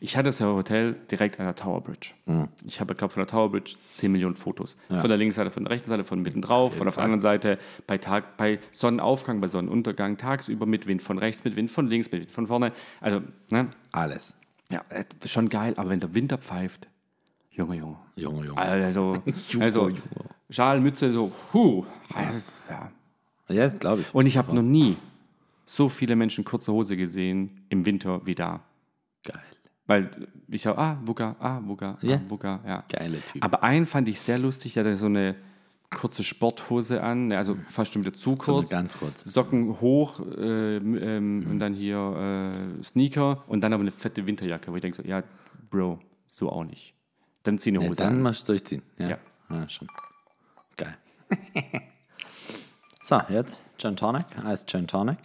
ich 0.00 0.16
hatte 0.16 0.30
das 0.30 0.40
Hotel 0.40 0.94
direkt 1.10 1.38
an 1.38 1.46
der 1.46 1.54
Tower 1.54 1.80
Bridge. 1.80 2.12
Ich 2.64 2.80
habe, 2.80 2.94
glaube 2.94 3.12
von 3.12 3.20
der 3.20 3.28
Tower 3.28 3.50
Bridge 3.50 3.76
10 3.88 4.10
Millionen 4.10 4.36
Fotos. 4.36 4.76
Von 4.88 5.08
der 5.08 5.16
linken 5.16 5.32
Seite, 5.32 5.50
von 5.50 5.64
der 5.64 5.70
rechten 5.70 5.88
Seite, 5.88 6.04
von 6.04 6.22
mitten 6.22 6.42
drauf, 6.42 6.76
von 6.76 6.88
auf 6.88 6.96
der 6.96 7.04
anderen 7.04 7.20
Seite 7.20 7.58
bei, 7.86 7.98
Tag, 7.98 8.36
bei 8.36 8.58
Sonnenaufgang, 8.70 9.40
bei 9.40 9.46
Sonnenuntergang, 9.46 10.18
tagsüber 10.18 10.66
mit 10.66 10.86
Wind 10.86 11.02
von 11.02 11.18
rechts, 11.18 11.44
mit 11.44 11.56
Wind 11.56 11.70
von 11.70 11.86
links, 11.86 12.10
mit 12.10 12.22
Wind 12.22 12.30
von 12.30 12.46
vorne. 12.46 12.72
Also, 13.00 13.22
ne? 13.50 13.68
Alles. 13.92 14.34
Ja, 14.70 14.82
äh, 14.88 15.04
schon 15.26 15.48
geil, 15.48 15.74
aber 15.76 15.90
wenn 15.90 16.00
der 16.00 16.14
Winter 16.14 16.38
pfeift, 16.38 16.88
Junge, 17.50 17.76
Junge. 17.76 17.96
Junge, 18.16 18.46
Junge. 18.46 18.58
Also, 18.60 19.18
Junge, 19.50 19.64
also 19.64 19.88
Junge. 19.88 20.00
Schal, 20.48 20.80
Mütze, 20.80 21.12
so, 21.12 21.30
huh. 21.52 21.84
Ja. 22.68 22.90
Ja, 23.48 23.64
das 23.64 23.78
glaube 23.78 24.00
ich. 24.00 24.14
Und 24.14 24.26
ich 24.26 24.38
habe 24.38 24.54
noch 24.54 24.62
nie 24.62 24.96
so 25.64 25.88
viele 25.88 26.16
Menschen 26.16 26.44
kurze 26.44 26.72
Hose 26.72 26.96
gesehen 26.96 27.66
im 27.68 27.84
Winter 27.84 28.24
wie 28.24 28.34
da. 28.34 28.60
Geil. 29.24 29.42
Weil 29.86 30.10
ich 30.48 30.62
sag, 30.62 30.78
ah, 30.78 30.98
Wuga, 31.04 31.36
ah, 31.40 31.60
Wuga, 31.64 31.98
Ja. 32.02 32.16
ah, 32.16 32.20
Wuga, 32.30 32.60
ja. 32.66 32.84
Geile 32.88 33.20
Typ. 33.20 33.42
Aber 33.44 33.62
einen 33.62 33.86
fand 33.86 34.08
ich 34.08 34.20
sehr 34.20 34.38
lustig, 34.38 34.74
der 34.74 34.84
hatte 34.84 34.96
so 34.96 35.06
eine 35.06 35.34
kurze 35.90 36.24
Sporthose 36.24 37.02
an, 37.02 37.26
ne, 37.28 37.36
also 37.38 37.54
fast 37.68 37.92
schon 37.92 38.02
wieder 38.04 38.14
zu 38.14 38.36
kurz. 38.36 38.70
ganz 38.70 38.96
kurz. 38.98 39.20
Socken 39.24 39.78
hoch 39.80 40.20
äh, 40.20 40.76
ähm, 40.76 41.46
und 41.50 41.58
dann 41.58 41.74
hier 41.74 41.98
äh, 42.78 42.82
Sneaker 42.82 43.44
und 43.46 43.60
dann 43.62 43.72
aber 43.74 43.82
eine 43.82 43.90
fette 43.90 44.26
Winterjacke, 44.26 44.70
wo 44.72 44.76
ich 44.76 44.82
denke 44.82 44.96
so, 44.96 45.06
ja, 45.06 45.22
Bro, 45.68 45.98
so 46.26 46.50
auch 46.50 46.64
nicht. 46.64 46.94
Dann 47.42 47.58
zieh 47.58 47.70
eine 47.70 47.82
Ja, 47.82 47.88
Hose 47.90 48.02
dann 48.02 48.14
an. 48.14 48.22
musst 48.22 48.48
du 48.48 48.52
durchziehen. 48.52 48.82
Ja. 48.98 49.08
Ja. 49.10 49.18
ja. 49.50 49.68
schon. 49.68 49.88
Geil. 50.76 50.96
so, 53.02 53.20
jetzt 53.28 53.58
Gin 53.78 53.96
Tonic. 53.96 54.24
Heißt 54.42 54.68
Gin 54.70 54.86
Tonic. 54.86 55.18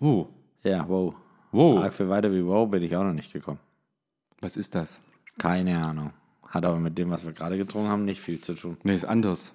Uh, 0.00 0.26
Ja, 0.64 0.86
wow. 0.88 1.14
Wow. 1.54 1.84
Arg 1.84 1.94
viel 1.94 2.08
weiter 2.08 2.32
wie 2.32 2.44
wow 2.44 2.68
bin 2.68 2.82
ich 2.82 2.96
auch 2.96 3.04
noch 3.04 3.12
nicht 3.12 3.32
gekommen. 3.32 3.60
was 4.40 4.56
ist 4.56 4.74
das? 4.74 5.00
Keine 5.38 5.84
Ahnung. 5.86 6.12
Hat 6.48 6.64
aber 6.64 6.78
mit 6.78 6.98
dem, 6.98 7.10
was 7.10 7.24
wir 7.24 7.32
gerade 7.32 7.56
getrunken 7.56 7.88
haben, 7.88 8.04
nicht 8.04 8.20
viel 8.20 8.40
zu 8.40 8.54
tun. 8.54 8.76
Nee, 8.82 8.94
ist 8.94 9.04
anders. 9.04 9.52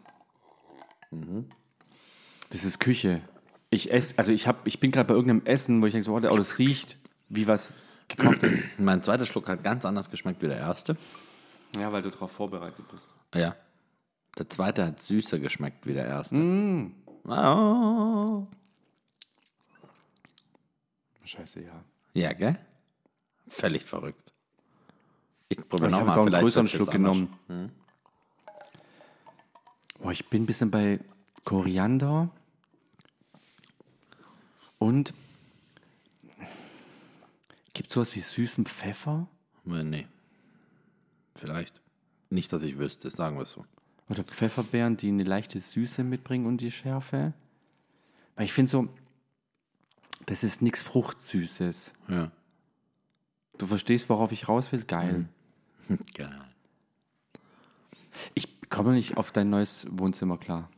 Das 2.49 2.63
ist 2.63 2.79
Küche. 2.79 3.21
Ich 3.69 3.91
esse, 3.91 4.17
also 4.17 4.31
ich, 4.31 4.47
hab, 4.47 4.65
ich 4.65 4.79
bin 4.79 4.91
gerade 4.91 5.07
bei 5.07 5.13
irgendeinem 5.13 5.45
Essen, 5.45 5.81
wo 5.81 5.87
ich 5.87 5.91
denke, 5.91 6.05
so, 6.05 6.15
oh, 6.15 6.19
das 6.19 6.57
riecht 6.57 6.97
wie 7.27 7.47
was 7.47 7.73
gekocht 8.07 8.43
ist. 8.43 8.63
Mein 8.79 9.03
zweiter 9.03 9.25
Schluck 9.25 9.49
hat 9.49 9.63
ganz 9.63 9.83
anders 9.83 10.09
geschmeckt 10.09 10.41
wie 10.41 10.47
der 10.47 10.57
erste. 10.57 10.95
Ja, 11.77 11.91
weil 11.91 12.01
du 12.01 12.09
darauf 12.09 12.31
vorbereitet 12.31 12.85
bist. 12.89 13.03
Ja. 13.35 13.55
Der 14.37 14.49
zweite 14.49 14.85
hat 14.85 15.01
süßer 15.01 15.39
geschmeckt 15.39 15.85
wie 15.85 15.93
der 15.93 16.05
erste. 16.05 16.37
Oh. 17.27 18.47
Scheiße, 21.29 21.61
ja. 21.61 21.83
Ja, 22.15 22.33
gell? 22.33 22.57
Völlig 23.47 23.83
verrückt. 23.83 24.33
Ich 25.47 25.57
probiere 25.57 25.89
ich 25.89 25.95
habe 25.95 26.05
nochmal. 26.07 26.07
jetzt 26.07 26.17
auch 26.17 26.25
einen 26.33 26.41
größeren 26.43 26.67
Schluck 26.67 26.91
genommen. 26.91 27.71
Boah, 29.99 30.11
ich 30.11 30.27
bin 30.29 30.43
ein 30.43 30.45
bisschen 30.47 30.71
bei 30.71 30.99
Koriander 31.45 32.29
und 34.79 35.13
gibt 37.73 37.89
es 37.89 37.93
sowas 37.93 38.15
wie 38.15 38.21
süßen 38.21 38.65
Pfeffer 38.65 39.27
Äh, 39.67 39.83
Nee. 39.83 40.07
Vielleicht. 41.35 41.79
Nicht, 42.31 42.51
dass 42.53 42.63
ich 42.63 42.77
wüsste, 42.79 43.11
sagen 43.11 43.37
wir 43.37 43.43
es 43.43 43.51
so. 43.51 43.65
oder 44.09 44.23
Pfefferbeeren, 44.23 44.97
die 44.97 45.09
eine 45.09 45.23
leichte 45.23 45.59
Süße 45.59 46.03
mitbringen 46.03 46.47
und 46.47 46.59
die 46.61 46.71
Schärfe? 46.71 47.33
Weil 48.35 48.45
ich 48.45 48.53
finde 48.53 48.71
so, 48.71 48.89
das 50.25 50.43
ist 50.43 50.61
nichts 50.61 50.81
Fruchtsüßes. 50.83 51.93
Ja. 52.07 52.31
Du 53.57 53.67
verstehst, 53.67 54.09
worauf 54.09 54.31
ich 54.31 54.47
raus 54.47 54.71
will? 54.71 54.83
Geil. 54.85 55.27
Geil. 56.13 56.41
Ich 58.33 58.69
komme 58.69 58.93
nicht 58.93 59.17
auf 59.17 59.31
dein 59.31 59.49
neues 59.49 59.87
Wohnzimmer 59.91 60.37
klar. 60.37 60.69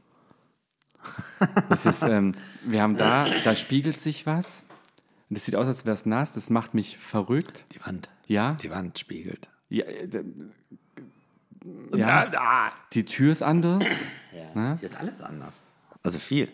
Das 1.69 1.85
ist, 1.85 2.03
ähm, 2.03 2.35
wir 2.63 2.81
haben 2.81 2.95
da, 2.95 3.27
da 3.43 3.55
spiegelt 3.55 3.97
sich 3.97 4.25
was. 4.25 4.63
Und 5.29 5.37
das 5.37 5.45
sieht 5.45 5.55
aus, 5.55 5.67
als 5.67 5.85
wäre 5.85 5.93
es 5.93 6.05
nass. 6.05 6.33
Das 6.33 6.49
macht 6.49 6.73
mich 6.73 6.97
verrückt. 6.97 7.65
Die 7.73 7.83
Wand. 7.85 8.09
Ja. 8.27 8.53
Die 8.55 8.69
Wand 8.69 8.99
spiegelt. 8.99 9.49
Ja, 9.69 9.85
äh, 9.85 10.23
ja. 11.95 12.71
Die 12.93 13.05
Tür 13.05 13.31
ist 13.31 13.41
anders. 13.41 13.83
Hier 14.31 14.77
ist 14.81 14.97
alles 14.97 15.21
anders. 15.21 15.55
Also 16.03 16.19
viel. 16.19 16.51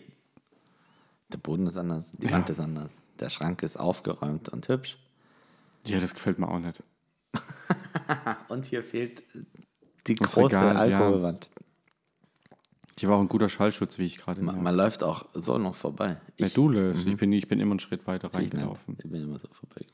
Der 1.30 1.38
Boden 1.38 1.66
ist 1.66 1.76
anders, 1.76 2.12
die 2.12 2.30
Wand 2.30 2.48
ist 2.48 2.60
anders. 2.60 3.02
Der 3.20 3.28
Schrank 3.30 3.62
ist 3.62 3.78
aufgeräumt 3.78 4.48
und 4.48 4.68
hübsch. 4.68 4.98
Ja, 5.86 6.00
das 6.00 6.14
gefällt 6.14 6.38
mir 6.38 6.48
auch 6.48 6.58
nicht. 6.58 6.82
Und 8.48 8.66
hier 8.66 8.82
fehlt 8.82 9.22
die 10.06 10.14
Das 10.14 10.32
große 10.32 10.56
Regal, 10.56 10.90
ja. 10.90 10.98
Alkoholwand. 10.98 11.50
Die 12.98 13.08
war 13.08 13.16
auch 13.16 13.20
ein 13.20 13.28
guter 13.28 13.48
Schallschutz, 13.48 13.98
wie 13.98 14.06
ich 14.06 14.16
gerade. 14.16 14.42
Man, 14.42 14.62
man 14.62 14.74
läuft 14.74 15.02
auch 15.02 15.28
so 15.34 15.56
noch 15.58 15.76
vorbei. 15.76 16.20
Ja, 16.36 16.46
Ich, 16.46 16.54
du 16.54 16.68
löst. 16.68 17.06
Ich, 17.06 17.16
bin, 17.16 17.32
ich 17.32 17.46
bin 17.46 17.60
immer 17.60 17.72
einen 17.72 17.78
Schritt 17.78 18.06
weiter 18.06 18.28
ich, 18.32 18.38
nicht. 18.38 18.54
reingelaufen. 18.54 18.96
ich 18.98 19.08
bin 19.10 19.22
immer 19.22 19.38
so 19.38 19.48
vorbei. 19.52 19.86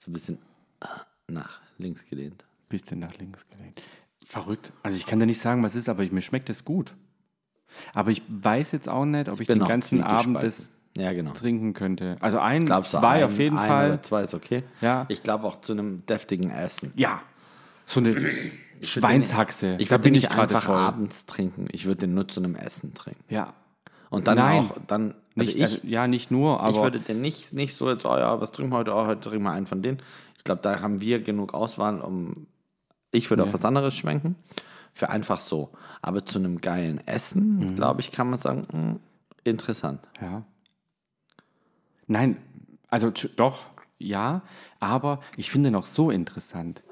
So 0.00 0.10
ein 0.10 0.12
bisschen 0.12 0.38
ah, 0.80 1.00
nach 1.28 1.60
links 1.78 2.04
gelehnt. 2.04 2.44
Bisschen 2.68 2.98
nach 2.98 3.16
links 3.16 3.48
gelehnt. 3.48 3.80
Verrückt. 4.24 4.72
Also 4.82 4.96
ich 4.96 5.06
kann 5.06 5.18
dir 5.18 5.26
nicht 5.26 5.40
sagen, 5.40 5.62
was 5.62 5.74
es 5.74 5.82
ist, 5.82 5.88
aber 5.88 6.02
ich, 6.02 6.12
mir 6.12 6.20
schmeckt 6.22 6.50
es 6.50 6.64
gut. 6.64 6.94
Aber 7.94 8.10
ich 8.10 8.22
weiß 8.28 8.72
jetzt 8.72 8.88
auch 8.88 9.04
nicht, 9.04 9.28
ob 9.28 9.40
ich, 9.40 9.48
Bin 9.48 9.58
den 9.58 9.68
ganzen 9.68 10.02
Abend 10.02 10.42
das 10.42 10.70
Ja, 10.96 11.12
genau. 11.12 11.32
trinken 11.32 11.72
könnte. 11.72 12.16
Also 12.20 12.38
ein, 12.38 12.64
Glaubst 12.64 12.92
zwei 12.92 13.18
ein, 13.18 13.24
auf 13.24 13.38
jeden 13.38 13.58
ein 13.58 13.68
Fall. 13.68 13.88
Oder 13.88 14.02
zwei 14.02 14.22
ist 14.22 14.34
okay. 14.34 14.62
Ja. 14.80 15.06
Ich 15.08 15.22
glaube 15.22 15.46
auch 15.46 15.60
zu 15.60 15.72
einem 15.72 16.04
deftigen 16.06 16.50
Essen. 16.50 16.92
Ja. 16.96 17.22
So 17.86 18.00
eine 18.00 18.14
Schweinshaxe. 18.82 19.76
Ich 19.78 19.88
da 19.88 19.94
würde 19.94 20.02
bin 20.04 20.12
den 20.12 20.18
ich 20.18 20.22
nicht 20.24 20.32
gerade 20.34 20.54
einfach 20.54 20.68
voll. 20.68 20.76
abends 20.76 21.26
trinken. 21.26 21.66
Ich 21.72 21.86
würde 21.86 22.02
den 22.02 22.14
nur 22.14 22.28
zu 22.28 22.40
einem 22.40 22.54
Essen 22.54 22.94
trinken. 22.94 23.22
Ja. 23.28 23.54
Und 24.08 24.26
dann 24.26 24.38
Nein. 24.38 24.64
auch, 24.64 24.76
dann, 24.86 25.10
also 25.10 25.16
Nicht, 25.36 25.56
ich, 25.56 25.62
also, 25.62 25.78
ja, 25.84 26.08
nicht 26.08 26.30
nur, 26.30 26.56
ich 26.56 26.60
aber 26.62 26.82
würde 26.82 27.00
den 27.00 27.20
nicht, 27.20 27.52
nicht 27.52 27.74
so 27.74 27.88
jetzt, 27.90 28.04
oh 28.04 28.16
ja, 28.16 28.40
was 28.40 28.50
trinken 28.50 28.72
wir 28.72 28.78
heute? 28.78 28.92
Oh, 28.92 29.06
heute 29.06 29.20
trinken 29.20 29.44
wir 29.44 29.52
einen 29.52 29.66
von 29.66 29.82
denen. 29.82 30.02
Ich 30.36 30.44
glaube, 30.44 30.62
da 30.62 30.80
haben 30.80 31.00
wir 31.00 31.20
genug 31.20 31.54
Auswahl, 31.54 32.00
um, 32.00 32.46
ich 33.12 33.28
würde 33.30 33.44
auf 33.44 33.52
was 33.52 33.64
anderes 33.64 33.94
schwenken. 33.94 34.34
Für 34.92 35.10
einfach 35.10 35.40
so. 35.40 35.70
Aber 36.02 36.24
zu 36.24 36.38
einem 36.38 36.60
geilen 36.60 36.96
Mhm. 36.96 37.02
Essen, 37.06 37.76
glaube 37.76 38.00
ich, 38.00 38.10
kann 38.10 38.28
man 38.30 38.38
sagen, 38.38 38.66
mh, 38.72 38.96
interessant. 39.44 40.06
ja. 40.20 40.44
Nein, 42.06 42.38
also 42.88 43.10
doch, 43.36 43.62
ja, 43.98 44.42
aber 44.80 45.20
ich 45.36 45.48
finde 45.50 45.70
noch 45.70 45.86
so 45.86 46.10
interessant. 46.10 46.82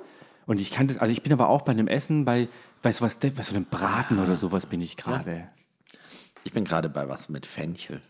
Und 0.46 0.60
ich 0.60 0.70
kann 0.70 0.86
das, 0.86 0.96
also 0.96 1.10
ich 1.12 1.22
bin 1.24 1.32
aber 1.32 1.48
auch 1.48 1.62
bei 1.62 1.72
einem 1.72 1.88
Essen, 1.88 2.24
bei, 2.24 2.48
bei 2.82 2.92
sowas, 2.92 3.18
bei 3.18 3.30
so 3.42 3.56
einem 3.56 3.64
Braten 3.64 4.20
oder 4.20 4.36
sowas 4.36 4.66
bin 4.66 4.80
ich 4.80 4.96
gerade. 4.96 5.50
Ich 6.44 6.52
bin 6.52 6.64
gerade 6.64 6.88
bei 6.88 7.08
was 7.08 7.28
mit 7.28 7.46
Fenchel. 7.46 8.00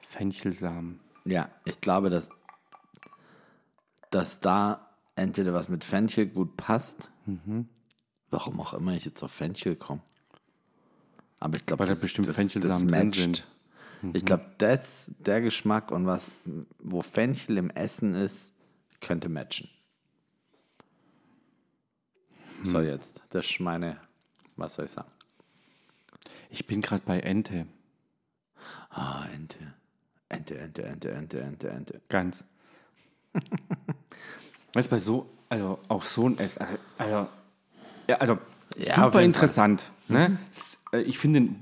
Fenchelsamen. 0.00 1.00
Ja, 1.24 1.48
ich 1.64 1.80
glaube, 1.80 2.10
dass, 2.10 2.28
dass 4.10 4.40
da 4.40 4.88
entweder 5.16 5.52
was 5.54 5.68
mit 5.68 5.84
Fenchel 5.84 6.26
gut 6.26 6.56
passt. 6.56 7.10
Mhm. 7.26 7.68
Warum 8.30 8.60
auch 8.60 8.74
immer 8.74 8.94
ich 8.94 9.04
jetzt 9.04 9.22
auf 9.22 9.32
Fenchel 9.32 9.76
komme. 9.76 10.00
Aber 11.40 11.56
ich 11.56 11.66
glaube, 11.66 11.80
Weil 11.86 11.94
da 11.94 12.00
bestimmt 12.00 12.28
Fenchelsamen 12.28 12.88
drin 12.88 13.10
sind. 13.10 13.46
Mhm. 14.02 14.12
Ich 14.14 14.24
glaube, 14.24 14.44
das, 14.58 15.06
der 15.18 15.40
Geschmack 15.40 15.90
und 15.90 16.06
was, 16.06 16.30
wo 16.78 17.02
Fenchel 17.02 17.58
im 17.58 17.70
Essen 17.70 18.14
ist, 18.14 18.52
könnte 19.00 19.28
matchen. 19.28 19.68
So, 22.62 22.78
Hm. 22.78 22.86
jetzt, 22.86 23.20
das 23.30 23.46
ist 23.46 23.60
meine, 23.60 23.96
was 24.56 24.74
soll 24.74 24.84
ich 24.84 24.90
sagen? 24.90 25.10
Ich 26.50 26.66
bin 26.66 26.82
gerade 26.82 27.02
bei 27.04 27.20
Ente. 27.20 27.66
Ah, 28.90 29.26
Ente. 29.32 29.74
Ente, 30.28 30.58
Ente, 30.58 30.82
Ente, 30.82 31.10
Ente, 31.10 31.40
Ente, 31.40 31.70
Ente. 31.70 32.00
Ganz. 32.08 32.44
weißt 34.74 34.88
du, 34.88 34.90
bei 34.90 34.98
so, 34.98 35.30
also 35.48 35.78
auch 35.88 36.02
so 36.02 36.28
ein 36.28 36.38
Essen, 36.38 36.60
also, 36.60 36.78
also, 36.98 37.28
ja, 38.10 38.16
also 38.18 38.38
Ja, 38.76 38.94
super 39.04 39.18
Mhm. 39.18 39.24
interessant. 39.24 39.90
Ne? 40.08 40.38
S- 40.50 40.82
äh, 40.92 41.00
Ich 41.02 41.18
finde 41.18 41.40
ihn 41.40 41.56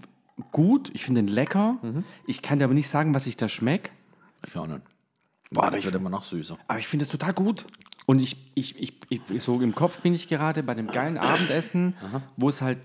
gut, 0.53 0.91
ich 0.95 1.05
finde 1.05 1.21
ihn 1.23 1.29
lecker. 1.29 1.79
Mhm. 1.83 2.05
Ich 2.27 2.43
kann 2.43 2.59
dir 2.59 2.65
aber 2.67 2.75
nicht 2.75 2.89
sagen, 2.89 3.15
was 3.15 3.27
ich 3.27 3.37
da 3.37 3.49
schmecke, 3.49 3.91
Ich 4.47 4.57
auch 4.57 4.67
nicht. 4.67 4.83
Boah, 5.51 5.71
das 5.71 5.85
wird 5.85 5.95
immer 5.95 6.11
noch 6.11 6.25
süßer. 6.25 6.59
aber 6.69 6.79
ich 6.79 6.87
finde 6.87 7.05
es 7.05 7.11
total 7.11 7.33
gut. 7.33 7.65
Und 8.07 8.21
ich, 8.23 8.37
ich, 8.55 8.79
ich, 8.81 9.01
ich, 9.11 9.43
so 9.43 9.61
im 9.61 9.75
Kopf 9.75 10.01
bin 10.01 10.13
ich 10.15 10.29
gerade 10.29 10.63
bei 10.63 10.75
dem 10.75 10.87
geilen 10.87 11.19
Abendessen, 11.19 11.95
wo 12.37 12.49
es 12.49 12.61
halt 12.63 12.79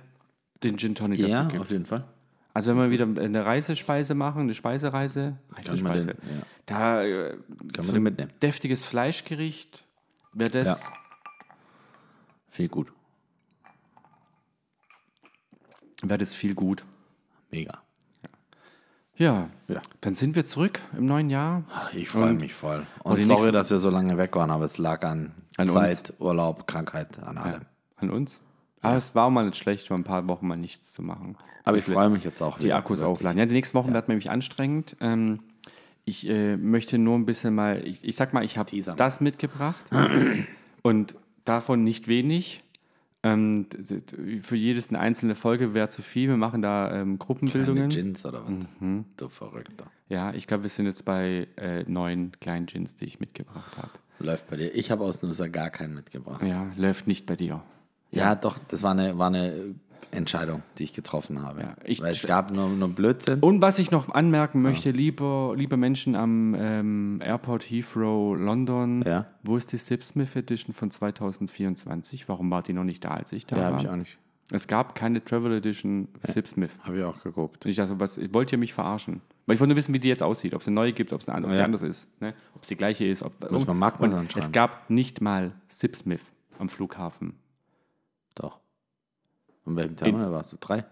den 0.64 0.78
Gin 0.78 0.96
Tonic 0.96 1.20
dazu 1.20 1.32
Ja, 1.32 1.44
gibt. 1.44 1.62
auf 1.62 1.72
jeden 1.72 1.86
Fall. 1.86 2.04
Also 2.54 2.72
wenn 2.72 2.78
wir 2.78 2.90
wieder 2.92 3.06
eine 3.22 3.46
Reisespeise 3.46 4.16
machen, 4.16 4.42
eine 4.44 4.54
Speisereise, 4.54 5.38
Reisespeise, 5.56 6.14
den, 6.16 6.38
ja. 6.40 6.46
da 6.66 7.04
äh, 7.04 7.38
Kann 7.74 7.86
man 7.86 7.94
den 7.96 8.04
mitnehmen. 8.04 8.32
deftiges 8.42 8.84
Fleischgericht, 8.84 9.84
wäre 10.34 10.50
das 10.52 10.84
Ja. 10.84 10.90
Viel 12.50 12.70
gut. 12.70 12.92
Wäre 16.10 16.18
das 16.20 16.34
viel 16.36 16.54
gut. 16.56 16.84
Mega. 17.52 17.80
Ja, 19.16 19.50
Ja. 19.68 19.82
dann 20.02 20.16
sind 20.16 20.36
wir 20.36 20.46
zurück 20.46 20.80
im 20.98 21.06
neuen 21.06 21.30
Jahr. 21.30 21.64
Ich 21.94 22.10
freue 22.10 22.34
mich 22.34 22.54
voll. 22.54 22.86
Und 23.04 23.22
sorry, 23.24 23.28
nächsten- 23.42 23.54
dass 23.54 23.70
wir 23.70 23.78
so 23.78 23.90
lange 23.92 24.18
weg 24.18 24.36
waren, 24.36 24.50
aber 24.50 24.66
es 24.66 24.78
lag 24.80 25.04
an, 25.04 25.34
An 25.58 25.70
uns. 25.70 25.74
Zeit, 25.74 26.14
Urlaub, 26.20 26.66
Krankheit, 26.68 27.20
an 27.22 27.38
allem. 27.38 27.62
An 27.98 28.10
uns. 28.10 28.42
Aber 28.82 28.98
es 28.98 29.14
war 29.16 29.26
auch 29.26 29.30
mal 29.30 29.46
nicht 29.46 29.56
schlecht, 29.58 29.90
mal 29.92 29.98
ein 29.98 30.04
paar 30.04 30.28
Wochen 30.28 30.48
mal 30.48 30.56
nichts 30.58 30.94
zu 30.94 31.04
machen. 31.04 31.38
Aber 31.64 31.78
ich 31.78 31.84
freue 31.84 32.10
mich 32.10 32.24
jetzt 32.24 32.42
auch 32.42 32.58
Die 32.58 32.66
wieder. 32.66 32.76
Akkus 32.76 33.00
Wirklich. 33.00 33.12
aufladen. 33.18 33.38
Ja, 33.40 33.46
die 33.46 33.54
nächsten 33.54 33.76
Wochen 33.78 33.94
werden 33.94 34.06
nämlich 34.10 34.30
anstrengend. 34.32 34.98
Ähm, 35.00 35.40
ich 36.06 36.28
äh, 36.28 36.58
möchte 36.58 36.98
nur 36.98 37.16
ein 37.16 37.26
bisschen 37.26 37.56
mal, 37.56 37.86
ich, 37.88 38.04
ich 38.04 38.16
sag 38.18 38.34
mal, 38.34 38.44
ich 38.44 38.58
habe 38.58 38.72
das 38.98 39.22
mitgebracht 39.22 39.86
und 40.82 41.16
davon 41.46 41.84
nicht 41.84 42.08
wenig, 42.10 42.62
Ähm, 43.26 43.68
für 44.42 44.58
jedes 44.58 44.90
eine 44.90 45.00
einzelne 45.00 45.36
Folge 45.36 45.74
wäre 45.74 45.88
zu 45.88 46.02
viel. 46.02 46.28
Wir 46.28 46.38
machen 46.38 46.62
da 46.62 46.88
ähm, 46.88 46.92
Kleine 46.92 47.18
Gruppenbildungen. 47.18 47.90
Gins 47.90 48.26
oder 48.26 48.44
was? 48.44 48.52
Mhm. 48.80 49.06
Du 49.16 49.30
Verrückter. 49.30 49.86
Ja, 50.10 50.34
ich 50.34 50.46
glaube, 50.46 50.64
wir 50.64 50.70
sind 50.70 50.86
jetzt 50.86 51.06
bei 51.06 51.48
äh, 51.56 51.84
neun 51.84 52.34
kleinen 52.42 52.66
Gins, 52.66 52.96
die 52.96 53.06
ich 53.06 53.20
mitgebracht 53.22 53.78
habe. 53.78 53.92
Läuft 54.20 54.50
bei 54.50 54.58
dir. 54.58 54.76
Ich 54.76 54.92
habe 54.92 55.04
aus 55.06 55.22
Nusser 55.22 55.50
gar 55.50 55.70
keinen 55.70 55.94
mitgebracht. 55.96 56.44
Ja, 56.44 56.70
läuft 56.76 57.08
nicht 57.08 57.26
bei 57.26 57.36
dir. 57.36 57.64
Ja, 58.12 58.36
doch, 58.36 58.60
das 58.68 58.84
war 58.84 58.92
eine, 58.92 59.18
war 59.18 59.28
eine 59.28 59.74
Entscheidung, 60.12 60.64
die 60.78 60.84
ich 60.84 60.94
getroffen 60.94 61.42
habe. 61.42 61.62
Ja, 61.62 61.76
ich- 61.86 62.02
Weil 62.02 62.12
es 62.12 62.24
gab 62.24 62.52
nur, 62.52 62.70
nur 62.70 62.90
Blödsinn. 62.90 63.40
Und 63.40 63.62
was 63.62 63.80
ich 63.80 63.92
noch 63.92 64.10
anmerken 64.10 64.62
möchte, 64.62 64.92
liebe, 64.92 65.54
liebe 65.56 65.78
Menschen 65.78 66.16
am 66.16 66.56
ähm, 66.58 67.20
Airport 67.24 67.64
Heathrow 67.64 68.38
London, 68.38 69.04
Ja. 69.06 69.28
wo 69.44 69.58
ist 69.58 69.72
die 69.72 69.78
Sip 69.78 70.04
Smith 70.04 70.36
Edition 70.36 70.74
von 70.74 70.92
2024? 70.92 72.28
Warum 72.30 72.50
war 72.52 72.62
die 72.64 72.74
noch 72.74 72.84
nicht 72.84 73.04
da, 73.06 73.12
als 73.12 73.32
ich 73.32 73.46
da 73.46 73.56
ja, 73.58 73.62
war? 73.64 73.72
habe 73.74 73.82
ich 73.84 73.90
auch 73.90 73.96
nicht. 73.96 74.18
Es 74.52 74.68
gab 74.68 74.94
keine 74.94 75.24
Travel 75.24 75.54
Edition 75.54 76.10
Sip 76.28 76.48
Smith. 76.48 76.72
Habe 76.82 76.98
ich 77.00 77.04
auch 77.04 77.24
geguckt. 77.24 77.64
Und 77.66 77.72
ich 77.72 77.78
dachte, 77.78 78.00
was 78.00 78.20
wollt 78.34 78.52
ihr 78.52 78.58
mich 78.58 78.74
verarschen? 78.74 79.22
Weil 79.46 79.56
ich 79.56 79.60
wollte 79.60 79.70
nur 79.70 79.78
wissen, 79.78 79.94
wie 79.94 80.00
die 80.00 80.10
jetzt 80.10 80.22
aussieht, 80.22 80.54
ob 80.54 80.62
es 80.62 80.68
eine 80.68 80.76
neue 80.76 80.94
gibt, 80.94 81.12
ob 81.14 81.22
es 81.22 81.28
eine 81.30 81.38
andere, 81.38 81.58
Ja. 81.58 81.64
anders 81.66 81.82
ist, 81.82 82.08
ne? 82.22 82.34
ob 82.54 82.62
es 82.64 82.68
die 82.68 82.76
gleiche 82.76 83.06
ist. 83.06 83.24
Ob, 83.24 83.50
Muss 83.52 83.66
man 83.66 83.80
Markmann 83.80 84.12
und 84.12 84.20
anschreiben. 84.20 84.46
es 84.46 84.52
gab 84.52 84.90
nicht 84.90 85.22
mal 85.22 85.54
Sip 85.68 85.96
Smith 85.96 86.22
am 86.60 86.70
Flughafen. 86.70 87.34
Doch. 88.36 88.60
Und 89.66 89.76
welchem 89.76 89.96
Terminal 89.96 90.32
warst 90.32 90.52
du? 90.52 90.58
Drei? 90.60 90.86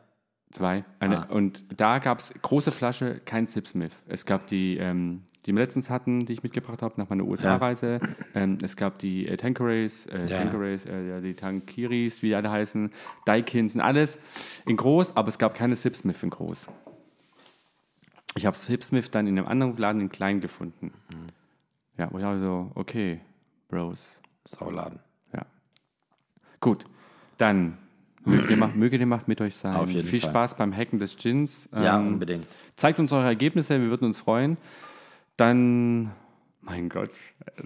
Zwei. 0.52 0.84
Eine, 1.00 1.30
Ah. 1.30 1.34
Und 1.34 1.64
da 1.80 2.00
gab 2.00 2.20
es 2.20 2.34
große 2.42 2.72
Flasche, 2.72 3.22
kein 3.24 3.46
Sip 3.46 3.68
Smith. 3.68 3.94
Es 4.08 4.26
gab 4.26 4.48
die, 4.48 4.78
ähm, 4.78 5.24
die 5.46 5.54
wir 5.54 5.62
letztens 5.62 5.90
hatten, 5.90 6.26
die 6.26 6.34
ich 6.34 6.44
mitgebracht 6.44 6.82
habe 6.82 6.96
nach 6.98 7.10
meiner 7.10 7.24
USA-Reise. 7.24 8.00
Ähm, 8.36 8.58
es 8.62 8.76
gab 8.76 9.00
die 9.00 9.28
äh, 9.28 9.38
Tanquerays, 9.38 10.08
äh, 10.08 10.26
Ja. 10.28 10.40
Tanquerays, 10.40 10.86
äh, 10.86 11.08
ja, 11.10 11.22
die 11.22 11.36
Tankiris, 11.36 12.22
wie 12.22 12.28
die 12.28 12.36
alle 12.36 12.52
heißen, 12.52 12.92
Daikins 13.26 13.76
und 13.76 13.82
alles 13.82 14.20
in 14.66 14.76
groß, 14.76 15.16
aber 15.16 15.30
es 15.30 15.40
gab 15.40 15.54
keine 15.56 15.76
Sip 15.78 15.96
Smith 15.96 16.22
in 16.22 16.30
groß. 16.30 16.68
Ich 18.36 18.46
habe 18.46 18.56
Sip 18.58 18.84
Smith 18.84 19.10
dann 19.12 19.28
in 19.28 19.38
einem 19.38 19.48
anderen 19.48 19.76
Laden 19.78 20.02
in 20.02 20.10
klein 20.10 20.42
gefunden. 20.42 20.92
Mhm. 21.12 21.28
Ja, 21.98 22.10
wo 22.12 22.18
ich 22.20 22.26
auch 22.26 22.38
so, 22.38 22.72
okay, 22.76 23.22
Bros, 23.70 24.22
Sauladen. 24.46 25.00
ja. 25.34 25.46
Gut, 26.60 26.86
dann 27.38 27.78
möge 28.26 28.48
die, 28.48 28.56
Macht, 28.56 28.76
möge 28.76 28.98
die 29.00 29.06
Macht 29.06 29.28
mit 29.28 29.42
euch 29.42 29.56
sein. 29.56 29.76
Auf 29.76 29.90
jeden 29.90 30.08
Viel 30.08 30.20
Fall. 30.20 30.30
Spaß 30.30 30.58
beim 30.58 30.76
Hacken 30.76 31.00
des 31.00 31.18
Gins. 31.18 31.70
Ja, 31.74 31.98
Ähm, 32.00 32.08
unbedingt. 32.08 32.46
Zeigt 32.76 33.00
uns 33.00 33.12
eure 33.14 33.26
Ergebnisse, 33.26 33.80
wir 33.80 33.90
würden 33.90 34.06
uns 34.06 34.20
freuen. 34.20 34.58
Dann, 35.38 36.12
mein 36.62 36.90
Gott, 36.90 37.10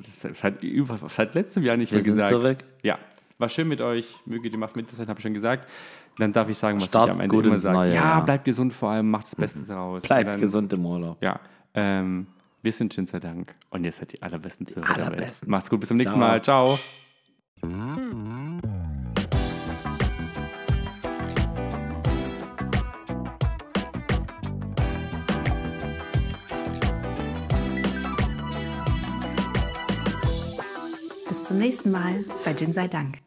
das 0.05 0.21
seit, 0.39 0.63
über, 0.63 0.97
seit 1.09 1.35
letztem 1.35 1.63
Jahr 1.63 1.77
nicht 1.77 1.91
Wir 1.91 1.97
mehr 1.99 2.05
gesagt. 2.05 2.29
zurück. 2.29 2.57
Ja, 2.83 2.97
war 3.37 3.49
schön 3.49 3.67
mit 3.67 3.81
euch. 3.81 4.15
Möge 4.25 4.49
die 4.49 4.57
Macht 4.57 4.75
mit 4.75 4.89
sein, 4.91 5.07
habe 5.07 5.19
ich 5.19 5.23
schon 5.23 5.33
gesagt. 5.33 5.67
Dann 6.17 6.31
darf 6.31 6.47
ich 6.47 6.57
sagen, 6.57 6.79
was 6.79 6.87
Startet 6.89 7.15
ich 7.17 7.23
am 7.25 7.29
Ende 7.29 7.47
immer 7.49 7.59
sage. 7.59 7.93
Ja, 7.93 8.21
bleibt 8.21 8.45
gesund 8.45 8.71
vor 8.73 8.91
allem, 8.91 9.09
macht 9.11 9.25
das 9.25 9.35
Beste 9.35 9.59
daraus. 9.67 10.03
Bleibt 10.03 10.27
Und 10.27 10.33
dann, 10.35 10.41
gesund 10.41 10.71
im 10.71 10.85
Urlaub. 10.85 11.21
Ja, 11.21 11.39
ähm, 11.73 12.27
wir 12.61 12.71
sind 12.71 12.93
Gin 12.93 13.05
sei 13.05 13.19
Dank. 13.19 13.53
Und 13.69 13.83
ihr 13.83 13.91
seid 13.91 14.13
die 14.13 14.21
allerbesten 14.21 14.65
Zuhörer 14.65 14.95
allerbesten. 14.95 15.49
Macht's 15.51 15.69
gut, 15.69 15.81
bis 15.81 15.89
zum 15.89 15.97
nächsten 15.97 16.17
Ciao. 16.17 16.29
Mal. 16.29 16.41
Ciao. 16.41 16.79
Nächsten 31.65 31.89
Mal 31.89 32.23
bei 32.43 32.53
Gin 32.53 32.73
sei 32.73 32.87
Dank. 32.87 33.17